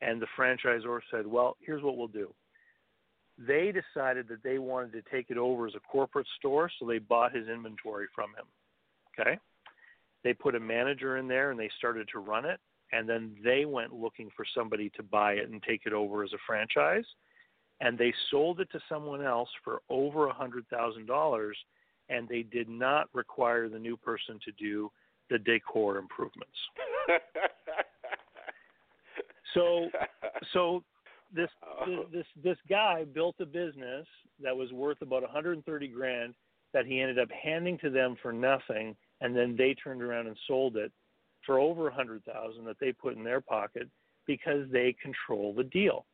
And 0.00 0.22
the 0.22 0.26
franchisor 0.38 1.00
said, 1.10 1.26
well, 1.26 1.56
here's 1.60 1.82
what 1.82 1.96
we'll 1.96 2.08
do. 2.08 2.32
They 3.38 3.72
decided 3.72 4.28
that 4.28 4.42
they 4.42 4.58
wanted 4.58 4.92
to 4.92 5.02
take 5.10 5.30
it 5.30 5.38
over 5.38 5.66
as 5.66 5.74
a 5.74 5.80
corporate 5.80 6.26
store, 6.38 6.70
so 6.78 6.86
they 6.86 6.98
bought 6.98 7.34
his 7.34 7.48
inventory 7.48 8.06
from 8.14 8.30
him. 8.30 8.46
Okay? 9.18 9.38
They 10.22 10.34
put 10.34 10.54
a 10.54 10.60
manager 10.60 11.16
in 11.16 11.26
there 11.26 11.50
and 11.50 11.58
they 11.58 11.70
started 11.78 12.08
to 12.12 12.18
run 12.18 12.44
it. 12.44 12.60
And 12.92 13.08
then 13.08 13.36
they 13.42 13.64
went 13.64 13.92
looking 13.92 14.30
for 14.36 14.44
somebody 14.54 14.90
to 14.96 15.02
buy 15.02 15.34
it 15.34 15.48
and 15.48 15.62
take 15.62 15.82
it 15.86 15.92
over 15.92 16.24
as 16.24 16.32
a 16.32 16.38
franchise. 16.46 17.04
And 17.80 17.96
they 17.96 18.12
sold 18.30 18.60
it 18.60 18.70
to 18.72 18.80
someone 18.88 19.24
else 19.24 19.48
for 19.64 19.80
over 19.88 20.28
a 20.28 20.34
$100,000. 20.34 21.50
And 22.08 22.28
they 22.28 22.42
did 22.42 22.68
not 22.68 23.08
require 23.14 23.68
the 23.68 23.78
new 23.78 23.96
person 23.96 24.38
to 24.44 24.52
do 24.52 24.90
the 25.30 25.38
decor 25.38 25.98
improvements. 25.98 26.56
So 29.54 29.88
so 30.52 30.82
this 31.34 31.48
oh. 31.64 32.04
this 32.12 32.24
this, 32.34 32.44
this 32.44 32.58
guy 32.68 33.04
built 33.04 33.36
a 33.40 33.46
business 33.46 34.06
that 34.42 34.56
was 34.56 34.72
worth 34.72 35.02
about 35.02 35.22
130 35.22 35.88
grand 35.88 36.34
that 36.72 36.86
he 36.86 37.00
ended 37.00 37.18
up 37.18 37.28
handing 37.30 37.78
to 37.78 37.90
them 37.90 38.16
for 38.22 38.32
nothing 38.32 38.96
and 39.20 39.36
then 39.36 39.56
they 39.56 39.74
turned 39.74 40.02
around 40.02 40.26
and 40.26 40.36
sold 40.46 40.76
it 40.76 40.92
for 41.44 41.58
over 41.58 41.88
a 41.88 41.94
hundred 41.94 42.24
thousand 42.24 42.64
that 42.64 42.76
they 42.80 42.92
put 42.92 43.16
in 43.16 43.24
their 43.24 43.40
pocket 43.40 43.88
because 44.26 44.66
they 44.70 44.94
control 45.02 45.54
the 45.54 45.64
deal. 45.64 46.06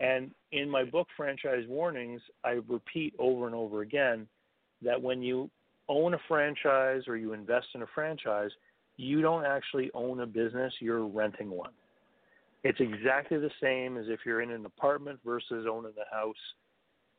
And 0.00 0.30
in 0.52 0.68
my 0.68 0.84
book, 0.84 1.08
Franchise 1.16 1.64
Warnings, 1.68 2.22
I 2.42 2.58
repeat 2.66 3.14
over 3.18 3.46
and 3.46 3.54
over 3.54 3.82
again 3.82 4.26
that 4.82 5.00
when 5.00 5.22
you 5.22 5.50
own 5.88 6.14
a 6.14 6.18
franchise 6.26 7.02
or 7.06 7.16
you 7.16 7.34
invest 7.34 7.66
in 7.74 7.82
a 7.82 7.86
franchise, 7.94 8.50
you 8.96 9.20
don't 9.20 9.44
actually 9.44 9.90
own 9.92 10.20
a 10.20 10.26
business, 10.26 10.72
you're 10.80 11.06
renting 11.06 11.50
one. 11.50 11.70
It's 12.64 12.80
exactly 12.80 13.38
the 13.38 13.50
same 13.62 13.96
as 13.96 14.06
if 14.08 14.20
you're 14.24 14.42
in 14.42 14.50
an 14.50 14.66
apartment 14.66 15.20
versus 15.24 15.66
owning 15.70 15.92
the 15.96 16.04
house. 16.14 16.34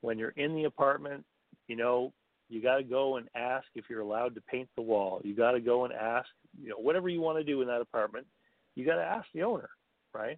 When 0.02 0.18
you're 0.18 0.34
in 0.38 0.56
the 0.56 0.66
apartment, 0.66 1.24
you 1.68 1.76
know, 1.76 2.14
you 2.50 2.62
got 2.62 2.78
to 2.78 2.84
go 2.84 3.18
and 3.18 3.28
ask 3.36 3.66
if 3.76 3.86
you're 3.90 4.02
allowed 4.02 4.36
to 4.36 4.42
paint 4.42 4.70
the 4.76 4.82
wall. 4.82 5.22
You 5.24 5.36
got 5.36 5.52
to 5.52 5.60
go 5.60 5.86
and 5.86 5.94
ask, 5.94 6.28
you 6.62 6.70
know, 6.70 6.76
whatever 6.78 7.10
you 7.10 7.22
want 7.22 7.38
to 7.38 7.44
do 7.44 7.62
in 7.62 7.68
that 7.68 7.82
apartment, 7.82 8.26
you 8.76 8.86
got 8.86 8.96
to 8.96 9.04
ask 9.04 9.26
the 9.34 9.44
owner, 9.44 9.70
right? 10.14 10.38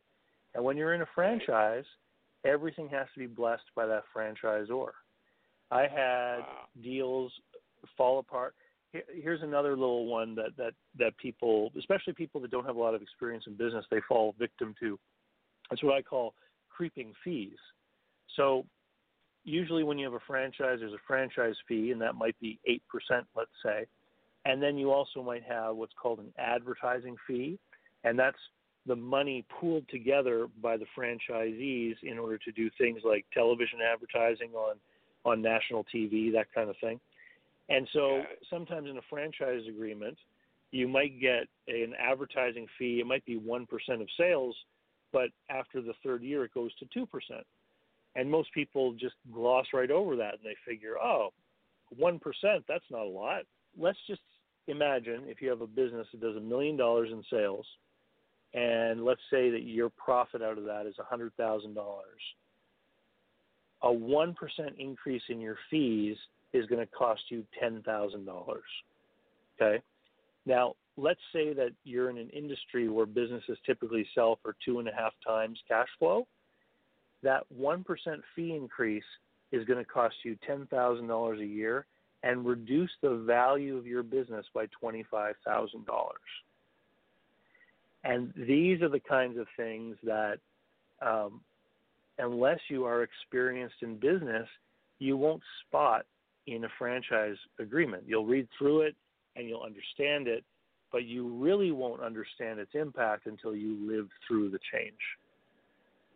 And 0.54 0.64
when 0.64 0.78
you're 0.78 0.94
in 0.94 1.02
a 1.02 1.08
franchise, 1.16 1.86
everything 2.46 2.90
has 2.90 3.08
to 3.14 3.20
be 3.20 3.28
blessed 3.28 3.64
by 3.76 3.86
that 3.86 4.04
franchisor. 4.16 4.92
I 5.72 5.82
had 5.88 6.40
Wow. 6.40 6.68
deals 6.82 7.32
fall 7.98 8.20
apart. 8.20 8.56
Here's 8.92 9.42
another 9.42 9.76
little 9.76 10.06
one 10.06 10.36
that 10.36 10.56
that 10.58 10.74
that 11.00 11.18
people, 11.18 11.72
especially 11.78 12.14
people 12.14 12.40
that 12.42 12.52
don't 12.52 12.66
have 12.66 12.76
a 12.76 12.80
lot 12.80 12.94
of 12.94 13.02
experience 13.02 13.46
in 13.48 13.56
business, 13.56 13.86
they 13.90 14.02
fall 14.02 14.36
victim 14.38 14.76
to. 14.80 15.00
That's 15.70 15.82
what 15.82 15.96
I 15.96 16.02
call 16.04 16.36
creeping 16.70 17.14
fees. 17.24 17.58
So 18.36 18.66
usually 19.44 19.84
when 19.84 19.98
you 19.98 20.06
have 20.06 20.14
a 20.14 20.20
franchise, 20.28 20.78
there's 20.80 20.94
a 20.94 21.02
franchise 21.08 21.56
fee, 21.68 21.92
and 21.92 22.02
that 22.02 22.16
might 22.16 22.40
be 22.40 22.60
eight 22.66 22.84
percent, 22.88 23.26
let's 23.36 23.50
say, 23.64 23.88
and 24.46 24.62
then 24.62 24.78
you 24.78 24.92
also 24.92 25.24
might 25.24 25.44
have 25.44 25.76
what's 25.76 25.94
called 26.00 26.20
an 26.20 26.32
advertising 26.38 27.16
fee, 27.26 27.58
and 28.04 28.18
that's 28.18 28.38
the 28.86 28.96
money 28.96 29.46
pooled 29.60 29.88
together 29.90 30.48
by 30.62 30.78
the 30.78 30.86
franchisees 30.98 31.96
in 32.04 32.20
order 32.20 32.38
to 32.38 32.52
do 32.52 32.70
things 32.78 33.02
like 33.04 33.26
television 33.34 33.80
advertising 33.82 34.52
on 34.54 34.76
on 35.26 35.42
national 35.42 35.86
TV, 35.94 36.32
that 36.34 36.48
kind 36.54 36.70
of 36.70 36.76
thing. 36.82 37.00
And 37.70 37.88
so 37.94 38.24
sometimes 38.50 38.90
in 38.90 38.98
a 38.98 39.02
franchise 39.10 39.62
agreement, 39.70 40.18
you 40.72 40.88
might 40.88 41.20
get 41.20 41.48
an 41.68 41.94
advertising 42.00 42.68
fee. 42.78 43.00
It 43.00 43.08
might 43.08 43.26
be 43.26 43.40
1% 43.40 43.68
of 44.02 44.08
sales, 44.18 44.56
but 45.12 45.30
after 45.50 45.82
the 45.82 45.94
third 46.04 46.24
year, 46.24 46.44
it 46.44 46.54
goes 46.54 46.72
to 46.76 46.86
2%. 47.00 47.08
And 48.16 48.30
most 48.30 48.54
people 48.54 48.94
just 48.94 49.16
gloss 49.32 49.66
right 49.74 49.92
over 49.92 50.16
that 50.18 50.34
and 50.34 50.44
they 50.44 50.56
figure, 50.68 50.96
oh, 51.02 51.30
1%, 52.00 52.20
that's 52.68 52.84
not 52.92 53.06
a 53.06 53.10
lot. 53.10 53.44
Let's 53.78 53.98
just 54.08 54.22
imagine 54.68 55.24
if 55.28 55.42
you 55.42 55.50
have 55.50 55.62
a 55.62 55.68
business 55.68 56.08
that 56.12 56.22
does 56.22 56.36
a 56.36 56.42
million 56.42 56.76
dollars 56.76 57.10
in 57.12 57.24
sales, 57.30 57.66
and 58.54 59.04
let's 59.04 59.22
say 59.32 59.50
that 59.50 59.64
your 59.64 59.90
profit 59.90 60.42
out 60.42 60.58
of 60.58 60.66
that 60.66 60.86
is 60.86 60.96
$100,000 60.98 61.76
a 63.84 63.88
1% 63.88 64.36
increase 64.78 65.22
in 65.30 65.40
your 65.42 65.58
fees 65.70 66.16
is 66.54 66.66
going 66.68 66.80
to 66.80 66.92
cost 66.94 67.22
you 67.30 67.46
$10,000. 67.62 68.26
Okay? 69.62 69.82
Now, 70.46 70.76
let's 70.98 71.20
say 71.34 71.54
that 71.54 71.72
you're 71.84 72.10
in 72.10 72.18
an 72.18 72.30
industry 72.30 72.88
where 72.88 73.06
businesses 73.06 73.58
typically 73.66 74.08
sell 74.16 74.40
for 74.42 74.56
two 74.66 74.80
and 74.80 74.88
a 74.88 74.94
half 74.94 75.14
times 75.26 75.60
cash 75.68 75.88
flow. 76.00 76.28
That 77.24 77.44
1% 77.58 77.84
fee 78.36 78.56
increase 78.56 79.04
is 79.52 79.66
going 79.66 79.80
to 79.80 79.90
cost 79.90 80.16
you 80.24 80.38
$10,000 80.50 81.42
a 81.42 81.46
year 81.46 81.86
and 82.24 82.46
reduce 82.46 82.92
the 83.02 83.24
value 83.28 83.78
of 83.78 83.86
your 83.86 84.04
business 84.04 84.46
by 84.54 84.66
$25,000. 84.82 85.34
And 88.04 88.34
these 88.36 88.82
are 88.82 88.90
the 88.90 89.00
kinds 89.00 89.38
of 89.38 89.48
things 89.56 89.96
that 90.04 90.38
um, 91.02 91.42
unless 92.18 92.60
you 92.70 92.86
are 92.86 93.04
experienced 93.04 93.76
in 93.82 93.96
business, 93.96 94.48
you 95.00 95.18
won't 95.18 95.42
spot 95.66 96.06
in 96.48 96.66
a 96.66 96.70
franchise 96.78 97.38
agreement. 97.60 98.04
You'll 98.06 98.26
read 98.26 98.48
through 98.58 98.82
it 98.82 98.96
and 99.36 99.48
you'll 99.48 99.64
understand 99.64 100.28
it, 100.28 100.44
but 100.92 101.06
you 101.06 101.28
really 101.28 101.72
won't 101.72 102.02
understand 102.02 102.60
its 102.60 102.72
impact 102.74 103.26
until 103.26 103.56
you 103.56 103.78
live 103.90 104.08
through 104.28 104.52
the 104.52 104.60
change. 104.72 104.94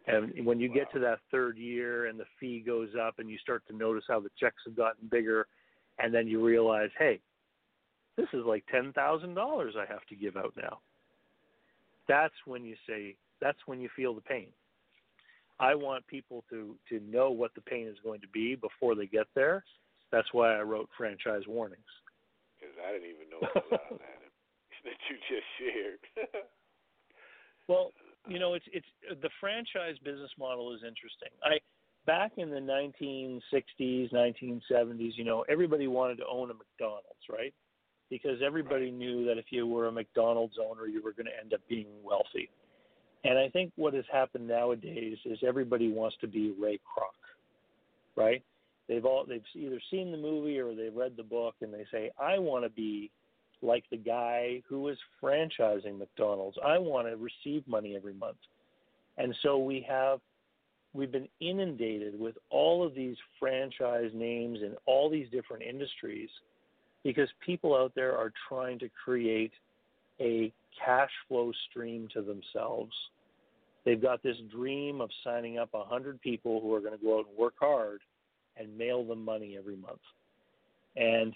And 0.08 0.46
when 0.46 0.60
you 0.60 0.70
get 0.70 0.92
to 0.94 1.00
that 1.00 1.20
third 1.32 1.58
year 1.58 2.06
and 2.06 2.18
the 2.18 2.26
fee 2.40 2.64
goes 2.66 2.90
up 3.00 3.20
and 3.20 3.30
you 3.30 3.38
start 3.40 3.64
to 3.68 3.76
notice 3.76 4.06
how 4.08 4.22
the 4.22 4.30
checks 4.40 4.62
have 4.66 4.76
gotten 4.76 5.08
bigger, 5.10 5.48
and 6.00 6.14
then 6.14 6.28
you 6.28 6.44
realize, 6.44 6.90
hey, 6.98 7.20
this 8.16 8.28
is 8.34 8.46
like 8.46 8.64
$10,000 8.74 8.96
I 8.96 9.86
have 9.92 10.06
to 10.10 10.16
give 10.16 10.38
out 10.38 10.54
now. 10.56 10.80
That's 12.08 12.34
when 12.45 12.64
you 12.64 12.76
say, 12.88 13.16
that's 13.41 13.60
when 13.66 13.80
you 13.80 13.89
feel 13.95 14.14
the 14.14 14.22
pain. 14.22 14.47
I 15.60 15.74
want 15.74 16.05
people 16.08 16.43
to 16.51 16.76
to 16.89 16.99
know 16.99 17.32
what 17.32 17.53
the 17.55 17.62
pain 17.62 17.88
is 17.88 17.97
going 18.03 18.22
to 18.22 18.28
be 18.28 18.55
before 18.55 18.93
they 18.93 19.08
get 19.08 19.26
there. 19.34 19.64
That's 20.12 20.28
why 20.32 20.55
I 20.55 20.62
wrote 20.62 20.89
franchise 20.95 21.43
warnings. 21.47 21.82
Because 22.60 22.76
I 22.88 22.91
didn't 22.91 23.10
even 23.10 23.30
know 23.30 23.47
all 23.55 23.62
that 23.72 23.89
that 24.86 24.99
you 25.10 25.18
just 25.28 25.47
shared. 25.58 26.43
Well, 27.68 27.91
you 28.28 28.39
know, 28.39 28.53
it's 28.53 28.66
it's 28.72 28.88
the 29.22 29.30
franchise 29.39 29.97
business 30.03 30.32
model 30.39 30.74
is 30.74 30.82
interesting. 30.88 31.30
I 31.43 31.60
back 32.05 32.32
in 32.38 32.49
the 32.49 32.62
1960s, 32.62 34.14
1970s, 34.14 35.12
you 35.18 35.26
know, 35.26 35.43
everybody 35.49 35.88
wanted 35.88 36.18
to 36.20 36.26
own 36.26 36.49
a 36.49 36.53
McDonald's, 36.53 37.28
right? 37.30 37.53
Because 38.10 38.39
everybody 38.45 38.89
knew 38.89 39.26
that 39.26 39.38
if 39.38 39.45
you 39.49 39.68
were 39.68 39.88
a 39.88 39.91
McDonald's 39.91 40.55
owner, 40.58 40.88
you 40.88 41.01
were 41.03 41.12
going 41.12 41.26
to 41.26 41.39
end 41.39 41.53
up 41.53 41.62
being 41.68 41.88
wealthy. 42.03 42.49
And 43.24 43.38
I 43.38 43.49
think 43.49 43.72
what 43.76 43.93
has 43.93 44.05
happened 44.12 44.47
nowadays 44.47 45.18
is 45.26 45.39
everybody 45.45 45.91
wants 45.91 46.16
to 46.22 46.28
be 46.28 46.53
Ray 46.58 46.76
Kroc, 46.78 47.12
right? 48.16 48.41
They've 48.88 49.03
all 49.03 49.26
they've 49.28 49.43
either 49.53 49.82
seen 49.91 50.12
the 50.12 50.18
movie 50.18 50.60
or 50.60 50.74
they've 50.74 50.95
read 50.95 51.18
the 51.18 51.24
book, 51.24 51.55
and 51.62 51.74
they 51.74 51.86
say, 51.91 52.12
"I 52.18 52.39
want 52.39 52.64
to 52.64 52.70
be 52.70 53.12
like 53.62 53.84
the 53.89 53.97
guy 53.97 54.62
who 54.70 54.88
is 54.88 54.97
franchising 55.22 55.97
McDonald's. 55.97 56.58
I 56.64 56.78
want 56.78 57.08
to 57.08 57.18
receive 57.18 57.68
money 57.68 57.95
every 57.97 58.14
month." 58.14 58.38
And 59.18 59.36
so 59.41 59.58
we 59.58 59.82
have 59.82 60.22
we've 60.93 61.12
been 61.12 61.28
inundated 61.41 62.18
with 62.18 62.38
all 62.49 62.86
of 62.86 62.95
these 62.95 63.18
franchise 63.39 64.12
names 64.14 64.60
in 64.62 64.76
all 64.86 65.10
these 65.10 65.30
different 65.30 65.64
industries 65.64 66.30
because 67.08 67.30
people 67.39 67.74
out 67.74 67.93
there 67.95 68.18
are 68.18 68.34
trying 68.49 68.78
to 68.78 68.89
create 68.89 69.53
a 70.20 70.51
cash 70.78 71.10
flow 71.30 71.53
stream 71.70 72.10
to 72.14 72.22
themselves. 72.22 72.91
They've 73.86 74.01
got 74.01 74.22
this 74.24 74.36
dream 74.51 74.99
of 74.99 75.10
signing 75.24 75.58
up 75.58 75.70
a 75.74 75.78
100 75.78 76.20
people 76.20 76.60
who 76.60 76.74
are 76.74 76.82
going 76.82 76.97
to 76.97 77.01
go 77.01 77.20
out 77.20 77.28
and 77.30 77.38
work 77.38 77.53
hard 77.62 78.01
and 78.58 78.78
mail 78.78 79.05
them 79.05 79.24
money 79.24 79.55
every 79.58 79.78
month. 79.78 80.01
And 80.97 81.34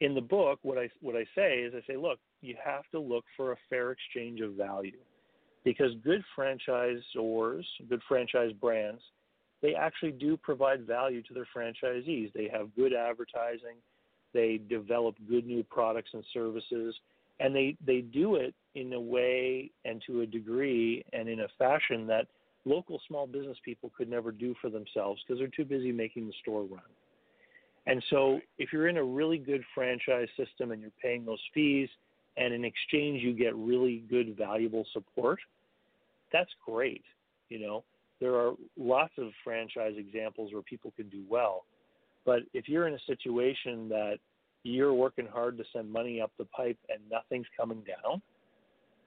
in 0.00 0.16
the 0.16 0.20
book, 0.20 0.58
what 0.62 0.76
I 0.76 0.88
what 1.00 1.14
I 1.14 1.24
say 1.36 1.58
is 1.58 1.72
I 1.72 1.86
say, 1.86 1.96
look, 1.96 2.18
you 2.40 2.56
have 2.64 2.82
to 2.90 2.98
look 2.98 3.24
for 3.36 3.52
a 3.52 3.56
fair 3.70 3.92
exchange 3.92 4.40
of 4.40 4.54
value, 4.54 4.98
because 5.62 5.92
good 6.02 6.24
franchisors, 6.36 7.62
good 7.88 8.02
franchise 8.08 8.50
brands, 8.60 9.02
they 9.60 9.76
actually 9.76 10.10
do 10.10 10.36
provide 10.36 10.84
value 10.84 11.22
to 11.22 11.32
their 11.32 11.46
franchisees. 11.56 12.32
They 12.32 12.50
have 12.52 12.74
good 12.74 12.92
advertising, 12.92 13.76
they 14.32 14.60
develop 14.68 15.14
good 15.28 15.46
new 15.46 15.62
products 15.62 16.10
and 16.12 16.24
services, 16.32 16.94
and 17.40 17.54
they 17.54 17.76
they 17.86 18.00
do 18.00 18.36
it 18.36 18.54
in 18.74 18.92
a 18.92 19.00
way 19.00 19.70
and 19.84 20.02
to 20.06 20.22
a 20.22 20.26
degree 20.26 21.04
and 21.12 21.28
in 21.28 21.40
a 21.40 21.48
fashion 21.58 22.06
that 22.06 22.26
local 22.64 23.00
small 23.08 23.26
business 23.26 23.56
people 23.64 23.90
could 23.96 24.08
never 24.08 24.30
do 24.30 24.54
for 24.60 24.70
themselves 24.70 25.20
because 25.22 25.38
they're 25.38 25.48
too 25.48 25.64
busy 25.64 25.92
making 25.92 26.26
the 26.26 26.32
store 26.40 26.62
run. 26.62 26.80
And 27.86 28.02
so 28.10 28.40
if 28.58 28.72
you're 28.72 28.88
in 28.88 28.96
a 28.96 29.04
really 29.04 29.38
good 29.38 29.62
franchise 29.74 30.28
system 30.36 30.70
and 30.70 30.80
you're 30.80 30.92
paying 31.02 31.24
those 31.24 31.40
fees 31.52 31.88
and 32.36 32.54
in 32.54 32.64
exchange 32.64 33.22
you 33.22 33.34
get 33.34 33.54
really 33.56 34.04
good 34.08 34.36
valuable 34.36 34.86
support, 34.92 35.40
that's 36.32 36.50
great. 36.64 37.02
You 37.48 37.58
know, 37.58 37.84
there 38.20 38.36
are 38.36 38.52
lots 38.78 39.12
of 39.18 39.30
franchise 39.42 39.94
examples 39.98 40.52
where 40.52 40.62
people 40.62 40.92
can 40.96 41.08
do 41.08 41.22
well. 41.28 41.64
But 42.24 42.40
if 42.52 42.68
you're 42.68 42.86
in 42.86 42.94
a 42.94 43.04
situation 43.06 43.88
that 43.88 44.18
you're 44.64 44.94
working 44.94 45.26
hard 45.26 45.58
to 45.58 45.64
send 45.72 45.92
money 45.92 46.20
up 46.20 46.30
the 46.38 46.44
pipe 46.46 46.78
and 46.88 47.00
nothing's 47.10 47.46
coming 47.58 47.82
down 47.82 48.22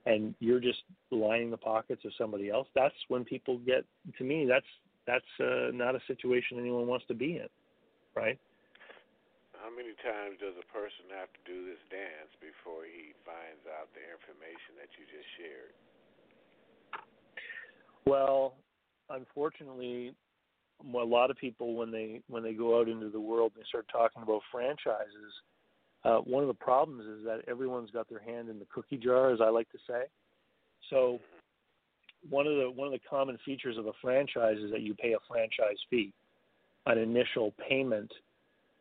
and 0.04 0.34
you're 0.38 0.60
just 0.60 0.82
lining 1.10 1.50
the 1.50 1.56
pockets 1.56 2.02
of 2.04 2.12
somebody 2.18 2.50
else, 2.50 2.68
that's 2.74 2.94
when 3.08 3.24
people 3.24 3.58
get 3.58 3.84
to 4.18 4.24
me 4.24 4.46
that's 4.46 4.66
that's 5.06 5.24
uh, 5.40 5.70
not 5.72 5.94
a 5.94 6.00
situation 6.06 6.58
anyone 6.58 6.86
wants 6.86 7.06
to 7.06 7.14
be 7.14 7.36
in, 7.36 7.48
right? 8.14 8.38
How 9.54 9.70
many 9.70 9.94
times 10.02 10.38
does 10.38 10.54
a 10.58 10.66
person 10.74 11.10
have 11.14 11.30
to 11.32 11.42
do 11.46 11.64
this 11.64 11.80
dance 11.90 12.30
before 12.42 12.84
he 12.84 13.14
finds 13.24 13.64
out 13.66 13.88
the 13.94 14.02
information 14.02 14.76
that 14.78 14.90
you 14.98 15.06
just 15.08 15.26
shared? 15.38 15.74
Well, 18.04 18.54
unfortunately, 19.10 20.14
a 20.84 21.04
lot 21.04 21.30
of 21.30 21.36
people 21.36 21.74
when 21.74 21.90
they 21.90 22.20
when 22.28 22.42
they 22.42 22.52
go 22.52 22.78
out 22.80 22.88
into 22.88 23.08
the 23.08 23.20
world 23.20 23.52
and 23.54 23.62
they 23.62 23.68
start 23.68 23.86
talking 23.90 24.22
about 24.22 24.42
franchises, 24.50 25.32
uh, 26.04 26.18
one 26.18 26.42
of 26.42 26.48
the 26.48 26.54
problems 26.54 27.04
is 27.06 27.24
that 27.24 27.40
everyone's 27.48 27.90
got 27.90 28.08
their 28.08 28.20
hand 28.20 28.48
in 28.48 28.58
the 28.58 28.66
cookie 28.72 28.98
jar, 28.98 29.32
as 29.32 29.40
I 29.40 29.48
like 29.48 29.70
to 29.72 29.78
say. 29.88 30.04
So 30.90 31.20
one 32.28 32.46
of 32.46 32.56
the 32.56 32.70
one 32.70 32.86
of 32.86 32.92
the 32.92 33.08
common 33.08 33.38
features 33.44 33.76
of 33.78 33.86
a 33.86 33.92
franchise 34.00 34.58
is 34.58 34.70
that 34.70 34.82
you 34.82 34.94
pay 34.94 35.14
a 35.14 35.18
franchise 35.28 35.78
fee, 35.90 36.12
an 36.86 36.98
initial 36.98 37.54
payment 37.68 38.12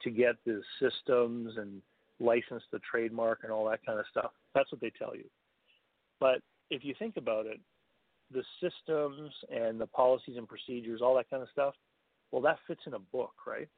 to 0.04 0.10
get 0.12 0.36
the 0.46 0.62
systems 0.80 1.54
and 1.58 1.82
license 2.20 2.64
the 2.72 2.80
trademark 2.90 3.40
and 3.44 3.52
all 3.52 3.70
that 3.70 3.86
kind 3.86 4.00
of 4.00 4.06
stuff. 4.12 4.32
That's 4.54 4.72
what 4.72 4.82
they 4.82 4.92
tell 4.98 5.16
you. 5.16 5.26
But 6.20 6.42
if 6.70 6.84
you 6.84 6.94
think 6.98 7.18
about 7.18 7.46
it, 7.46 7.60
the 8.32 8.44
systems 8.62 9.32
and 9.50 9.80
the 9.80 9.88
policies 9.88 10.38
and 10.38 10.48
procedures, 10.48 11.02
all 11.02 11.16
that 11.16 11.30
kind 11.30 11.44
of 11.44 11.50
stuff, 11.50 11.76
well, 12.32 12.42
that 12.42 12.58
fits 12.68 12.82
in 12.86 12.94
a 12.94 13.00
book, 13.00 13.34
right? 13.46 13.70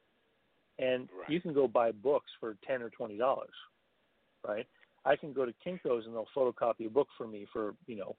And 0.80 1.10
Right. 1.18 1.30
you 1.30 1.41
can 1.41 1.54
go 1.54 1.68
buy 1.68 1.91
books 1.91 2.32
for 2.39 2.56
ten 2.66 2.82
or 2.82 2.89
twenty 2.89 3.18
dollars, 3.18 3.54
right? 4.48 4.68
I 5.06 5.16
can 5.16 5.34
go 5.34 5.45
to 5.45 5.54
Kinko's 5.66 6.06
and 6.06 6.14
they'll 6.14 6.28
photocopy 6.36 6.86
a 6.86 6.89
book 6.89 7.08
for 7.18 7.28
me 7.28 7.48
for 7.52 7.74
you 7.88 7.95
know 7.95 8.16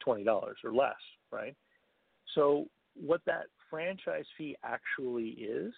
twenty 0.00 0.24
dollars 0.24 0.58
or 0.64 0.72
less, 0.72 0.94
right? 1.30 1.54
So 2.34 2.66
what 2.94 3.20
that 3.26 3.46
franchise 3.70 4.24
fee 4.36 4.56
actually 4.62 5.30
is 5.30 5.72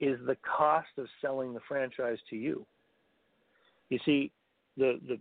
is 0.00 0.18
the 0.26 0.36
cost 0.36 0.88
of 0.98 1.06
selling 1.20 1.54
the 1.54 1.60
franchise 1.66 2.18
to 2.30 2.36
you. 2.36 2.66
You 3.88 3.98
see, 4.04 4.30
the 4.76 5.00
the 5.08 5.18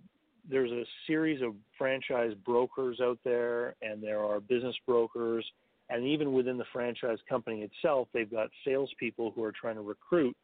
there's 0.50 0.72
a 0.72 0.84
series 1.08 1.42
of 1.42 1.54
franchise 1.78 2.34
brokers 2.46 3.00
out 3.02 3.20
there, 3.24 3.76
and 3.82 4.02
there 4.02 4.24
are 4.24 4.40
business 4.40 4.76
brokers, 4.86 5.46
and 5.90 6.06
even 6.06 6.34
within 6.34 6.58
the 6.58 6.66
franchise 6.74 7.20
company 7.28 7.62
itself, 7.62 8.08
they've 8.14 8.32
got 8.32 8.50
salespeople 8.66 9.32
who 9.36 9.44
are 9.44 9.52
trying 9.52 9.76
to 9.76 9.82
recruit 9.82 10.36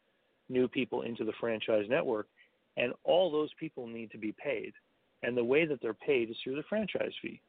new 0.48 0.68
people 0.68 1.02
into 1.02 1.24
the 1.24 1.32
franchise 1.40 1.86
network, 1.88 2.26
and 2.76 2.92
all 3.04 3.30
those 3.30 3.50
people 3.58 3.86
need 3.86 4.10
to 4.10 4.18
be 4.18 4.32
paid. 4.32 4.72
And 5.22 5.36
the 5.36 5.44
way 5.44 5.66
that 5.66 5.80
they're 5.80 5.94
paid 5.94 6.30
is 6.30 6.36
through 6.42 6.56
the 6.56 6.64
franchise 6.68 7.12
fee. 7.20 7.40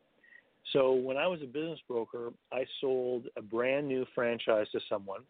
So 0.71 0.93
when 0.93 1.17
I 1.17 1.27
was 1.27 1.41
a 1.41 1.47
business 1.47 1.79
broker, 1.87 2.31
I 2.51 2.65
sold 2.79 3.25
a 3.35 3.41
brand 3.41 3.87
new 3.87 4.05
franchise 4.15 4.67
to 4.71 4.79
someone, 4.87 5.21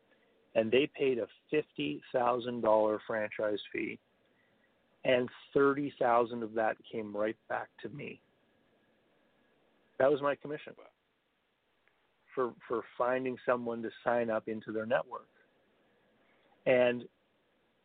and 0.55 0.71
they 0.71 0.89
paid 0.95 1.17
a 1.17 1.27
fifty 1.49 2.01
thousand 2.11 2.61
dollar 2.61 2.99
franchise 3.07 3.59
fee, 3.71 3.97
and 5.05 5.29
thirty 5.53 5.93
thousand 5.99 6.43
of 6.43 6.53
that 6.53 6.77
came 6.91 7.15
right 7.15 7.37
back 7.49 7.69
to 7.81 7.89
me. 7.89 8.19
That 9.99 10.11
was 10.11 10.21
my 10.21 10.35
commission 10.35 10.73
for 12.33 12.53
for 12.67 12.81
finding 12.97 13.37
someone 13.45 13.81
to 13.83 13.89
sign 14.03 14.29
up 14.29 14.47
into 14.47 14.71
their 14.71 14.85
network. 14.85 15.27
And 16.65 17.03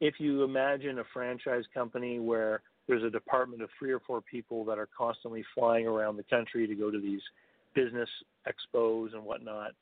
if 0.01 0.14
you 0.19 0.45
imagine 0.45 1.01
a 1.01 1.05
franchise 1.12 1.64
company 1.75 2.21
where 2.21 2.62
there's 2.87 3.03
a 3.03 3.11
department 3.11 3.62
of 3.62 3.69
three 3.79 3.93
or 3.93 4.01
four 4.01 4.21
people 4.21 4.64
that 4.64 4.79
are 4.79 4.89
constantly 4.97 5.45
flying 5.55 5.87
around 5.87 6.16
the 6.16 6.23
country 6.25 6.66
to 6.66 6.75
go 6.75 6.91
to 6.91 7.01
these 7.01 7.21
business 7.75 8.09
expos 8.47 9.12
and 9.12 9.23
whatnot, 9.23 9.73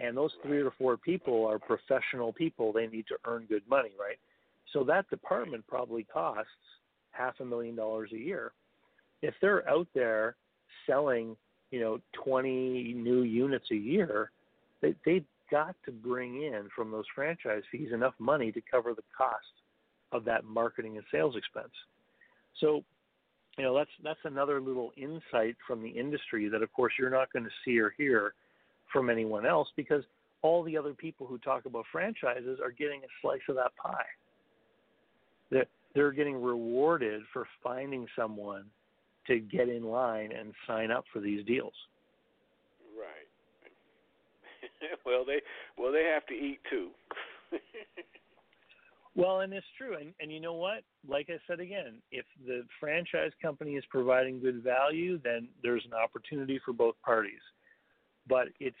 and 0.00 0.16
those 0.16 0.32
three 0.44 0.60
or 0.60 0.72
four 0.78 0.96
people 0.96 1.46
are 1.46 1.58
professional 1.58 2.32
people, 2.32 2.72
they 2.72 2.86
need 2.88 3.06
to 3.06 3.14
earn 3.24 3.46
good 3.48 3.62
money, 3.68 3.90
right? 3.98 4.18
So 4.72 4.84
that 4.84 5.08
department 5.10 5.66
probably 5.66 6.04
costs 6.04 6.50
half 7.10 7.34
a 7.40 7.44
million 7.44 7.76
dollars 7.76 8.10
a 8.12 8.18
year. 8.18 8.52
If 9.20 9.34
they're 9.40 9.68
out 9.68 9.86
there 9.94 10.36
selling, 10.86 11.36
you 11.70 11.80
know, 11.80 12.00
20 12.24 12.94
new 12.94 13.22
units 13.22 13.66
a 13.70 13.76
year, 13.76 14.30
they, 14.80 14.94
they've 15.04 15.24
got 15.50 15.76
to 15.84 15.92
bring 15.92 16.42
in 16.42 16.68
from 16.74 16.90
those 16.90 17.04
franchise 17.14 17.62
fees 17.70 17.90
enough 17.92 18.14
money 18.18 18.50
to 18.52 18.60
cover 18.70 18.94
the 18.94 19.02
cost 19.16 19.44
of 20.10 20.24
that 20.24 20.44
marketing 20.44 20.96
and 20.96 21.04
sales 21.12 21.36
expense. 21.36 21.72
So, 22.60 22.82
you 23.58 23.64
know, 23.64 23.76
that's 23.76 23.90
that's 24.02 24.20
another 24.24 24.60
little 24.60 24.92
insight 24.96 25.56
from 25.66 25.82
the 25.82 25.90
industry 25.90 26.48
that, 26.48 26.62
of 26.62 26.72
course, 26.72 26.94
you're 26.98 27.10
not 27.10 27.32
going 27.32 27.44
to 27.44 27.50
see 27.64 27.78
or 27.78 27.90
hear 27.96 28.34
from 28.92 29.10
anyone 29.10 29.46
else 29.46 29.68
because 29.76 30.02
all 30.40 30.62
the 30.62 30.76
other 30.76 30.94
people 30.94 31.26
who 31.26 31.38
talk 31.38 31.66
about 31.66 31.84
franchises 31.92 32.58
are 32.62 32.70
getting 32.70 33.00
a 33.00 33.12
slice 33.20 33.40
of 33.48 33.56
that 33.56 33.74
pie. 33.76 34.04
They're, 35.52 35.66
they're 35.94 36.12
getting 36.12 36.42
rewarded 36.42 37.22
for 37.32 37.46
finding 37.62 38.08
someone 38.16 38.64
to 39.28 39.38
get 39.38 39.68
in 39.68 39.84
line 39.84 40.32
and 40.32 40.52
sign 40.66 40.90
up 40.90 41.04
for 41.12 41.20
these 41.20 41.46
deals. 41.46 41.74
Right. 42.98 44.90
well, 45.06 45.24
they 45.24 45.40
well 45.78 45.92
they 45.92 46.10
have 46.12 46.26
to 46.26 46.34
eat 46.34 46.58
too. 46.68 46.88
Well, 49.14 49.40
and 49.40 49.52
it's 49.52 49.66
true. 49.76 49.96
And, 49.98 50.14
and 50.20 50.32
you 50.32 50.40
know 50.40 50.54
what? 50.54 50.84
Like 51.06 51.28
I 51.28 51.38
said 51.46 51.60
again, 51.60 52.00
if 52.10 52.24
the 52.46 52.64
franchise 52.80 53.32
company 53.42 53.72
is 53.72 53.84
providing 53.90 54.40
good 54.40 54.62
value, 54.62 55.20
then 55.22 55.48
there's 55.62 55.84
an 55.84 55.92
opportunity 55.92 56.58
for 56.64 56.72
both 56.72 56.94
parties. 57.04 57.40
But 58.26 58.48
it's 58.58 58.76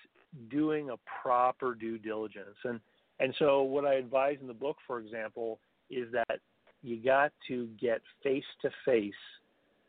doing 0.50 0.90
a 0.90 0.96
proper 1.22 1.74
due 1.74 1.98
diligence. 1.98 2.56
And, 2.64 2.80
and 3.20 3.34
so, 3.38 3.62
what 3.62 3.84
I 3.84 3.94
advise 3.94 4.38
in 4.40 4.46
the 4.46 4.54
book, 4.54 4.76
for 4.86 5.00
example, 5.00 5.58
is 5.90 6.10
that 6.12 6.40
you 6.82 7.02
got 7.02 7.32
to 7.48 7.68
get 7.80 8.00
face 8.22 8.44
to 8.62 8.70
face 8.84 9.12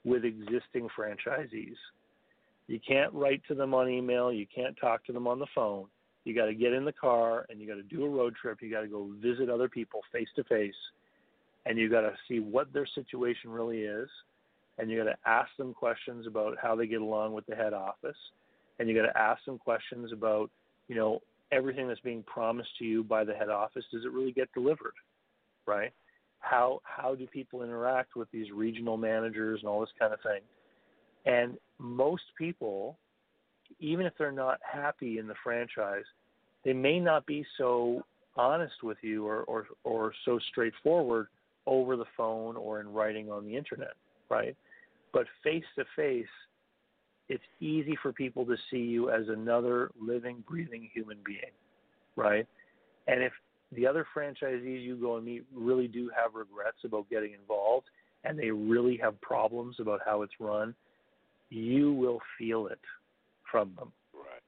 with 0.03 0.25
existing 0.25 0.87
franchisees. 0.97 1.75
You 2.67 2.79
can't 2.85 3.13
write 3.13 3.41
to 3.47 3.55
them 3.55 3.73
on 3.73 3.89
email, 3.89 4.31
you 4.31 4.45
can't 4.53 4.75
talk 4.79 5.05
to 5.05 5.13
them 5.13 5.27
on 5.27 5.39
the 5.39 5.47
phone 5.53 5.87
you 6.23 6.33
got 6.33 6.45
to 6.45 6.53
get 6.53 6.73
in 6.73 6.85
the 6.85 6.93
car 6.93 7.45
and 7.49 7.59
you 7.59 7.67
got 7.67 7.75
to 7.75 7.83
do 7.83 8.05
a 8.05 8.09
road 8.09 8.35
trip. 8.41 8.59
You 8.61 8.71
got 8.71 8.81
to 8.81 8.87
go 8.87 9.09
visit 9.21 9.49
other 9.49 9.67
people 9.67 10.01
face 10.11 10.27
to 10.35 10.43
face, 10.45 10.73
and 11.65 11.77
you 11.77 11.89
got 11.89 12.01
to 12.01 12.13
see 12.27 12.39
what 12.39 12.71
their 12.73 12.87
situation 12.95 13.49
really 13.49 13.81
is, 13.81 14.09
and 14.77 14.89
you 14.89 14.97
got 14.97 15.09
to 15.09 15.17
ask 15.25 15.49
them 15.57 15.73
questions 15.73 16.25
about 16.27 16.57
how 16.61 16.75
they 16.75 16.87
get 16.87 17.01
along 17.01 17.33
with 17.33 17.45
the 17.45 17.55
head 17.55 17.73
office, 17.73 18.17
and 18.79 18.87
you 18.87 18.95
got 18.95 19.11
to 19.11 19.17
ask 19.17 19.43
them 19.45 19.57
questions 19.57 20.11
about, 20.11 20.49
you 20.87 20.95
know, 20.95 21.21
everything 21.51 21.87
that's 21.87 21.99
being 21.99 22.23
promised 22.23 22.69
to 22.79 22.85
you 22.85 23.03
by 23.03 23.23
the 23.23 23.33
head 23.33 23.49
office. 23.49 23.83
Does 23.91 24.05
it 24.05 24.11
really 24.11 24.31
get 24.31 24.51
delivered, 24.53 24.95
right? 25.67 25.91
How 26.43 26.81
how 26.83 27.15
do 27.15 27.25
people 27.25 27.63
interact 27.63 28.15
with 28.15 28.29
these 28.31 28.51
regional 28.51 28.97
managers 28.97 29.61
and 29.61 29.69
all 29.69 29.79
this 29.79 29.89
kind 29.97 30.13
of 30.13 30.19
thing? 30.21 30.41
And 31.25 31.57
most 31.79 32.23
people 32.37 32.97
even 33.79 34.05
if 34.05 34.13
they're 34.17 34.31
not 34.31 34.59
happy 34.61 35.19
in 35.19 35.27
the 35.27 35.35
franchise, 35.43 36.03
they 36.63 36.73
may 36.73 36.99
not 36.99 37.25
be 37.25 37.45
so 37.57 38.01
honest 38.35 38.83
with 38.83 38.97
you 39.01 39.25
or, 39.25 39.43
or, 39.43 39.67
or 39.83 40.13
so 40.25 40.39
straightforward 40.49 41.27
over 41.65 41.95
the 41.95 42.05
phone 42.15 42.55
or 42.55 42.79
in 42.79 42.87
writing 42.87 43.31
on 43.31 43.45
the 43.45 43.55
internet, 43.55 43.93
right? 44.29 44.55
But 45.11 45.25
face 45.43 45.63
to 45.77 45.85
face, 45.95 46.25
it's 47.29 47.43
easy 47.59 47.97
for 48.01 48.11
people 48.11 48.45
to 48.45 48.55
see 48.69 48.77
you 48.77 49.09
as 49.09 49.27
another 49.29 49.91
living, 49.99 50.43
breathing 50.47 50.89
human 50.93 51.17
being, 51.25 51.53
right? 52.15 52.47
And 53.07 53.21
if 53.21 53.33
the 53.75 53.87
other 53.87 54.05
franchisees 54.15 54.83
you 54.83 54.95
go 54.95 55.17
and 55.17 55.25
meet 55.25 55.43
really 55.53 55.87
do 55.87 56.09
have 56.15 56.35
regrets 56.35 56.77
about 56.83 57.09
getting 57.09 57.33
involved 57.33 57.87
and 58.23 58.37
they 58.37 58.51
really 58.51 58.97
have 58.97 59.19
problems 59.21 59.77
about 59.79 59.99
how 60.05 60.21
it's 60.21 60.33
run, 60.39 60.73
you 61.49 61.93
will 61.93 62.19
feel 62.37 62.67
it 62.67 62.79
from 63.51 63.73
them. 63.77 63.91
right. 64.13 64.41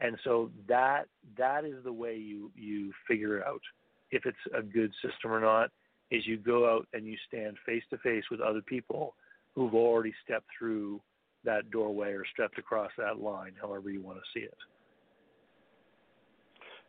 And 0.00 0.18
so 0.24 0.50
that 0.68 1.04
that 1.38 1.64
is 1.64 1.82
the 1.84 1.92
way 1.92 2.16
you 2.16 2.50
you 2.54 2.92
figure 3.08 3.44
out 3.44 3.62
if 4.10 4.26
it's 4.26 4.36
a 4.56 4.62
good 4.62 4.92
system 5.02 5.32
or 5.32 5.40
not. 5.40 5.70
Is 6.08 6.24
you 6.24 6.36
go 6.36 6.72
out 6.72 6.86
and 6.92 7.04
you 7.04 7.16
stand 7.26 7.56
face 7.66 7.82
to 7.90 7.98
face 7.98 8.22
with 8.30 8.40
other 8.40 8.60
people 8.60 9.14
who've 9.56 9.74
already 9.74 10.14
stepped 10.24 10.46
through 10.56 11.00
that 11.44 11.70
doorway 11.72 12.12
or 12.12 12.24
stepped 12.32 12.58
across 12.58 12.92
that 12.96 13.18
line, 13.18 13.52
however 13.60 13.90
you 13.90 14.00
want 14.00 14.18
to 14.18 14.24
see 14.32 14.44
it. 14.44 14.56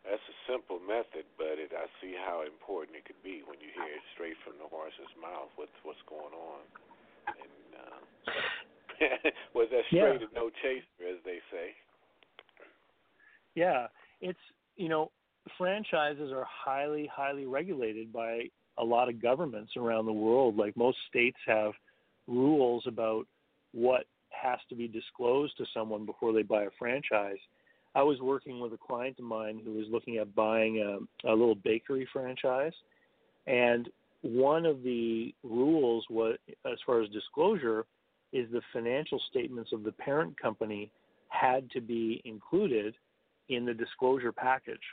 That's 0.08 0.24
a 0.24 0.36
simple 0.48 0.80
method, 0.80 1.28
but 1.36 1.60
it, 1.60 1.68
I 1.76 1.84
see 2.00 2.16
how 2.16 2.40
important 2.40 2.96
it 2.96 3.04
could 3.04 3.20
be 3.20 3.44
when 3.44 3.60
you 3.60 3.68
hear 3.76 3.92
it 3.92 4.04
straight 4.16 4.40
from 4.40 4.56
the 4.56 4.64
horse's 4.64 5.12
mouth. 5.20 5.52
What's 5.60 5.76
what's 5.84 6.00
going 6.08 6.32
on? 6.32 6.64
And 7.28 7.68
uh, 7.76 8.00
was 9.54 9.68
that 9.68 9.84
Yeah. 9.92 10.16
straight 10.16 10.24
and 10.24 10.32
no 10.32 10.48
chaser, 10.64 11.12
as 11.12 11.20
they 11.28 11.44
say? 11.52 11.76
Yeah, 13.54 13.88
it's 14.24 14.40
you 14.76 14.88
know 14.88 15.12
franchises 15.56 16.32
are 16.32 16.46
highly 16.48 17.10
highly 17.12 17.44
regulated 17.44 18.12
by 18.12 18.48
a 18.78 18.84
lot 18.84 19.08
of 19.08 19.20
governments 19.20 19.72
around 19.76 20.06
the 20.06 20.12
world. 20.12 20.56
Like 20.56 20.76
most 20.76 20.98
states 21.08 21.38
have 21.46 21.72
rules 22.26 22.84
about 22.86 23.26
what 23.72 24.06
has 24.30 24.58
to 24.68 24.74
be 24.74 24.88
disclosed 24.88 25.56
to 25.58 25.64
someone 25.74 26.06
before 26.06 26.32
they 26.32 26.42
buy 26.42 26.64
a 26.64 26.70
franchise. 26.78 27.38
I 27.98 28.02
was 28.02 28.20
working 28.20 28.60
with 28.60 28.72
a 28.72 28.78
client 28.88 29.16
of 29.18 29.24
mine 29.24 29.60
who 29.64 29.72
was 29.72 29.86
looking 29.90 30.18
at 30.18 30.32
buying 30.34 30.74
a, 30.78 30.92
a 31.28 31.34
little 31.40 31.56
bakery 31.56 32.06
franchise, 32.12 32.76
and 33.48 33.88
one 34.22 34.64
of 34.72 34.84
the 34.84 35.34
rules 35.42 36.04
was, 36.08 36.36
as 36.64 36.78
far 36.86 37.02
as 37.02 37.08
disclosure, 37.10 37.86
is 38.32 38.46
the 38.52 38.62
financial 38.72 39.20
statements 39.30 39.70
of 39.72 39.82
the 39.82 39.92
parent 39.92 40.38
company 40.40 40.92
had 41.28 41.68
to 41.72 41.80
be 41.80 42.22
included 42.24 42.94
in 43.48 43.64
the 43.64 43.74
disclosure 43.74 44.32
package. 44.32 44.86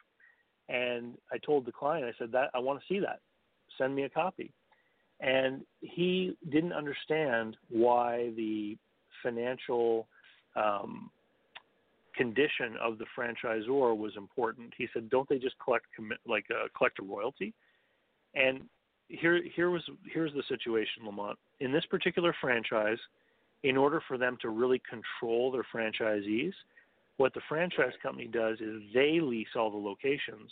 And 0.68 1.04
I 1.32 1.38
told 1.38 1.66
the 1.66 1.72
client, 1.72 2.06
I 2.06 2.14
said 2.18 2.32
that 2.32 2.50
I 2.56 2.60
want 2.60 2.80
to 2.80 2.86
see 2.92 3.00
that. 3.02 3.20
Send 3.78 3.96
me 3.96 4.04
a 4.04 4.10
copy. 4.10 4.52
and 5.20 5.64
he 5.82 6.36
didn't 6.50 6.74
understand 6.74 7.58
why 7.70 8.32
the 8.36 8.78
financial 9.24 10.08
um, 10.56 11.10
condition 12.18 12.76
of 12.82 12.98
the 12.98 13.06
franchisor 13.18 13.96
was 13.98 14.14
important. 14.18 14.74
He 14.78 14.88
said, 14.94 15.10
"Don't 15.10 15.28
they 15.28 15.38
just 15.38 15.56
collect 15.64 15.86
like 16.28 16.46
uh, 16.52 16.68
collect 16.78 17.00
a 17.00 17.04
royalty?" 17.04 17.54
And 18.34 18.64
here, 19.08 19.42
here 19.56 19.70
was 19.70 19.84
here's 20.12 20.34
the 20.34 20.44
situation, 20.48 21.06
Lamont. 21.06 21.38
In 21.60 21.72
this 21.72 21.86
particular 21.86 22.36
franchise, 22.42 22.98
in 23.64 23.78
order 23.78 24.02
for 24.08 24.18
them 24.18 24.38
to 24.42 24.50
really 24.50 24.82
control 24.90 25.52
their 25.52 25.66
franchisees, 25.74 26.54
what 27.18 27.34
the 27.34 27.42
franchise 27.48 27.94
company 28.02 28.28
does 28.28 28.60
is 28.60 28.82
they 28.94 29.20
lease 29.22 29.56
all 29.56 29.72
the 29.72 29.78
locations, 29.78 30.52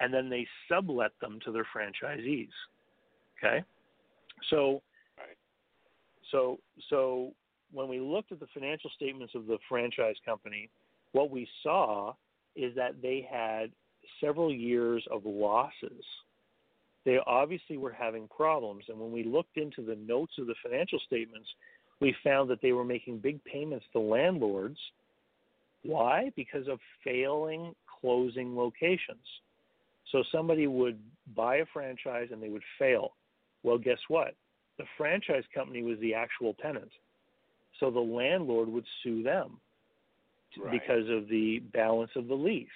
and 0.00 0.12
then 0.12 0.28
they 0.28 0.46
sublet 0.68 1.12
them 1.20 1.38
to 1.44 1.52
their 1.52 1.66
franchisees. 1.74 2.50
Okay, 3.38 3.64
so, 4.50 4.82
Right. 5.18 5.36
so, 6.30 6.58
so 6.88 7.34
when 7.72 7.88
we 7.88 8.00
looked 8.00 8.32
at 8.32 8.40
the 8.40 8.46
financial 8.48 8.90
statements 8.90 9.34
of 9.34 9.46
the 9.46 9.58
franchise 9.68 10.16
company, 10.24 10.70
what 11.12 11.30
we 11.30 11.48
saw 11.62 12.14
is 12.56 12.74
that 12.74 13.00
they 13.00 13.26
had 13.30 13.70
several 14.20 14.52
years 14.52 15.04
of 15.10 15.24
losses. 15.24 16.04
They 17.04 17.18
obviously 17.26 17.76
were 17.76 17.92
having 17.92 18.28
problems, 18.28 18.84
and 18.88 18.98
when 18.98 19.12
we 19.12 19.24
looked 19.24 19.56
into 19.56 19.82
the 19.82 19.96
notes 19.96 20.34
of 20.38 20.46
the 20.46 20.54
financial 20.62 21.00
statements, 21.06 21.48
we 22.00 22.14
found 22.24 22.50
that 22.50 22.60
they 22.62 22.72
were 22.72 22.84
making 22.84 23.18
big 23.18 23.42
payments 23.44 23.84
to 23.92 24.00
landlords. 24.00 24.78
Why? 25.82 26.30
Because 26.36 26.68
of 26.68 26.78
failing 27.04 27.74
closing 28.00 28.56
locations. 28.56 29.24
So 30.10 30.22
somebody 30.30 30.66
would 30.66 30.98
buy 31.34 31.56
a 31.56 31.66
franchise 31.72 32.28
and 32.32 32.42
they 32.42 32.48
would 32.48 32.62
fail. 32.78 33.12
Well, 33.62 33.78
guess 33.78 33.98
what? 34.08 34.34
The 34.78 34.84
franchise 34.96 35.44
company 35.54 35.82
was 35.82 35.98
the 36.00 36.14
actual 36.14 36.54
tenant. 36.54 36.90
So 37.80 37.90
the 37.90 38.00
landlord 38.00 38.68
would 38.68 38.84
sue 39.02 39.22
them 39.22 39.58
Right. 40.56 40.72
because 40.72 41.08
of 41.08 41.28
the 41.28 41.60
balance 41.72 42.10
of 42.16 42.28
the 42.28 42.34
lease. 42.34 42.68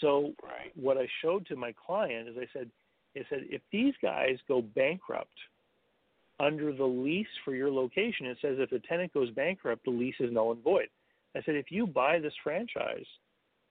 So 0.00 0.34
Right. 0.42 0.72
what 0.76 0.98
I 0.98 1.06
showed 1.20 1.46
to 1.46 1.56
my 1.56 1.72
client 1.72 2.28
is 2.28 2.36
I 2.38 2.46
said, 2.52 2.70
I 3.16 3.24
said, 3.28 3.46
if 3.50 3.62
these 3.70 3.94
guys 4.00 4.38
go 4.46 4.62
bankrupt 4.62 5.36
under 6.38 6.72
the 6.72 6.84
lease 6.86 7.28
for 7.44 7.54
your 7.54 7.70
location, 7.70 8.26
it 8.26 8.38
says 8.40 8.58
if 8.58 8.70
the 8.70 8.78
tenant 8.80 9.12
goes 9.12 9.30
bankrupt, 9.30 9.84
the 9.84 9.90
lease 9.90 10.14
is 10.20 10.32
null 10.32 10.52
and 10.52 10.62
void. 10.62 10.88
I 11.34 11.42
said, 11.42 11.56
if 11.56 11.70
you 11.70 11.86
buy 11.86 12.18
this 12.18 12.34
franchise 12.42 13.06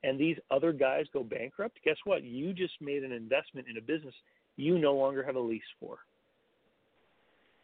and 0.04 0.20
these 0.20 0.38
other 0.52 0.72
guys 0.72 1.06
go 1.12 1.24
bankrupt, 1.24 1.80
guess 1.84 1.98
what? 2.04 2.24
You 2.24 2.54
just 2.54 2.80
made 2.82 3.04
an 3.04 3.12
investment 3.12 3.68
in 3.68 3.78
a 3.78 3.82
business 3.82 4.14
you 4.56 4.78
no 4.78 4.94
longer 4.94 5.24
have 5.24 5.36
a 5.36 5.40
lease 5.40 5.62
for. 5.80 6.00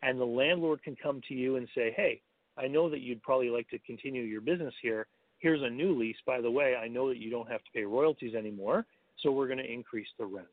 And 0.01 0.19
the 0.19 0.25
landlord 0.25 0.81
can 0.83 0.95
come 1.01 1.21
to 1.27 1.33
you 1.33 1.57
and 1.57 1.67
say, 1.75 1.93
hey, 1.95 2.21
I 2.57 2.67
know 2.67 2.89
that 2.89 3.01
you'd 3.01 3.21
probably 3.21 3.49
like 3.49 3.69
to 3.69 3.79
continue 3.79 4.23
your 4.23 4.41
business 4.41 4.73
here. 4.81 5.07
Here's 5.45 5.61
a 5.61 5.69
new 5.69 5.95
lease. 5.95 6.15
By 6.25 6.41
the 6.41 6.49
way, 6.49 6.75
I 6.75 6.87
know 6.87 7.07
that 7.07 7.17
you 7.17 7.29
don't 7.29 7.47
have 7.51 7.63
to 7.65 7.71
pay 7.71 7.83
royalties 7.83 8.33
anymore, 8.33 8.83
so 9.21 9.31
we're 9.31 9.45
going 9.45 9.59
to 9.59 9.71
increase 9.71 10.07
the 10.17 10.25
rent. 10.25 10.47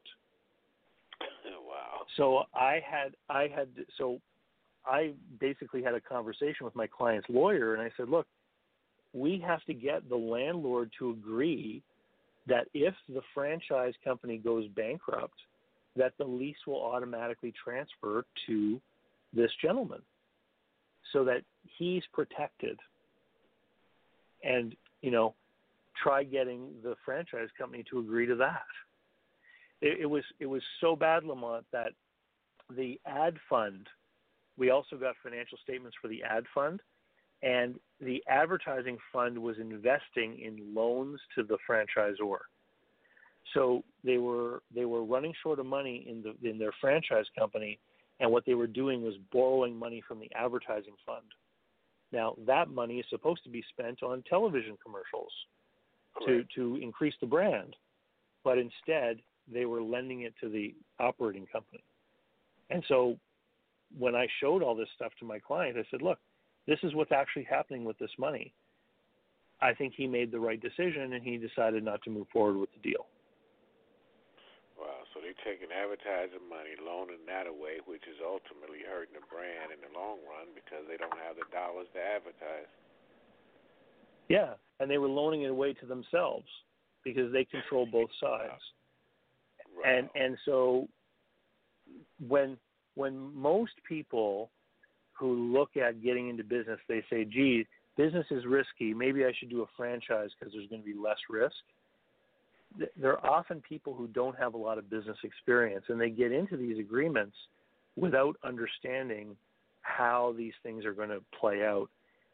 Oh, 1.22 1.66
wow. 1.66 2.04
So 2.18 2.42
I 2.54 2.78
had 2.84 3.16
I 3.30 3.48
had 3.48 3.68
so 3.96 4.20
I 4.84 5.14
basically 5.40 5.82
had 5.82 5.94
a 5.94 6.00
conversation 6.02 6.66
with 6.66 6.76
my 6.76 6.86
client's 6.86 7.26
lawyer 7.30 7.72
and 7.72 7.82
I 7.82 7.90
said, 7.96 8.10
"Look, 8.10 8.26
we 9.14 9.42
have 9.46 9.64
to 9.64 9.72
get 9.72 10.06
the 10.10 10.16
landlord 10.16 10.90
to 10.98 11.12
agree 11.12 11.82
that 12.46 12.66
if 12.74 12.92
the 13.08 13.22
franchise 13.32 13.94
company 14.04 14.36
goes 14.36 14.68
bankrupt, 14.76 15.38
that 15.96 16.12
the 16.18 16.24
lease 16.26 16.66
will 16.66 16.82
automatically 16.82 17.54
transfer 17.64 18.26
to 18.46 18.78
this 19.32 19.52
gentleman 19.62 20.02
so 21.14 21.24
that 21.24 21.44
he's 21.78 22.02
protected. 22.12 22.78
And, 24.44 24.74
you 25.02 25.10
know, 25.10 25.34
try 26.02 26.22
getting 26.22 26.70
the 26.82 26.94
franchise 27.04 27.48
company 27.58 27.84
to 27.90 27.98
agree 27.98 28.26
to 28.26 28.36
that. 28.36 28.62
It, 29.80 30.00
it 30.02 30.06
was 30.06 30.24
it 30.40 30.46
was 30.46 30.62
so 30.80 30.96
bad, 30.96 31.24
Lamont, 31.24 31.66
that 31.72 31.92
the 32.74 32.98
ad 33.04 33.36
fund. 33.50 33.88
We 34.56 34.70
also 34.70 34.96
got 34.96 35.14
financial 35.22 35.58
statements 35.62 35.96
for 36.00 36.08
the 36.08 36.22
ad 36.22 36.44
fund, 36.54 36.80
and 37.42 37.74
the 38.00 38.22
advertising 38.28 38.98
fund 39.12 39.38
was 39.38 39.56
investing 39.58 40.40
in 40.40 40.74
loans 40.74 41.20
to 41.34 41.42
the 41.42 41.58
franchisor. 41.68 42.38
So 43.54 43.82
they 44.04 44.18
were 44.18 44.62
they 44.74 44.84
were 44.84 45.04
running 45.04 45.34
short 45.42 45.58
of 45.58 45.66
money 45.66 46.06
in 46.08 46.22
the 46.22 46.48
in 46.48 46.58
their 46.58 46.72
franchise 46.80 47.26
company, 47.36 47.78
and 48.20 48.30
what 48.30 48.44
they 48.46 48.54
were 48.54 48.66
doing 48.66 49.02
was 49.02 49.14
borrowing 49.32 49.76
money 49.76 50.02
from 50.06 50.20
the 50.20 50.30
advertising 50.34 50.94
fund. 51.04 51.24
Now 52.12 52.36
that 52.46 52.68
money 52.68 52.98
is 52.98 53.06
supposed 53.08 53.42
to 53.44 53.50
be 53.50 53.64
spent 53.70 54.02
on 54.02 54.22
television 54.28 54.76
commercials 54.82 55.32
to 56.26 56.44
to 56.54 56.76
increase 56.76 57.14
the 57.20 57.26
brand, 57.26 57.74
but 58.44 58.58
instead 58.58 59.20
they 59.52 59.64
were 59.64 59.82
lending 59.82 60.22
it 60.22 60.34
to 60.40 60.48
the 60.48 60.74
operating 61.00 61.46
company. 61.46 61.82
And 62.70 62.84
so 62.86 63.18
when 63.98 64.14
I 64.14 64.26
showed 64.40 64.62
all 64.62 64.74
this 64.74 64.88
stuff 64.94 65.12
to 65.20 65.24
my 65.24 65.38
client, 65.38 65.76
I 65.76 65.84
said, 65.90 66.02
"Look, 66.02 66.18
this 66.66 66.78
is 66.82 66.94
what's 66.94 67.12
actually 67.12 67.44
happening 67.44 67.84
with 67.84 67.98
this 67.98 68.16
money." 68.18 68.52
I 69.60 69.72
think 69.74 69.94
he 69.94 70.06
made 70.06 70.30
the 70.30 70.40
right 70.40 70.60
decision, 70.60 71.12
and 71.12 71.22
he 71.22 71.38
decided 71.38 71.84
not 71.84 72.02
to 72.02 72.10
move 72.10 72.28
forward 72.28 72.56
with 72.56 72.72
the 72.72 72.80
deal. 72.80 73.06
Wow. 75.32 75.42
They're 75.44 75.54
taking 75.54 75.68
advertising 75.72 76.48
money, 76.48 76.76
loaning 76.84 77.24
that 77.26 77.46
away, 77.46 77.80
which 77.86 78.02
is 78.04 78.16
ultimately 78.20 78.84
hurting 78.88 79.14
the 79.14 79.26
brand 79.30 79.72
in 79.72 79.80
the 79.80 79.98
long 79.98 80.18
run 80.28 80.52
because 80.54 80.84
they 80.88 80.96
don't 80.96 81.16
have 81.24 81.36
the 81.36 81.48
dollars 81.52 81.88
to 81.94 82.00
advertise. 82.00 82.68
Yeah, 84.28 84.54
and 84.80 84.90
they 84.90 84.98
were 84.98 85.08
loaning 85.08 85.42
it 85.42 85.50
away 85.50 85.72
to 85.74 85.86
themselves 85.86 86.46
because 87.04 87.32
they 87.32 87.44
control 87.44 87.86
both 87.86 88.10
sides. 88.20 88.60
Right. 89.76 89.98
And 89.98 90.08
and 90.14 90.36
so 90.44 90.88
when 92.28 92.56
when 92.94 93.34
most 93.34 93.72
people 93.88 94.50
who 95.12 95.52
look 95.52 95.76
at 95.76 96.02
getting 96.02 96.28
into 96.28 96.44
business, 96.44 96.80
they 96.88 97.04
say, 97.08 97.24
"Gee, 97.24 97.66
business 97.96 98.26
is 98.30 98.44
risky. 98.44 98.92
Maybe 98.92 99.24
I 99.24 99.32
should 99.38 99.50
do 99.50 99.62
a 99.62 99.66
franchise 99.76 100.30
because 100.38 100.52
there's 100.52 100.68
going 100.68 100.82
to 100.82 100.86
be 100.86 100.98
less 100.98 101.18
risk." 101.30 101.56
Th- 102.78 102.90
There 102.96 103.12
are 103.18 103.30
often 103.30 103.60
people 103.60 103.94
who 103.94 104.06
don't 104.08 104.38
have 104.38 104.54
a 104.54 104.58
lot 104.58 104.78
of 104.78 104.90
business 104.90 105.18
experience, 105.24 105.84
and 105.88 106.00
they 106.00 106.10
get 106.10 106.32
into 106.32 106.56
these 106.56 106.78
agreements 106.78 107.36
without 107.96 108.36
understanding 108.44 109.36
how 109.82 110.34
these 110.36 110.54
things 110.62 110.84
are 110.84 110.94
going 110.94 111.08
to 111.10 111.22
play 111.38 111.64
out. 111.64 111.88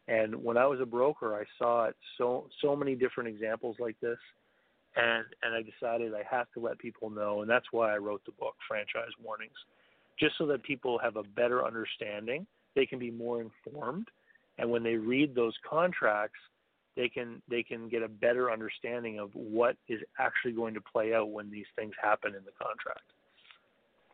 And 0.06 0.34
when 0.42 0.56
I 0.56 0.66
was 0.66 0.80
a 0.80 0.86
broker, 0.86 1.34
I 1.34 1.44
saw 1.58 1.86
it 1.86 1.96
so 2.16 2.46
so 2.62 2.74
many 2.74 2.94
different 2.94 3.28
examples 3.28 3.76
like 3.78 3.98
this, 4.00 4.18
and 4.96 5.24
and 5.42 5.54
I 5.54 5.62
decided 5.62 6.14
I 6.14 6.22
have 6.30 6.50
to 6.54 6.60
let 6.60 6.78
people 6.78 7.10
know, 7.10 7.42
and 7.42 7.50
that's 7.50 7.66
why 7.72 7.94
I 7.94 7.98
wrote 7.98 8.24
the 8.24 8.32
book, 8.32 8.54
Franchise 8.66 9.12
Warnings, 9.22 9.58
just 10.18 10.38
so 10.38 10.46
that 10.46 10.62
people 10.62 10.98
have 10.98 11.16
a 11.16 11.22
better 11.22 11.64
understanding. 11.64 12.46
They 12.74 12.86
can 12.86 12.98
be 12.98 13.10
more 13.10 13.42
informed, 13.42 14.08
and 14.56 14.70
when 14.70 14.82
they 14.82 14.94
read 14.94 15.34
those 15.34 15.54
contracts, 15.68 16.38
they 16.98 17.06
can 17.06 17.38
they 17.46 17.62
can 17.62 17.86
get 17.86 18.02
a 18.02 18.10
better 18.10 18.50
understanding 18.50 19.22
of 19.22 19.30
what 19.30 19.78
is 19.86 20.02
actually 20.18 20.50
going 20.50 20.74
to 20.74 20.82
play 20.82 21.14
out 21.14 21.30
when 21.30 21.46
these 21.46 21.70
things 21.78 21.94
happen 21.94 22.34
in 22.34 22.42
the 22.42 22.50
contract. 22.58 23.06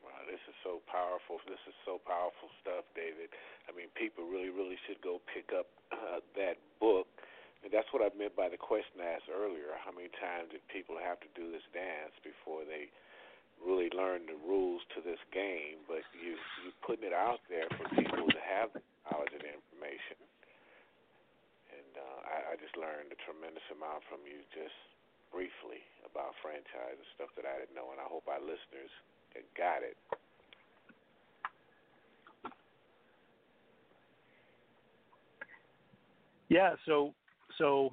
Wow, 0.05 0.20
this 0.28 0.45
is 0.45 0.53
so 0.61 0.85
powerful. 0.85 1.41
This 1.49 1.64
is 1.64 1.72
so 1.89 1.97
powerful 2.05 2.53
stuff, 2.61 2.85
David. 2.93 3.32
I 3.64 3.72
mean, 3.72 3.89
people 3.97 4.28
really, 4.28 4.53
really 4.53 4.76
should 4.85 5.01
go 5.01 5.24
pick 5.32 5.49
up 5.57 5.72
uh, 5.89 6.20
that 6.37 6.61
book. 6.76 7.09
And 7.64 7.72
that's 7.72 7.89
what 7.97 8.05
I 8.05 8.12
meant 8.12 8.37
by 8.37 8.53
the 8.53 8.61
question 8.61 9.01
I 9.01 9.16
asked 9.16 9.32
earlier. 9.32 9.72
How 9.80 9.89
many 9.89 10.12
times 10.20 10.53
did 10.53 10.61
people 10.68 11.01
have 11.01 11.16
to 11.24 11.30
do 11.32 11.49
this 11.49 11.64
dance 11.72 12.12
before 12.20 12.68
they 12.68 12.93
really 13.64 13.89
learn 13.97 14.28
the 14.28 14.37
rules 14.45 14.85
to 14.93 15.01
this 15.01 15.20
game? 15.32 15.80
But 15.89 16.05
you 16.12 16.37
you 16.61 16.68
putting 16.85 17.09
it 17.09 17.16
out 17.16 17.41
there 17.49 17.64
for 17.80 17.89
people 17.97 18.28
to 18.28 18.43
have 18.45 18.76
the 18.76 18.85
knowledge 19.09 19.32
and 19.32 19.49
information. 19.49 20.20
I 22.55 22.57
just 22.62 22.78
learned 22.78 23.11
a 23.11 23.18
tremendous 23.26 23.66
amount 23.74 24.07
from 24.07 24.22
you 24.22 24.38
just 24.55 24.78
briefly 25.34 25.82
about 26.07 26.38
franchise 26.38 26.94
and 26.94 27.11
stuff 27.18 27.34
that 27.34 27.42
I 27.42 27.59
didn't 27.59 27.74
know, 27.74 27.90
and 27.90 27.98
I 27.98 28.07
hope 28.07 28.30
our 28.30 28.38
listeners 28.38 28.94
got 29.59 29.82
it. 29.82 29.98
Yeah, 36.48 36.78
so 36.86 37.12
so 37.59 37.90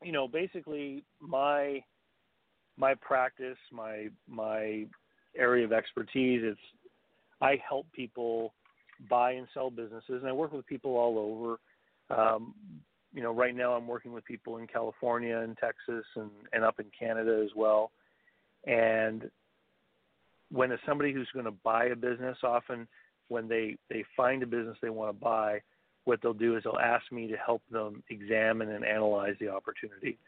you 0.00 0.12
know, 0.12 0.28
basically 0.28 1.02
my 1.20 1.82
my 2.76 2.94
practice, 2.94 3.58
my 3.72 4.10
my 4.28 4.86
area 5.36 5.64
of 5.64 5.72
expertise 5.72 6.44
is 6.44 6.56
I 7.40 7.60
help 7.68 7.86
people 7.90 8.54
buy 9.10 9.32
and 9.32 9.48
sell 9.52 9.70
businesses 9.70 10.22
and 10.22 10.28
I 10.28 10.32
work 10.32 10.52
with 10.52 10.66
people 10.68 10.96
all 10.96 11.18
over. 11.18 11.58
Um, 12.16 12.54
you 13.12 13.22
know, 13.22 13.32
right 13.32 13.54
now 13.54 13.72
I'm 13.72 13.86
working 13.86 14.12
with 14.12 14.24
people 14.24 14.58
in 14.58 14.66
California 14.66 15.38
and 15.38 15.56
Texas 15.58 16.04
and, 16.16 16.30
and 16.52 16.64
up 16.64 16.80
in 16.80 16.86
Canada 16.98 17.42
as 17.44 17.50
well. 17.54 17.90
And 18.66 19.30
when 20.50 20.70
it's 20.70 20.82
somebody 20.86 21.12
who's 21.12 21.28
going 21.32 21.44
to 21.44 21.54
buy 21.64 21.86
a 21.86 21.96
business, 21.96 22.38
often 22.42 22.86
when 23.28 23.48
they 23.48 23.76
they 23.88 24.04
find 24.16 24.42
a 24.42 24.46
business 24.46 24.76
they 24.82 24.90
want 24.90 25.14
to 25.14 25.24
buy, 25.24 25.60
what 26.04 26.20
they'll 26.22 26.32
do 26.32 26.56
is 26.56 26.64
they'll 26.64 26.78
ask 26.78 27.10
me 27.12 27.26
to 27.28 27.36
help 27.36 27.62
them 27.70 28.02
examine 28.10 28.70
and 28.70 28.84
analyze 28.84 29.34
the 29.40 29.48
opportunity. 29.48 30.18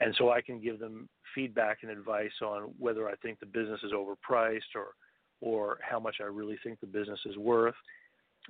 And 0.00 0.14
so 0.16 0.30
I 0.30 0.40
can 0.40 0.60
give 0.60 0.78
them 0.78 1.08
feedback 1.34 1.78
and 1.82 1.90
advice 1.90 2.30
on 2.42 2.70
whether 2.78 3.08
I 3.08 3.16
think 3.16 3.40
the 3.40 3.46
business 3.46 3.80
is 3.82 3.92
overpriced 3.92 4.74
or 4.74 4.88
or 5.40 5.78
how 5.88 6.00
much 6.00 6.16
I 6.20 6.24
really 6.24 6.58
think 6.64 6.80
the 6.80 6.86
business 6.86 7.20
is 7.24 7.36
worth. 7.36 7.74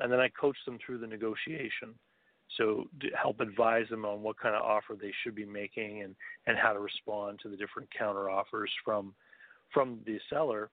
And 0.01 0.12
then 0.12 0.20
I 0.20 0.29
coach 0.29 0.57
them 0.64 0.79
through 0.85 0.99
the 0.99 1.07
negotiation. 1.07 1.95
So 2.57 2.86
help 3.20 3.40
advise 3.40 3.88
them 3.90 4.05
on 4.05 4.22
what 4.22 4.38
kind 4.38 4.55
of 4.55 4.62
offer 4.62 4.96
they 5.01 5.12
should 5.22 5.34
be 5.34 5.44
making 5.44 6.03
and, 6.03 6.14
and 6.46 6.57
how 6.57 6.72
to 6.72 6.80
respond 6.80 7.40
to 7.42 7.49
the 7.49 7.57
different 7.57 7.88
counter 7.96 8.30
offers 8.30 8.70
from 8.84 9.14
from 9.72 10.01
the 10.07 10.18
seller. 10.30 10.70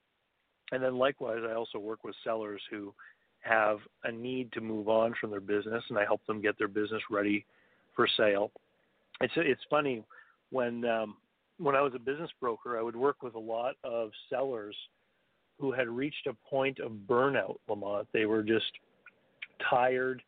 And 0.72 0.82
then 0.82 0.98
likewise 0.98 1.40
I 1.48 1.54
also 1.54 1.80
work 1.80 2.04
with 2.04 2.16
sellers 2.24 2.62
who 2.72 2.94
have 3.42 3.80
a 4.06 4.12
need 4.12 4.52
to 4.54 4.62
move 4.62 4.88
on 4.88 5.14
from 5.20 5.30
their 5.30 5.42
business 5.42 5.84
and 5.90 6.00
I 6.00 6.06
help 6.06 6.26
them 6.26 6.42
get 6.42 6.58
their 6.58 6.70
business 6.70 7.02
ready 7.12 7.46
for 7.96 8.08
sale. 8.18 8.52
It's 9.22 9.34
it's 9.36 9.62
funny 9.70 10.04
when 10.50 10.86
um, 10.86 11.18
when 11.58 11.76
I 11.76 11.82
was 11.82 11.94
a 11.96 12.00
business 12.00 12.32
broker, 12.40 12.78
I 12.78 12.82
would 12.82 12.96
work 12.96 13.22
with 13.22 13.36
a 13.36 13.40
lot 13.40 13.76
of 13.84 14.12
sellers 14.30 14.76
who 15.60 15.72
had 15.72 15.88
reached 15.88 16.28
a 16.28 16.34
point 16.50 16.80
of 16.80 16.92
burnout, 17.08 17.58
Lamont. 17.70 18.08
They 18.14 18.26
were 18.26 18.44
just 18.44 18.72
tired. 19.70 20.22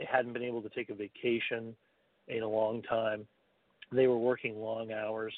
They 0.00 0.08
hadn't 0.10 0.32
been 0.32 0.42
able 0.42 0.62
to 0.62 0.70
take 0.70 0.88
a 0.88 0.94
vacation 0.94 1.76
in 2.28 2.42
a 2.42 2.48
long 2.48 2.80
time. 2.82 3.26
They 3.92 4.06
were 4.06 4.18
working 4.18 4.58
long 4.58 4.92
hours. 4.92 5.34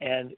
And 0.00 0.32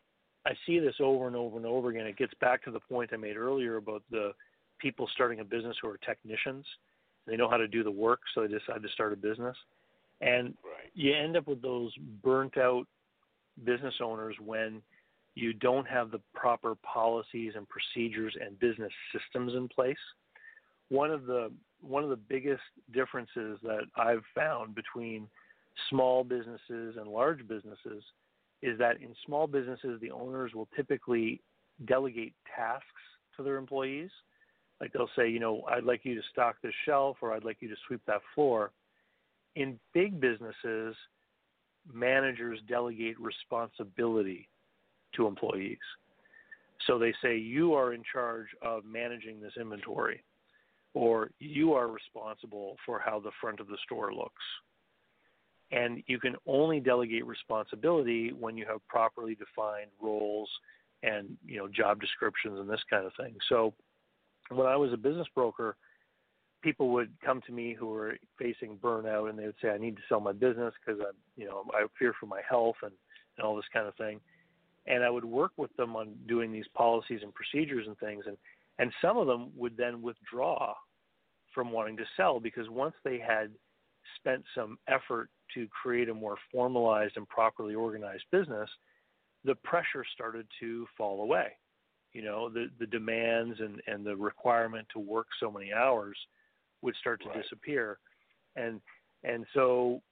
I 0.45 0.51
see 0.67 0.79
this 0.81 0.97
over 1.01 1.27
and 1.27 1.35
over 1.35 1.57
and 1.57 1.65
over 1.65 1.89
again. 1.89 2.07
It 2.07 2.19
gets 2.19 2.35
back 2.43 2.63
to 2.65 2.71
the 2.71 2.81
point 2.81 3.11
I 3.15 3.17
made 3.17 3.39
earlier 3.39 3.77
about 3.77 4.03
the 4.11 4.33
people 4.79 5.09
starting 5.15 5.41
a 5.41 5.45
business 5.45 5.79
who 5.81 5.89
are 5.89 5.97
technicians. 5.97 6.67
They 7.27 7.39
know 7.39 7.49
how 7.49 7.57
to 7.57 7.67
do 7.67 7.83
the 7.83 7.91
work, 7.91 8.21
so 8.35 8.43
they 8.43 8.49
decide 8.49 8.83
to 8.83 8.89
start 8.91 9.15
a 9.15 9.17
business. 9.17 9.57
And 10.21 10.55
Right. 10.63 10.91
you 10.93 11.15
end 11.15 11.35
up 11.39 11.47
with 11.47 11.63
those 11.63 11.97
burnt 12.23 12.59
out 12.59 12.87
business 13.65 13.95
owners 14.03 14.39
when 14.41 14.83
you 15.37 15.55
don't 15.55 15.89
have 15.89 16.11
the 16.11 16.21
proper 16.35 16.75
policies 16.83 17.55
and 17.57 17.67
procedures 17.67 18.37
and 18.39 18.59
business 18.59 18.93
systems 19.11 19.55
in 19.55 19.69
place. 19.69 19.97
One 20.89 21.11
of 21.11 21.27
the 21.27 21.51
one 21.81 22.03
of 22.03 22.11
the 22.11 22.17
biggest 22.17 22.63
differences 22.93 23.59
that 23.63 23.83
I've 23.97 24.23
found 24.35 24.75
between 24.75 25.29
small 25.91 26.25
businesses 26.25 26.97
and 26.97 27.09
large 27.09 27.47
businesses 27.47 28.03
is 28.63 28.79
that 28.79 29.03
in 29.03 29.15
small 29.27 29.47
businesses 29.47 30.01
the 30.01 30.11
owners 30.11 30.55
will 30.55 30.69
typically 30.75 31.43
delegate 31.87 32.33
tasks 32.55 32.87
to 33.37 33.43
their 33.43 33.57
employees. 33.57 34.11
Like 34.81 34.93
they'll 34.93 35.11
say, 35.17 35.29
you 35.29 35.41
know, 35.41 35.63
I'd 35.71 35.85
like 35.85 36.05
you 36.05 36.15
to 36.15 36.23
stock 36.33 36.57
this 36.63 36.73
shelf 36.87 37.19
or 37.21 37.33
I'd 37.33 37.45
like 37.45 37.59
you 37.61 37.69
to 37.69 37.77
sweep 37.87 38.01
that 38.07 38.23
floor. 38.35 38.71
In 39.57 39.79
big 39.93 40.21
businesses, 40.21 40.97
managers 41.93 42.61
delegate 42.69 43.21
responsibility 43.21 44.49
to 45.17 45.27
employees. 45.27 45.79
So 46.87 46.99
they 46.99 47.15
say, 47.23 47.37
you 47.37 47.75
are 47.75 47.93
in 47.93 48.03
charge 48.11 48.49
of 48.63 48.85
managing 48.85 49.41
this 49.41 49.53
inventory, 49.61 50.23
or 50.95 51.31
you 51.41 51.75
are 51.75 51.89
responsible 51.89 52.77
for 52.87 52.99
how 53.05 53.21
the 53.21 53.33
front 53.41 53.61
of 53.61 53.67
the 53.67 53.77
store 53.85 54.15
looks. 54.15 54.43
And 55.73 56.03
you 56.07 56.19
can 56.19 56.37
only 56.47 56.79
delegate 56.79 57.27
responsibility 57.27 58.33
when 58.33 58.57
you 58.57 58.65
have 58.67 58.87
properly 58.89 59.35
defined 59.35 59.91
roles 60.01 60.49
and 61.03 61.37
you 61.45 61.59
know 61.59 61.69
job 61.69 62.01
descriptions 62.01 62.59
and 62.59 62.71
this 62.71 62.81
kind 62.89 63.05
of 63.05 63.13
thing. 63.19 63.35
So 63.49 63.75
when 64.51 64.67
I 64.67 64.77
was 64.77 64.93
a 64.93 64.97
business 64.97 65.27
broker, 65.35 65.77
people 66.63 66.91
would 66.91 67.11
come 67.25 67.41
to 67.47 67.53
me 67.53 67.75
who 67.75 67.87
were 67.87 68.17
facing 68.39 68.77
burnout 68.79 69.29
and 69.29 69.39
they 69.39 69.47
would 69.47 69.55
say, 69.61 69.69
I 69.69 69.79
need 69.79 69.97
to 69.97 70.03
sell 70.09 70.21
my 70.21 70.33
business 70.33 70.73
because 70.85 71.01
I'm, 71.01 71.15
you 71.37 71.47
know, 71.47 71.65
I 71.73 71.85
fear 71.99 72.15
for 72.19 72.27
my 72.27 72.41
health 72.49 72.77
and, 72.83 72.93
and 73.37 73.47
all 73.47 73.57
this 73.57 73.65
kind 73.73 73.87
of 73.87 73.95
thing. 73.97 74.21
And 74.87 75.03
I 75.03 75.11
would 75.11 75.25
work 75.25 75.53
with 75.57 75.75
them 75.77 75.97
on 75.97 76.15
doing 76.29 76.53
these 76.53 76.67
policies 76.75 77.21
and 77.23 77.33
procedures 77.35 77.87
and 77.87 77.99
things. 77.99 78.25
And, 78.27 78.37
and 78.79 78.93
some 79.03 79.17
of 79.17 79.27
them 79.27 79.51
would 79.57 79.77
then 79.77 80.03
withdraw 80.03 80.75
from 81.55 81.71
wanting 81.71 81.97
to 81.97 82.05
sell 82.17 82.41
because 82.41 82.69
once 82.69 82.95
they 83.05 83.19
had 83.19 83.51
spent 84.17 84.43
some 84.55 84.79
effort 84.89 85.31
to 85.55 85.67
create 85.69 86.09
a 86.09 86.15
more 86.15 86.37
formalized 86.53 87.17
and 87.17 87.29
properly 87.29 87.75
organized 87.75 88.25
business, 88.31 88.69
the 89.45 89.55
pressure 89.57 90.05
started 90.15 90.47
to 90.61 90.87
fall 90.97 91.23
away. 91.23 91.53
You 92.13 92.23
know, 92.23 92.49
the, 92.49 92.67
the 92.79 92.87
demands 92.87 93.61
and, 93.61 93.83
and 93.87 94.05
the 94.05 94.17
requirement 94.17 94.87
to 94.93 95.01
work 95.01 95.27
so 95.41 95.51
many 95.51 95.73
hours 95.73 96.17
would 96.83 96.95
start 96.97 97.21
to 97.23 97.29
Right. 97.29 97.43
disappear. 97.43 97.99
And 98.57 98.81
and 99.25 99.47
so 99.55 100.03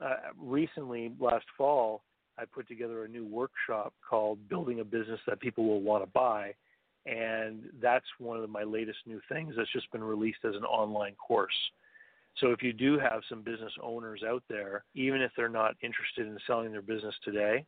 uh, 0.00 0.16
recently, 0.38 1.12
last 1.18 1.46
fall, 1.56 2.02
I 2.38 2.44
put 2.44 2.68
together 2.68 3.04
a 3.04 3.08
new 3.08 3.26
workshop 3.26 3.94
called 4.08 4.48
"Building 4.48 4.80
a 4.80 4.84
Business 4.84 5.20
That 5.26 5.40
People 5.40 5.64
Will 5.64 5.80
Want 5.80 6.04
to 6.04 6.10
Buy," 6.10 6.54
and 7.08 7.62
that's 7.80 8.04
one 8.18 8.38
of 8.38 8.50
my 8.50 8.64
latest 8.64 8.98
new 9.06 9.20
things 9.30 9.54
that's 9.56 9.72
just 9.72 9.90
been 9.92 10.04
released 10.04 10.40
as 10.44 10.54
an 10.54 10.64
online 10.64 11.14
course. 11.14 11.54
So 12.40 12.50
if 12.50 12.62
you 12.62 12.72
do 12.72 12.98
have 12.98 13.22
some 13.28 13.42
business 13.42 13.72
owners 13.82 14.22
out 14.28 14.42
there, 14.48 14.84
even 14.94 15.22
if 15.22 15.32
they're 15.36 15.48
not 15.48 15.74
interested 15.82 16.26
in 16.26 16.38
selling 16.46 16.70
their 16.70 16.82
business 16.82 17.14
today, 17.24 17.64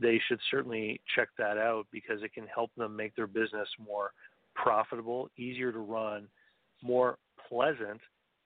they 0.00 0.20
should 0.26 0.40
certainly 0.50 1.00
check 1.14 1.28
that 1.38 1.58
out 1.58 1.86
because 1.92 2.22
it 2.22 2.34
can 2.34 2.46
help 2.52 2.70
them 2.76 2.96
make 2.96 3.14
their 3.14 3.26
business 3.26 3.68
more 3.78 4.10
profitable, 4.54 5.30
easier 5.38 5.72
to 5.72 5.78
run, 5.78 6.26
more 6.82 7.18
pleasant, 7.48 8.00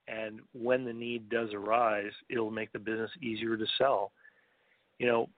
and 0.07 0.39
when 0.53 0.85
the 0.85 0.93
need 0.93 1.29
does 1.29 1.49
arise, 1.53 2.11
it'll 2.29 2.51
make 2.51 2.71
the 2.71 2.79
business 2.79 3.11
easier 3.21 3.57
to 3.57 3.65
sell. 3.77 4.11
You 4.99 5.07
know, 5.07 5.29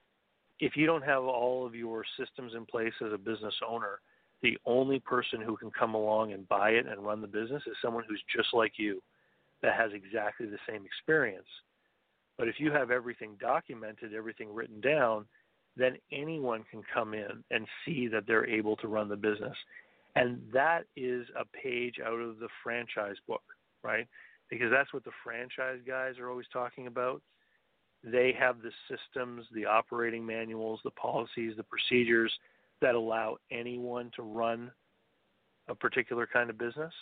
if 0.60 0.76
you 0.76 0.86
don't 0.86 1.02
have 1.02 1.24
all 1.24 1.66
of 1.66 1.74
your 1.74 2.04
systems 2.18 2.52
in 2.54 2.66
place 2.66 2.92
as 3.04 3.12
a 3.12 3.18
business 3.18 3.54
owner, 3.66 3.98
the 4.42 4.58
only 4.64 4.98
person 5.00 5.40
who 5.40 5.56
can 5.56 5.70
come 5.70 5.94
along 5.94 6.32
and 6.32 6.48
buy 6.48 6.70
it 6.70 6.86
and 6.86 7.04
run 7.04 7.20
the 7.20 7.26
business 7.26 7.62
is 7.66 7.76
someone 7.82 8.04
who's 8.08 8.22
just 8.34 8.48
like 8.54 8.72
you 8.76 9.02
that 9.62 9.74
has 9.74 9.92
exactly 9.92 10.46
the 10.46 10.58
same 10.68 10.84
experience. 10.84 11.46
But 12.38 12.48
if 12.48 12.54
you 12.58 12.72
have 12.72 12.90
everything 12.90 13.36
documented, 13.38 14.14
everything 14.14 14.54
written 14.54 14.80
down, 14.80 15.26
then 15.76 15.96
anyone 16.10 16.64
can 16.70 16.82
come 16.92 17.12
in 17.14 17.44
and 17.50 17.66
see 17.84 18.08
that 18.08 18.26
they're 18.26 18.48
able 18.48 18.76
to 18.76 18.88
run 18.88 19.08
the 19.08 19.16
business. 19.16 19.56
And 20.16 20.40
that 20.52 20.84
is 20.96 21.26
a 21.38 21.44
page 21.44 21.96
out 22.04 22.18
of 22.18 22.38
the 22.38 22.48
franchise 22.62 23.16
book, 23.28 23.42
right? 23.82 24.08
Because 24.48 24.70
that's 24.70 24.92
what 24.92 25.04
the 25.04 25.12
franchise 25.22 25.78
guys 25.86 26.18
are 26.18 26.30
always 26.30 26.46
talking 26.52 26.86
about. 26.86 27.22
They 28.02 28.34
have 28.38 28.62
the 28.62 28.72
systems, 28.88 29.44
the 29.52 29.66
operating 29.66 30.24
manuals, 30.24 30.80
the 30.82 30.90
policies, 30.92 31.52
the 31.56 31.64
procedures 31.64 32.32
that 32.80 32.94
allow 32.94 33.36
anyone 33.50 34.10
to 34.16 34.22
run 34.22 34.70
a 35.68 35.74
particular 35.74 36.26
kind 36.26 36.50
of 36.50 36.58
business. 36.58 36.92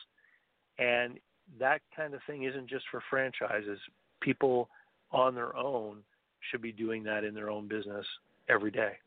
And 0.78 1.18
that 1.58 1.80
kind 1.94 2.14
of 2.14 2.20
thing 2.26 2.44
isn't 2.44 2.68
just 2.68 2.84
for 2.90 3.02
franchises. 3.08 3.78
People 4.20 4.68
on 5.10 5.34
their 5.34 5.56
own 5.56 5.98
should 6.50 6.62
be 6.62 6.72
doing 6.72 7.02
that 7.04 7.24
in 7.24 7.34
their 7.34 7.50
own 7.50 7.66
business 7.68 8.06
every 8.48 8.70
day. 8.70 8.98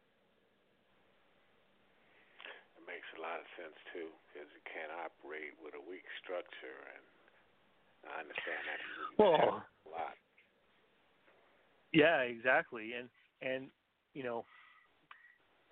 It 2.75 2.83
makes 2.87 3.07
a 3.17 3.21
lot 3.21 3.39
of 3.39 3.45
sense 3.55 3.77
too, 3.93 4.07
because 4.27 4.49
you 4.51 4.61
can't 4.65 4.91
operate 4.91 5.53
with 5.63 5.73
a 5.75 5.89
weak 5.89 6.03
structure, 6.23 6.79
and 6.95 7.03
I 8.11 8.19
understand 8.21 8.63
that. 8.67 8.79
Well- 9.17 9.63
a 9.85 9.89
lot. 9.89 10.15
Yeah, 11.93 12.21
exactly. 12.21 12.93
And 12.93 13.09
and 13.41 13.69
you 14.13 14.23
know, 14.23 14.45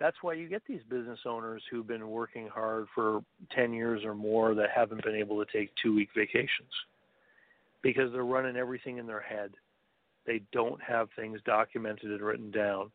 that's 0.00 0.16
why 0.22 0.32
you 0.32 0.48
get 0.48 0.62
these 0.66 0.80
business 0.88 1.20
owners 1.26 1.62
who've 1.70 1.86
been 1.86 2.08
working 2.08 2.48
hard 2.48 2.86
for 2.94 3.20
10 3.54 3.72
years 3.74 4.02
or 4.04 4.14
more 4.14 4.54
that 4.54 4.70
haven't 4.74 5.04
been 5.04 5.14
able 5.14 5.44
to 5.44 5.52
take 5.52 5.70
2-week 5.84 6.08
vacations 6.16 6.72
because 7.82 8.10
they're 8.10 8.24
running 8.24 8.56
everything 8.56 8.96
in 8.96 9.06
their 9.06 9.20
head. 9.20 9.52
They 10.26 10.42
don't 10.52 10.80
have 10.82 11.08
things 11.16 11.38
documented 11.44 12.10
and 12.10 12.22
written 12.22 12.50
down. 12.50 12.90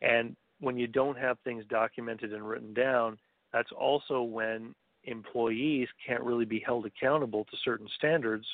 And 0.00 0.34
when 0.60 0.78
you 0.78 0.86
don't 0.86 1.18
have 1.18 1.38
things 1.44 1.64
documented 1.68 2.32
and 2.32 2.46
written 2.48 2.72
down, 2.72 3.18
that's 3.52 3.72
also 3.72 4.22
when 4.22 4.74
employees 5.04 5.88
can't 6.06 6.22
really 6.22 6.44
be 6.46 6.60
held 6.60 6.86
accountable 6.86 7.44
to 7.44 7.56
certain 7.64 7.88
standards 7.96 8.46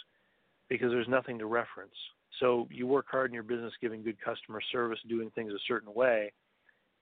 because 0.68 0.90
there's 0.90 1.08
nothing 1.08 1.38
to 1.38 1.46
reference. 1.46 1.94
So 2.40 2.66
you 2.70 2.86
work 2.86 3.06
hard 3.10 3.30
in 3.30 3.34
your 3.34 3.42
business 3.42 3.72
giving 3.80 4.02
good 4.02 4.16
customer 4.20 4.60
service, 4.72 4.98
doing 5.08 5.30
things 5.34 5.52
a 5.52 5.58
certain 5.68 5.92
way. 5.94 6.32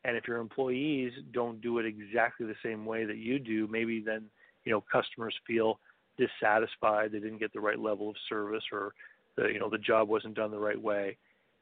And 0.05 0.17
if 0.17 0.27
your 0.27 0.39
employees 0.39 1.13
don't 1.33 1.61
do 1.61 1.79
it 1.79 1.87
exactly 1.87 2.47
the 2.47 2.55
same 2.63 2.87
way 2.87 3.05
that 3.05 3.19
you 3.19 3.39
do, 3.39 3.69
maybe 3.69 4.01
then, 4.01 4.25
you 4.65 4.73
know, 4.73 4.83
customers 4.91 5.35
feel 5.47 5.79
dissatisfied, 6.17 7.13
they 7.13 7.19
didn't 7.19 7.39
get 7.39 7.53
the 7.53 7.61
right 7.61 7.79
level 7.79 8.11
of 8.11 8.17
service 8.29 8.65
or 8.73 8.95
the 9.37 9.49
you 9.49 9.61
know, 9.61 9.71
the 9.71 9.79
job 9.79 10.09
wasn't 10.09 10.35
done 10.35 10.51
the 10.51 10.59
right 10.59 10.81
way. 10.81 11.17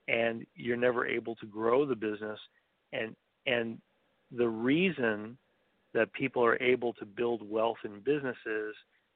And 0.07 0.47
you're 0.55 0.77
never 0.77 1.07
able 1.07 1.35
to 1.37 1.47
grow 1.47 1.85
the 1.85 1.97
business 1.97 2.39
and 2.93 3.15
and 3.47 3.79
the 4.37 4.49
reason 4.49 5.37
that 5.95 6.13
people 6.13 6.45
are 6.45 6.61
able 6.63 6.93
to 6.95 7.07
build 7.07 7.49
wealth 7.49 7.79
in 7.85 8.01
businesses 8.01 8.75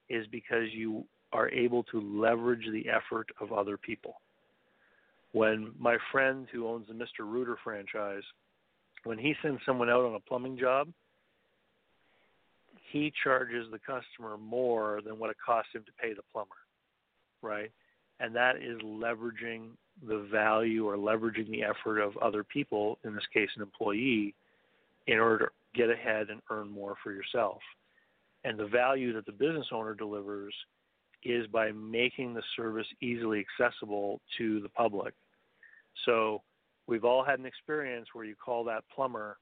is 0.08 0.26
because 0.30 0.68
you 0.72 1.04
are 1.32 1.48
able 1.50 1.82
to 1.84 2.00
leverage 2.00 2.66
the 2.72 2.86
effort 2.88 3.28
of 3.40 3.52
other 3.52 3.76
people. 3.76 4.20
When 5.32 5.72
my 5.78 5.96
friend 6.10 6.46
who 6.52 6.66
owns 6.66 6.86
the 6.88 6.94
Mr. 6.94 7.20
Rooter 7.20 7.56
franchise, 7.62 8.22
when 9.04 9.18
he 9.18 9.34
sends 9.42 9.60
someone 9.66 9.90
out 9.90 10.04
on 10.04 10.14
a 10.14 10.20
plumbing 10.20 10.58
job, 10.58 10.88
he 12.90 13.12
charges 13.24 13.66
the 13.70 13.78
customer 13.78 14.36
more 14.36 15.00
than 15.04 15.18
what 15.18 15.30
it 15.30 15.36
costs 15.44 15.70
him 15.74 15.82
to 15.84 15.92
pay 16.00 16.12
the 16.12 16.22
plumber, 16.32 16.50
right? 17.40 17.70
And 18.20 18.34
that 18.36 18.56
is 18.56 18.80
leveraging 18.82 19.70
the 20.06 20.26
value 20.30 20.86
or 20.86 20.96
leveraging 20.96 21.50
the 21.50 21.62
effort 21.62 22.00
of 22.00 22.16
other 22.18 22.44
people, 22.44 22.98
in 23.04 23.14
this 23.14 23.24
case, 23.32 23.48
an 23.56 23.62
employee, 23.62 24.34
in 25.06 25.18
order 25.18 25.46
to 25.46 25.78
get 25.78 25.90
ahead 25.90 26.28
and 26.30 26.40
earn 26.50 26.68
more 26.68 26.94
for 27.02 27.12
yourself. 27.12 27.58
And 28.44 28.58
the 28.58 28.66
value 28.66 29.12
that 29.14 29.26
the 29.26 29.32
business 29.32 29.66
owner 29.72 29.94
delivers 29.94 30.54
is 31.24 31.46
by 31.46 31.72
making 31.72 32.34
the 32.34 32.42
service 32.56 32.86
easily 33.00 33.44
accessible 33.60 34.20
to 34.38 34.60
the 34.60 34.68
public. 34.68 35.14
So 36.04 36.42
we've 36.86 37.04
all 37.04 37.24
had 37.24 37.38
an 37.38 37.46
experience 37.46 38.08
where 38.12 38.24
you 38.24 38.34
call 38.34 38.64
that 38.64 38.84
plumber 38.94 39.38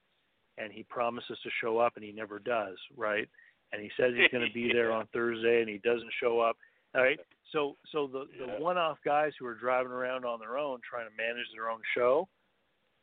and 0.57 0.71
he 0.71 0.83
promises 0.83 1.37
to 1.43 1.49
show 1.61 1.79
up 1.79 1.93
and 1.95 2.03
he 2.03 2.11
never 2.11 2.39
does, 2.39 2.77
right? 2.95 3.27
And 3.71 3.81
he 3.81 3.89
says 3.97 4.11
he's 4.15 4.31
going 4.31 4.47
to 4.47 4.53
be 4.53 4.71
there 4.71 4.91
on 4.91 5.07
Thursday 5.13 5.61
and 5.61 5.69
he 5.69 5.77
doesn't 5.79 6.11
show 6.21 6.39
up. 6.39 6.57
All 6.95 7.01
right. 7.01 7.19
So 7.53 7.77
so 7.91 8.07
the 8.07 8.25
the 8.37 8.63
one-off 8.63 8.97
guys 9.03 9.31
who 9.39 9.45
are 9.45 9.55
driving 9.55 9.91
around 9.91 10.25
on 10.25 10.39
their 10.39 10.57
own 10.57 10.79
trying 10.87 11.07
to 11.09 11.15
manage 11.15 11.47
their 11.53 11.69
own 11.69 11.79
show, 11.95 12.27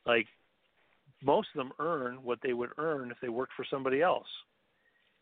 like 0.06 0.26
most 1.22 1.48
of 1.54 1.58
them 1.58 1.72
earn 1.78 2.22
what 2.22 2.38
they 2.42 2.52
would 2.52 2.70
earn 2.78 3.10
if 3.10 3.16
they 3.20 3.28
worked 3.28 3.54
for 3.56 3.64
somebody 3.70 4.02
else. 4.02 4.26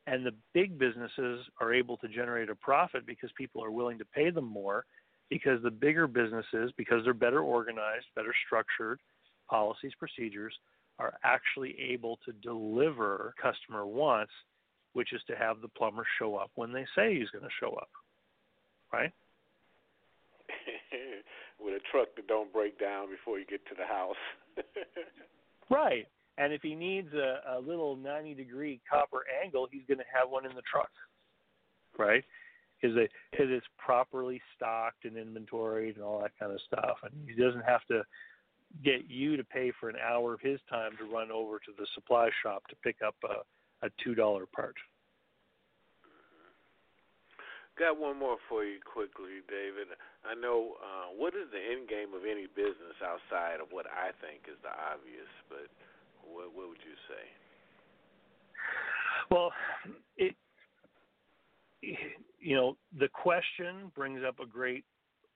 And 0.09 0.25
the 0.25 0.35
big 0.55 0.79
businesses 0.79 1.45
are 1.61 1.75
able 1.75 1.97
to 1.99 2.09
generate 2.09 2.51
a 2.51 2.55
profit 2.55 3.07
because 3.07 3.31
people 3.37 3.63
are 3.65 3.73
willing 3.73 3.99
to 3.99 4.05
pay 4.05 4.31
them 4.31 4.45
more 4.45 4.85
because 5.31 5.63
the 5.63 5.71
bigger 5.71 6.07
businesses, 6.07 6.73
because 6.77 7.05
they're 7.05 7.15
better 7.15 7.41
organized, 7.41 8.07
better 8.15 8.35
structured, 8.47 9.01
policies, 9.49 9.93
procedures, 9.99 10.55
are 10.99 11.15
actually 11.25 11.77
able 11.79 12.19
to 12.25 12.33
deliver 12.33 13.35
customer 13.41 13.87
wants, 13.87 14.33
which 14.95 15.13
is 15.13 15.21
to 15.27 15.37
have 15.37 15.61
the 15.61 15.69
plumber 15.69 16.07
show 16.19 16.37
up 16.37 16.51
when 16.55 16.73
they 16.73 16.87
say 16.97 17.15
he's 17.15 17.31
going 17.31 17.45
to 17.45 17.51
show 17.61 17.75
up. 17.75 17.91
Right? 18.93 19.13
With 21.61 21.75
a 21.75 21.81
truck 21.91 22.09
that 22.17 22.27
don't 22.29 22.53
break 22.53 22.79
down 22.79 23.11
before 23.11 23.39
you 23.39 23.47
get 23.47 23.65
to 23.67 23.75
the 23.77 23.87
house. 23.87 24.17
Right. 25.71 26.07
And 26.39 26.53
if 26.53 26.63
he 26.63 26.75
needs 26.75 27.13
a, 27.15 27.57
a 27.57 27.61
little 27.61 27.97
90 27.97 28.35
degree 28.35 28.81
copper 28.89 29.25
angle, 29.43 29.69
he's 29.71 29.83
going 29.89 29.99
to 29.99 30.05
have 30.13 30.31
one 30.31 30.45
in 30.45 30.55
the 30.55 30.63
truck. 30.71 30.91
Right? 31.99 32.25
Because 32.81 32.97
it's 33.33 33.67
properly 33.79 34.41
stocked 34.55 35.05
and 35.05 35.17
inventoried 35.17 35.97
and 35.97 36.05
all 36.05 36.21
that 36.21 36.33
kind 36.39 36.53
of 36.53 36.61
stuff. 36.67 36.99
And 37.03 37.13
he 37.29 37.41
doesn't 37.41 37.65
have 37.65 37.85
to 37.87 38.03
get 38.85 39.09
you 39.09 39.37
to 39.37 39.45
pay 39.45 39.73
for 39.79 39.89
an 39.89 39.97
hour 39.97 40.35
of 40.35 40.41
his 40.41 40.61
time 40.69 40.93
to 40.99 41.05
run 41.05 41.31
over 41.31 41.59
to 41.59 41.73
the 41.79 41.87
supply 41.95 42.29
shop 42.43 42.67
to 42.69 42.77
pick 42.77 42.97
up 43.07 43.15
a, 43.25 43.87
a 43.87 43.91
$2 44.07 44.17
part. 44.55 44.77
Got 47.79 48.01
one 48.01 48.19
more 48.19 48.39
for 48.49 48.65
you 48.65 48.81
quickly, 48.81 49.45
David. 49.49 49.93
I 50.25 50.35
know 50.35 50.81
uh, 50.81 51.13
what 51.13 51.35
is 51.35 51.45
the 51.53 51.61
end 51.61 51.89
game 51.89 52.17
of 52.17 52.25
any 52.25 52.49
business 52.49 52.97
outside 53.05 53.61
of 53.61 53.69
what 53.71 53.85
I 53.85 54.17
think 54.25 54.49
is 54.49 54.57
the 54.65 54.73
obvious, 54.73 55.29
but 55.53 55.69
what, 56.25 56.57
what 56.57 56.69
would 56.73 56.81
you 56.81 56.97
say? 57.05 57.25
Well, 59.31 59.53
it 60.17 60.35
you 62.47 62.55
know 62.55 62.77
the 62.99 63.09
question 63.09 63.91
brings 63.95 64.21
up 64.27 64.39
a 64.39 64.47
great 64.47 64.85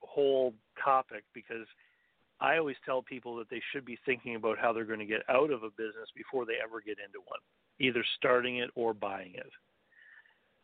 whole 0.00 0.54
topic 0.82 1.24
because 1.34 1.66
I 2.40 2.56
always 2.56 2.76
tell 2.86 3.02
people 3.02 3.36
that 3.36 3.50
they 3.50 3.60
should 3.72 3.84
be 3.84 3.98
thinking 4.06 4.36
about 4.36 4.58
how 4.58 4.72
they're 4.72 4.84
going 4.84 5.00
to 5.00 5.04
get 5.04 5.28
out 5.28 5.50
of 5.50 5.64
a 5.64 5.70
business 5.70 6.08
before 6.16 6.46
they 6.46 6.54
ever 6.62 6.80
get 6.80 6.98
into 7.04 7.18
one, 7.26 7.40
either 7.80 8.04
starting 8.16 8.58
it 8.58 8.70
or 8.76 8.94
buying 8.94 9.32
it. 9.34 9.50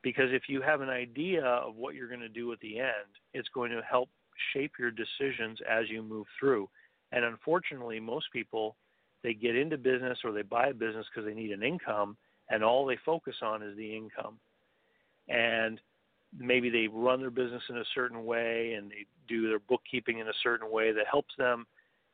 Because 0.02 0.30
if 0.30 0.44
you 0.48 0.62
have 0.62 0.80
an 0.80 0.88
idea 0.88 1.44
of 1.44 1.74
what 1.74 1.96
you're 1.96 2.08
going 2.08 2.20
to 2.20 2.28
do 2.28 2.52
at 2.52 2.60
the 2.60 2.78
end, 2.78 3.10
it's 3.34 3.48
going 3.52 3.72
to 3.72 3.82
help 3.82 4.08
shape 4.54 4.72
your 4.78 4.92
decisions 4.92 5.58
as 5.68 5.90
you 5.90 6.00
move 6.00 6.26
through. 6.38 6.68
And 7.10 7.24
unfortunately, 7.24 7.98
most 7.98 8.26
people 8.32 8.76
they 9.22 9.34
get 9.34 9.56
into 9.56 9.76
business 9.76 10.18
or 10.22 10.30
they 10.30 10.42
buy 10.42 10.68
a 10.68 10.74
business 10.74 11.06
because 11.12 11.28
they 11.28 11.34
need 11.34 11.50
an 11.50 11.64
income 11.64 12.16
and 12.48 12.62
all 12.62 12.86
they 12.86 12.98
focus 13.04 13.34
on 13.42 13.62
is 13.62 13.76
the 13.76 13.96
income. 13.96 14.38
And 15.28 15.80
maybe 16.38 16.70
they 16.70 16.88
run 16.88 17.20
their 17.20 17.30
business 17.30 17.62
in 17.68 17.78
a 17.78 17.84
certain 17.94 18.24
way 18.24 18.74
and 18.74 18.90
they 18.90 19.06
do 19.28 19.48
their 19.48 19.58
bookkeeping 19.58 20.18
in 20.18 20.28
a 20.28 20.32
certain 20.42 20.70
way 20.70 20.92
that 20.92 21.06
helps 21.10 21.34
them, 21.38 21.66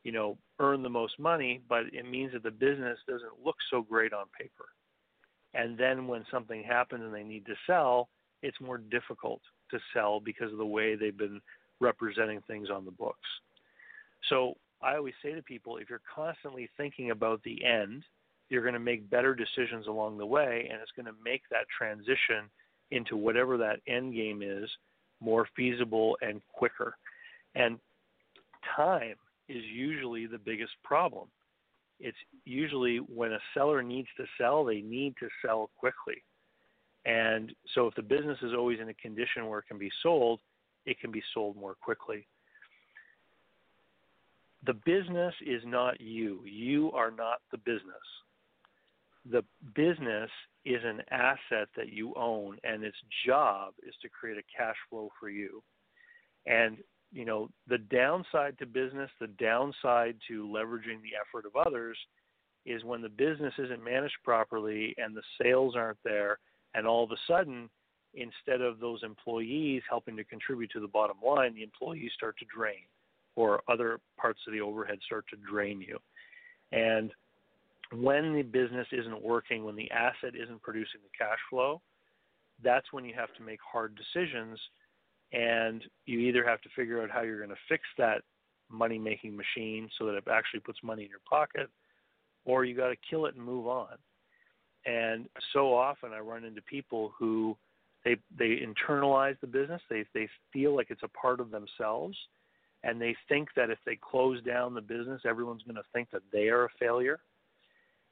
you 0.05 0.13
know, 0.13 0.37
earn 0.59 0.83
the 0.83 0.89
most 0.89 1.19
money, 1.19 1.61
but 1.69 1.83
it 1.93 2.09
means 2.09 2.33
that 2.33 2.43
the 2.43 2.51
business 2.51 2.99
doesn't 3.07 3.45
look 3.45 3.57
so 3.71 3.83
great 3.83 4.13
on 4.13 4.27
paper. 4.39 4.67
And 5.55 5.77
then 5.77 6.07
when 6.07 6.25
something 6.31 6.63
happens 6.63 7.03
and 7.05 7.15
they 7.15 7.23
need 7.23 7.47
to 7.47 7.55
sell, 7.67 8.09
it's 8.43 8.61
more 8.61 8.79
difficult 8.79 9.41
to 9.71 9.79
sell 9.95 10.21
because 10.21 10.51
of 10.53 10.59
the 10.59 10.67
way 10.67 10.95
they've 10.95 11.17
been 11.17 11.41
representing 11.81 12.41
things 12.47 12.69
on 12.71 12.85
the 12.85 12.91
books. 12.91 13.29
So 14.29 14.55
I 14.81 14.97
always 14.97 15.15
say 15.23 15.33
to 15.35 15.43
people 15.43 15.77
if 15.77 15.91
you're 15.91 16.01
constantly 16.15 16.69
thinking 16.77 17.11
about 17.11 17.43
the 17.43 17.65
end, 17.65 18.05
you're 18.49 18.63
going 18.63 18.75
to 18.75 18.81
make 18.81 19.09
better 19.09 19.35
decisions 19.35 19.87
along 19.87 20.19
the 20.19 20.27
way, 20.27 20.69
and 20.71 20.81
it's 20.81 20.93
going 20.93 21.07
to 21.07 21.23
make 21.25 21.43
that 21.51 21.67
transition 21.77 22.51
into 22.93 23.17
whatever 23.17 23.57
that 23.57 23.81
end 23.89 24.15
game 24.15 24.43
is 24.43 24.71
more 25.21 25.49
feasible 25.57 26.17
and 26.21 26.41
quicker. 26.53 26.97
And 27.55 27.79
time 28.77 29.15
is 29.49 29.63
usually 29.65 30.27
the 30.27 30.39
biggest 30.39 30.73
problem. 30.85 31.29
It's 32.01 32.17
usually 32.45 32.99
when 32.99 33.33
a 33.33 33.39
seller 33.55 33.83
needs 33.83 34.09
to 34.17 34.25
sell, 34.39 34.65
they 34.65 34.81
need 34.81 35.15
to 35.21 35.29
sell 35.45 35.71
quickly. 35.79 36.23
And 37.05 37.53
so 37.75 37.87
if 37.87 37.95
the 37.95 38.03
business 38.03 38.39
is 38.43 38.53
always 38.57 38.81
in 38.81 38.89
a 38.89 38.95
condition 38.95 39.49
where 39.49 39.61
it 39.61 39.67
can 39.69 39.79
be 39.79 39.91
sold, 40.03 40.41
it 40.87 41.01
can 41.01 41.11
be 41.11 41.23
sold 41.35 41.57
more 41.57 41.75
quickly. 41.81 42.27
The 44.67 44.75
business 44.75 45.35
is 45.45 45.63
not 45.65 46.01
you. 46.01 46.41
You 46.45 46.93
are 46.93 47.11
not 47.11 47.41
the 47.51 47.59
business. 47.59 47.83
The 49.31 49.45
business 49.75 50.31
is 50.65 50.81
an 50.85 51.03
asset 51.11 51.69
that 51.77 51.93
you 51.93 52.15
own, 52.17 52.57
and 52.65 52.85
its 52.85 52.97
job 53.27 53.75
is 53.87 53.95
to 54.03 54.09
create 54.09 54.39
a 54.39 54.57
cash 54.57 54.77
flow 54.89 55.11
for 55.19 55.29
you. 55.29 55.63
And 56.47 56.79
you 57.13 57.25
know 57.25 57.51
the 57.69 57.79
downside 57.79 58.59
to 58.59 58.67
business, 58.67 59.11
the 59.21 59.27
downside 59.27 60.17
to 60.29 60.47
leveraging 60.47 61.03
the 61.03 61.15
effort 61.21 61.47
of 61.47 61.57
others, 61.57 61.99
is 62.65 62.85
when 62.85 63.03
the 63.03 63.09
business 63.09 63.53
isn't 63.59 63.83
managed 63.83 64.15
properly 64.25 64.95
and 64.99 65.17
the 65.17 65.23
sales 65.43 65.75
aren't 65.77 66.03
there, 66.05 66.39
and 66.75 66.87
all 66.87 67.05
of 67.05 67.11
a 67.11 67.17
sudden, 67.27 67.69
instead 68.15 68.61
of 68.61 68.79
those 68.79 69.03
employees 69.03 69.83
helping 69.89 70.17
to 70.17 70.25
contribute 70.25 70.71
to 70.71 70.81
the 70.81 70.87
bottom 70.87 71.17
line, 71.25 71.55
the 71.55 71.63
employees 71.63 72.13
start 72.15 72.37
to 72.39 72.47
drain, 72.55 72.85
or 73.37 73.63
other 73.69 73.99
parts 74.19 74.41
of 74.47 74.53
the 74.53 74.61
overhead 74.61 74.99
start 75.05 75.25
to 75.29 75.37
drain 75.51 75.81
you. 75.81 75.99
And 76.73 77.11
when 77.95 78.35
the 78.35 78.43
business 78.43 78.87
isn't 78.93 79.23
working, 79.23 79.65
when 79.65 79.77
the 79.77 79.91
asset 79.91 80.35
isn't 80.35 80.63
producing 80.63 81.01
the 81.03 81.17
cash 81.17 81.39
flow, 81.51 81.81
that's 82.63 82.93
when 82.93 83.05
you 83.05 83.15
have 83.15 83.33
to 83.35 83.43
make 83.43 83.59
hard 83.61 83.97
decisions. 83.97 84.59
And 85.33 85.83
you 86.07 86.19
either 86.21 86.47
have 86.47 86.61
to 86.63 86.69
figure 86.77 87.03
out 87.03 87.11
how 87.11 87.23
you're 87.23 87.39
going 87.39 87.51
to 87.51 87.57
fix 87.69 87.83
that 87.99 88.23
money 88.71 88.99
making 88.99 89.37
machine 89.37 89.89
so 89.99 90.07
that 90.07 90.15
it 90.15 90.25
actually 90.31 90.61
puts 90.61 90.79
money 90.83 91.05
in 91.05 91.09
your 91.09 91.21
pocket, 91.29 91.69
or 92.45 92.65
you 92.65 92.77
got 92.77 92.89
to 92.89 92.97
kill 93.09 93.27
it 93.27 93.35
and 93.35 93.45
move 93.45 93.67
on. 93.67 93.97
And 94.85 95.29
so 95.53 95.75
often 95.75 96.13
I 96.13 96.19
run 96.19 96.45
into 96.45 96.61
people 96.63 97.13
who 97.19 97.57
they 98.05 98.17
they 98.37 98.61
internalize 98.61 99.39
the 99.41 99.47
business. 99.47 99.81
They 99.89 100.05
they 100.13 100.29
feel 100.53 100.75
like 100.75 100.89
it's 100.91 101.05
a 101.05 101.09
part 101.09 101.41
of 101.41 101.51
themselves, 101.51 102.17
and 102.83 103.01
they 103.01 103.15
think 103.29 103.49
that 103.55 103.71
if 103.71 103.79
they 103.87 103.97
close 103.97 104.43
down 104.43 104.75
the 104.75 104.81
business, 104.81 105.23
everyone's 105.25 105.63
going 105.63 105.77
to 105.77 105.85
think 105.93 106.11
that 106.11 106.23
they 106.33 106.49
are 106.49 106.65
a 106.65 106.71
failure. 106.81 107.21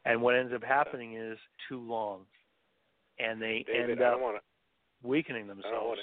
And 0.05 0.21
what 0.23 0.35
ends 0.35 0.53
up 0.55 0.63
happening 0.65 1.15
is 1.17 1.39
too 1.69 1.81
long, 1.81 2.23
and 3.19 3.41
they 3.41 3.65
David, 3.67 3.91
end 3.91 4.03
up 4.03 4.21
want 4.21 4.37
to. 4.37 4.43
weakening 5.07 5.47
themselves. 5.47 6.01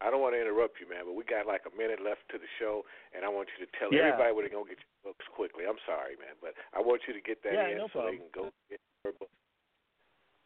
I 0.00 0.10
don't 0.10 0.20
want 0.20 0.34
to 0.36 0.40
interrupt 0.40 0.78
you, 0.78 0.88
man, 0.88 1.04
but 1.06 1.14
we 1.14 1.24
got 1.24 1.44
like 1.46 1.62
a 1.66 1.70
minute 1.76 1.98
left 2.04 2.20
to 2.30 2.38
the 2.38 2.46
show, 2.60 2.84
and 3.16 3.24
I 3.24 3.28
want 3.28 3.48
you 3.58 3.66
to 3.66 3.72
tell 3.80 3.92
Yeah. 3.92 4.06
everybody 4.12 4.32
where 4.32 4.42
they're 4.44 4.52
gonna 4.54 4.68
get 4.68 4.78
your 4.78 5.12
books 5.12 5.26
quickly. 5.34 5.64
I'm 5.66 5.78
sorry, 5.86 6.14
man, 6.16 6.36
but 6.40 6.54
I 6.72 6.80
want 6.80 7.02
you 7.08 7.14
to 7.14 7.20
get 7.20 7.42
that 7.42 7.54
Yeah, 7.54 7.66
in 7.68 7.78
no 7.78 7.88
so 7.88 8.02
they 8.06 8.16
can 8.18 8.28
go 8.30 8.52
get 8.68 8.80
your 9.04 9.14
book. 9.14 9.30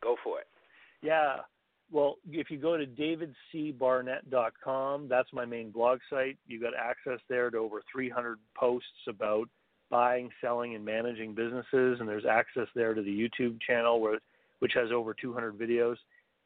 Go 0.01 0.17
for 0.23 0.41
it. 0.41 0.49
Yeah. 1.03 1.43
Well, 1.91 2.17
if 2.31 2.51
you 2.51 2.57
go 2.59 2.77
to 2.79 2.87
davidcbarnett.com, 2.87 5.09
that's 5.09 5.31
my 5.33 5.45
main 5.45 5.71
blog 5.71 6.01
site. 6.09 6.39
You 6.47 6.59
got 6.61 6.75
access 6.75 7.21
there 7.29 7.51
to 7.51 7.59
over 7.59 7.83
300 7.93 8.39
posts 8.55 9.07
about 9.07 9.51
buying, 9.93 10.31
selling, 10.41 10.75
and 10.75 10.83
managing 10.83 11.35
businesses, 11.35 12.01
and 12.01 12.09
there's 12.09 12.25
access 12.25 12.67
there 12.75 12.95
to 12.95 13.03
the 13.03 13.11
YouTube 13.11 13.61
channel, 13.61 14.01
where, 14.01 14.19
which 14.59 14.73
has 14.75 14.91
over 14.91 15.15
200 15.15 15.57
videos. 15.57 15.97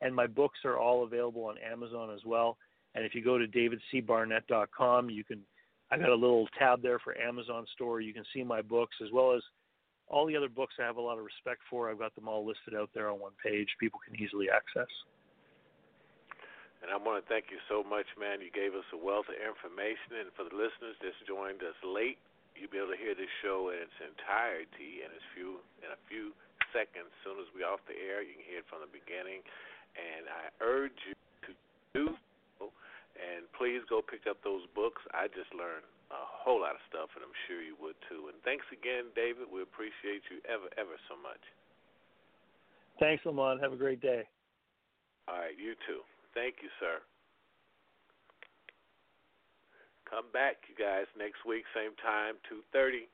And 0.02 0.14
my 0.14 0.26
books 0.26 0.58
are 0.64 0.76
all 0.76 1.04
available 1.04 1.44
on 1.44 1.56
Amazon 1.58 2.10
as 2.12 2.20
well. 2.26 2.58
And 2.94 3.04
if 3.04 3.14
you 3.14 3.24
go 3.24 3.38
to 3.38 3.46
davidcbarnett.com, 3.46 5.08
you 5.08 5.24
can 5.24 5.40
I 5.90 5.96
got 5.96 6.10
a 6.10 6.14
little 6.14 6.48
tab 6.58 6.82
there 6.82 6.98
for 6.98 7.16
Amazon 7.16 7.64
store. 7.74 8.00
You 8.00 8.12
can 8.12 8.24
see 8.34 8.42
my 8.42 8.60
books 8.60 8.96
as 9.04 9.12
well 9.12 9.32
as 9.32 9.42
all 10.08 10.26
the 10.26 10.34
other 10.34 10.48
books 10.48 10.74
I 10.80 10.82
have 10.82 10.96
a 10.96 11.00
lot 11.00 11.18
of 11.18 11.24
respect 11.24 11.62
for. 11.70 11.88
I've 11.88 12.02
got 12.02 12.14
them 12.14 12.26
all 12.26 12.44
listed 12.44 12.74
out 12.74 12.90
there 12.92 13.08
on 13.08 13.20
one 13.20 13.38
page. 13.38 13.68
People 13.78 14.00
can 14.02 14.18
easily 14.18 14.50
access. 14.50 14.90
And 16.82 16.90
I 16.90 16.98
want 16.98 17.22
to 17.22 17.26
thank 17.30 17.54
you 17.54 17.58
so 17.70 17.86
much, 17.86 18.06
man. 18.18 18.42
You 18.42 18.50
gave 18.50 18.74
us 18.74 18.86
a 18.90 18.98
wealth 18.98 19.30
of 19.30 19.38
information, 19.38 20.26
and 20.26 20.28
for 20.34 20.42
the 20.42 20.54
listeners 20.54 20.98
that's 20.98 21.18
joined 21.26 21.62
us 21.62 21.78
late, 21.86 22.18
you'll 22.56 22.72
be 22.72 22.80
able 22.80 22.92
to 22.92 23.00
hear 23.00 23.14
this 23.14 23.30
show 23.44 23.70
in 23.70 23.78
its 23.84 23.98
entirety 24.00 25.04
in 25.04 25.10
a 25.12 25.22
few 25.36 25.60
in 25.84 25.92
a 25.92 26.00
few 26.08 26.32
seconds. 26.72 27.08
As 27.08 27.20
soon 27.22 27.38
as 27.40 27.48
we're 27.52 27.68
off 27.68 27.80
the 27.86 27.96
air, 27.96 28.20
you 28.24 28.36
can 28.36 28.44
hear 28.44 28.60
it 28.64 28.68
from 28.68 28.82
the 28.82 28.90
beginning. 28.90 29.44
And 29.96 30.28
I 30.28 30.52
urge 30.60 30.96
you 31.08 31.16
to 31.48 31.50
do 31.96 32.04
so. 32.58 32.68
And 33.16 33.48
please 33.56 33.80
go 33.88 34.04
pick 34.04 34.28
up 34.28 34.36
those 34.44 34.68
books. 34.76 35.00
I 35.16 35.32
just 35.32 35.48
learned 35.56 35.88
a 36.12 36.20
whole 36.20 36.60
lot 36.60 36.76
of 36.76 36.82
stuff, 36.86 37.08
and 37.16 37.24
I'm 37.24 37.32
sure 37.48 37.64
you 37.64 37.74
would 37.80 37.96
too. 38.06 38.28
And 38.28 38.36
thanks 38.44 38.68
again, 38.68 39.08
David. 39.16 39.48
We 39.48 39.64
appreciate 39.64 40.22
you 40.28 40.44
ever, 40.44 40.68
ever 40.76 41.00
so 41.08 41.16
much. 41.16 41.40
Thanks, 43.00 43.24
Lamont. 43.24 43.60
Have 43.64 43.72
a 43.72 43.80
great 43.80 44.00
day. 44.00 44.28
All 45.28 45.40
right, 45.40 45.56
you 45.58 45.74
too. 45.88 46.04
Thank 46.34 46.62
you, 46.62 46.68
sir. 46.78 47.00
Come 50.16 50.32
back, 50.32 50.64
you 50.64 50.72
guys, 50.72 51.04
next 51.12 51.44
week, 51.44 51.68
same 51.76 51.92
time, 52.00 52.40
2.30. 52.48 53.04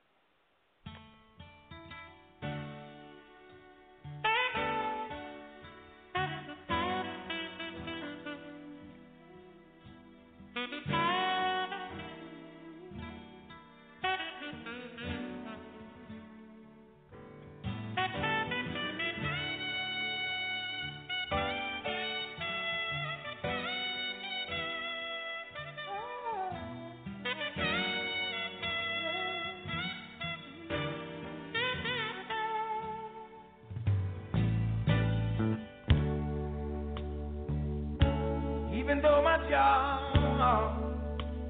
Even 39.02 39.14
though 39.14 39.22
my 39.22 39.38
job 39.50 40.78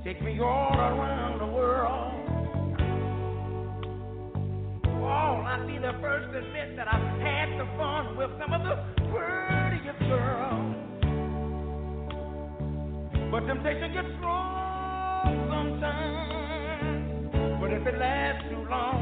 takes 0.03 0.21
me 0.23 0.41
all 0.41 0.75
around 0.75 1.39
the 1.39 1.47
world. 1.47 2.15
Oh, 4.87 5.45
I'd 5.45 5.67
be 5.67 5.77
the 5.77 5.93
first 6.01 6.33
to 6.33 6.39
admit 6.39 6.77
that 6.77 6.89
I've 6.89 7.21
had 7.21 7.51
the 7.61 7.67
fun 7.77 8.17
with 8.17 8.31
some 8.41 8.55
of 8.55 8.63
the 8.65 8.77
prettiest 9.05 9.99
girls. 10.01 10.77
But 13.31 13.41
temptation 13.47 13.93
gets 13.93 14.09
strong 14.17 15.37
sometimes. 15.53 17.05
But 17.61 17.71
if 17.75 17.87
it 17.87 17.99
lasts 17.99 18.49
too 18.49 18.65
long, 18.71 19.02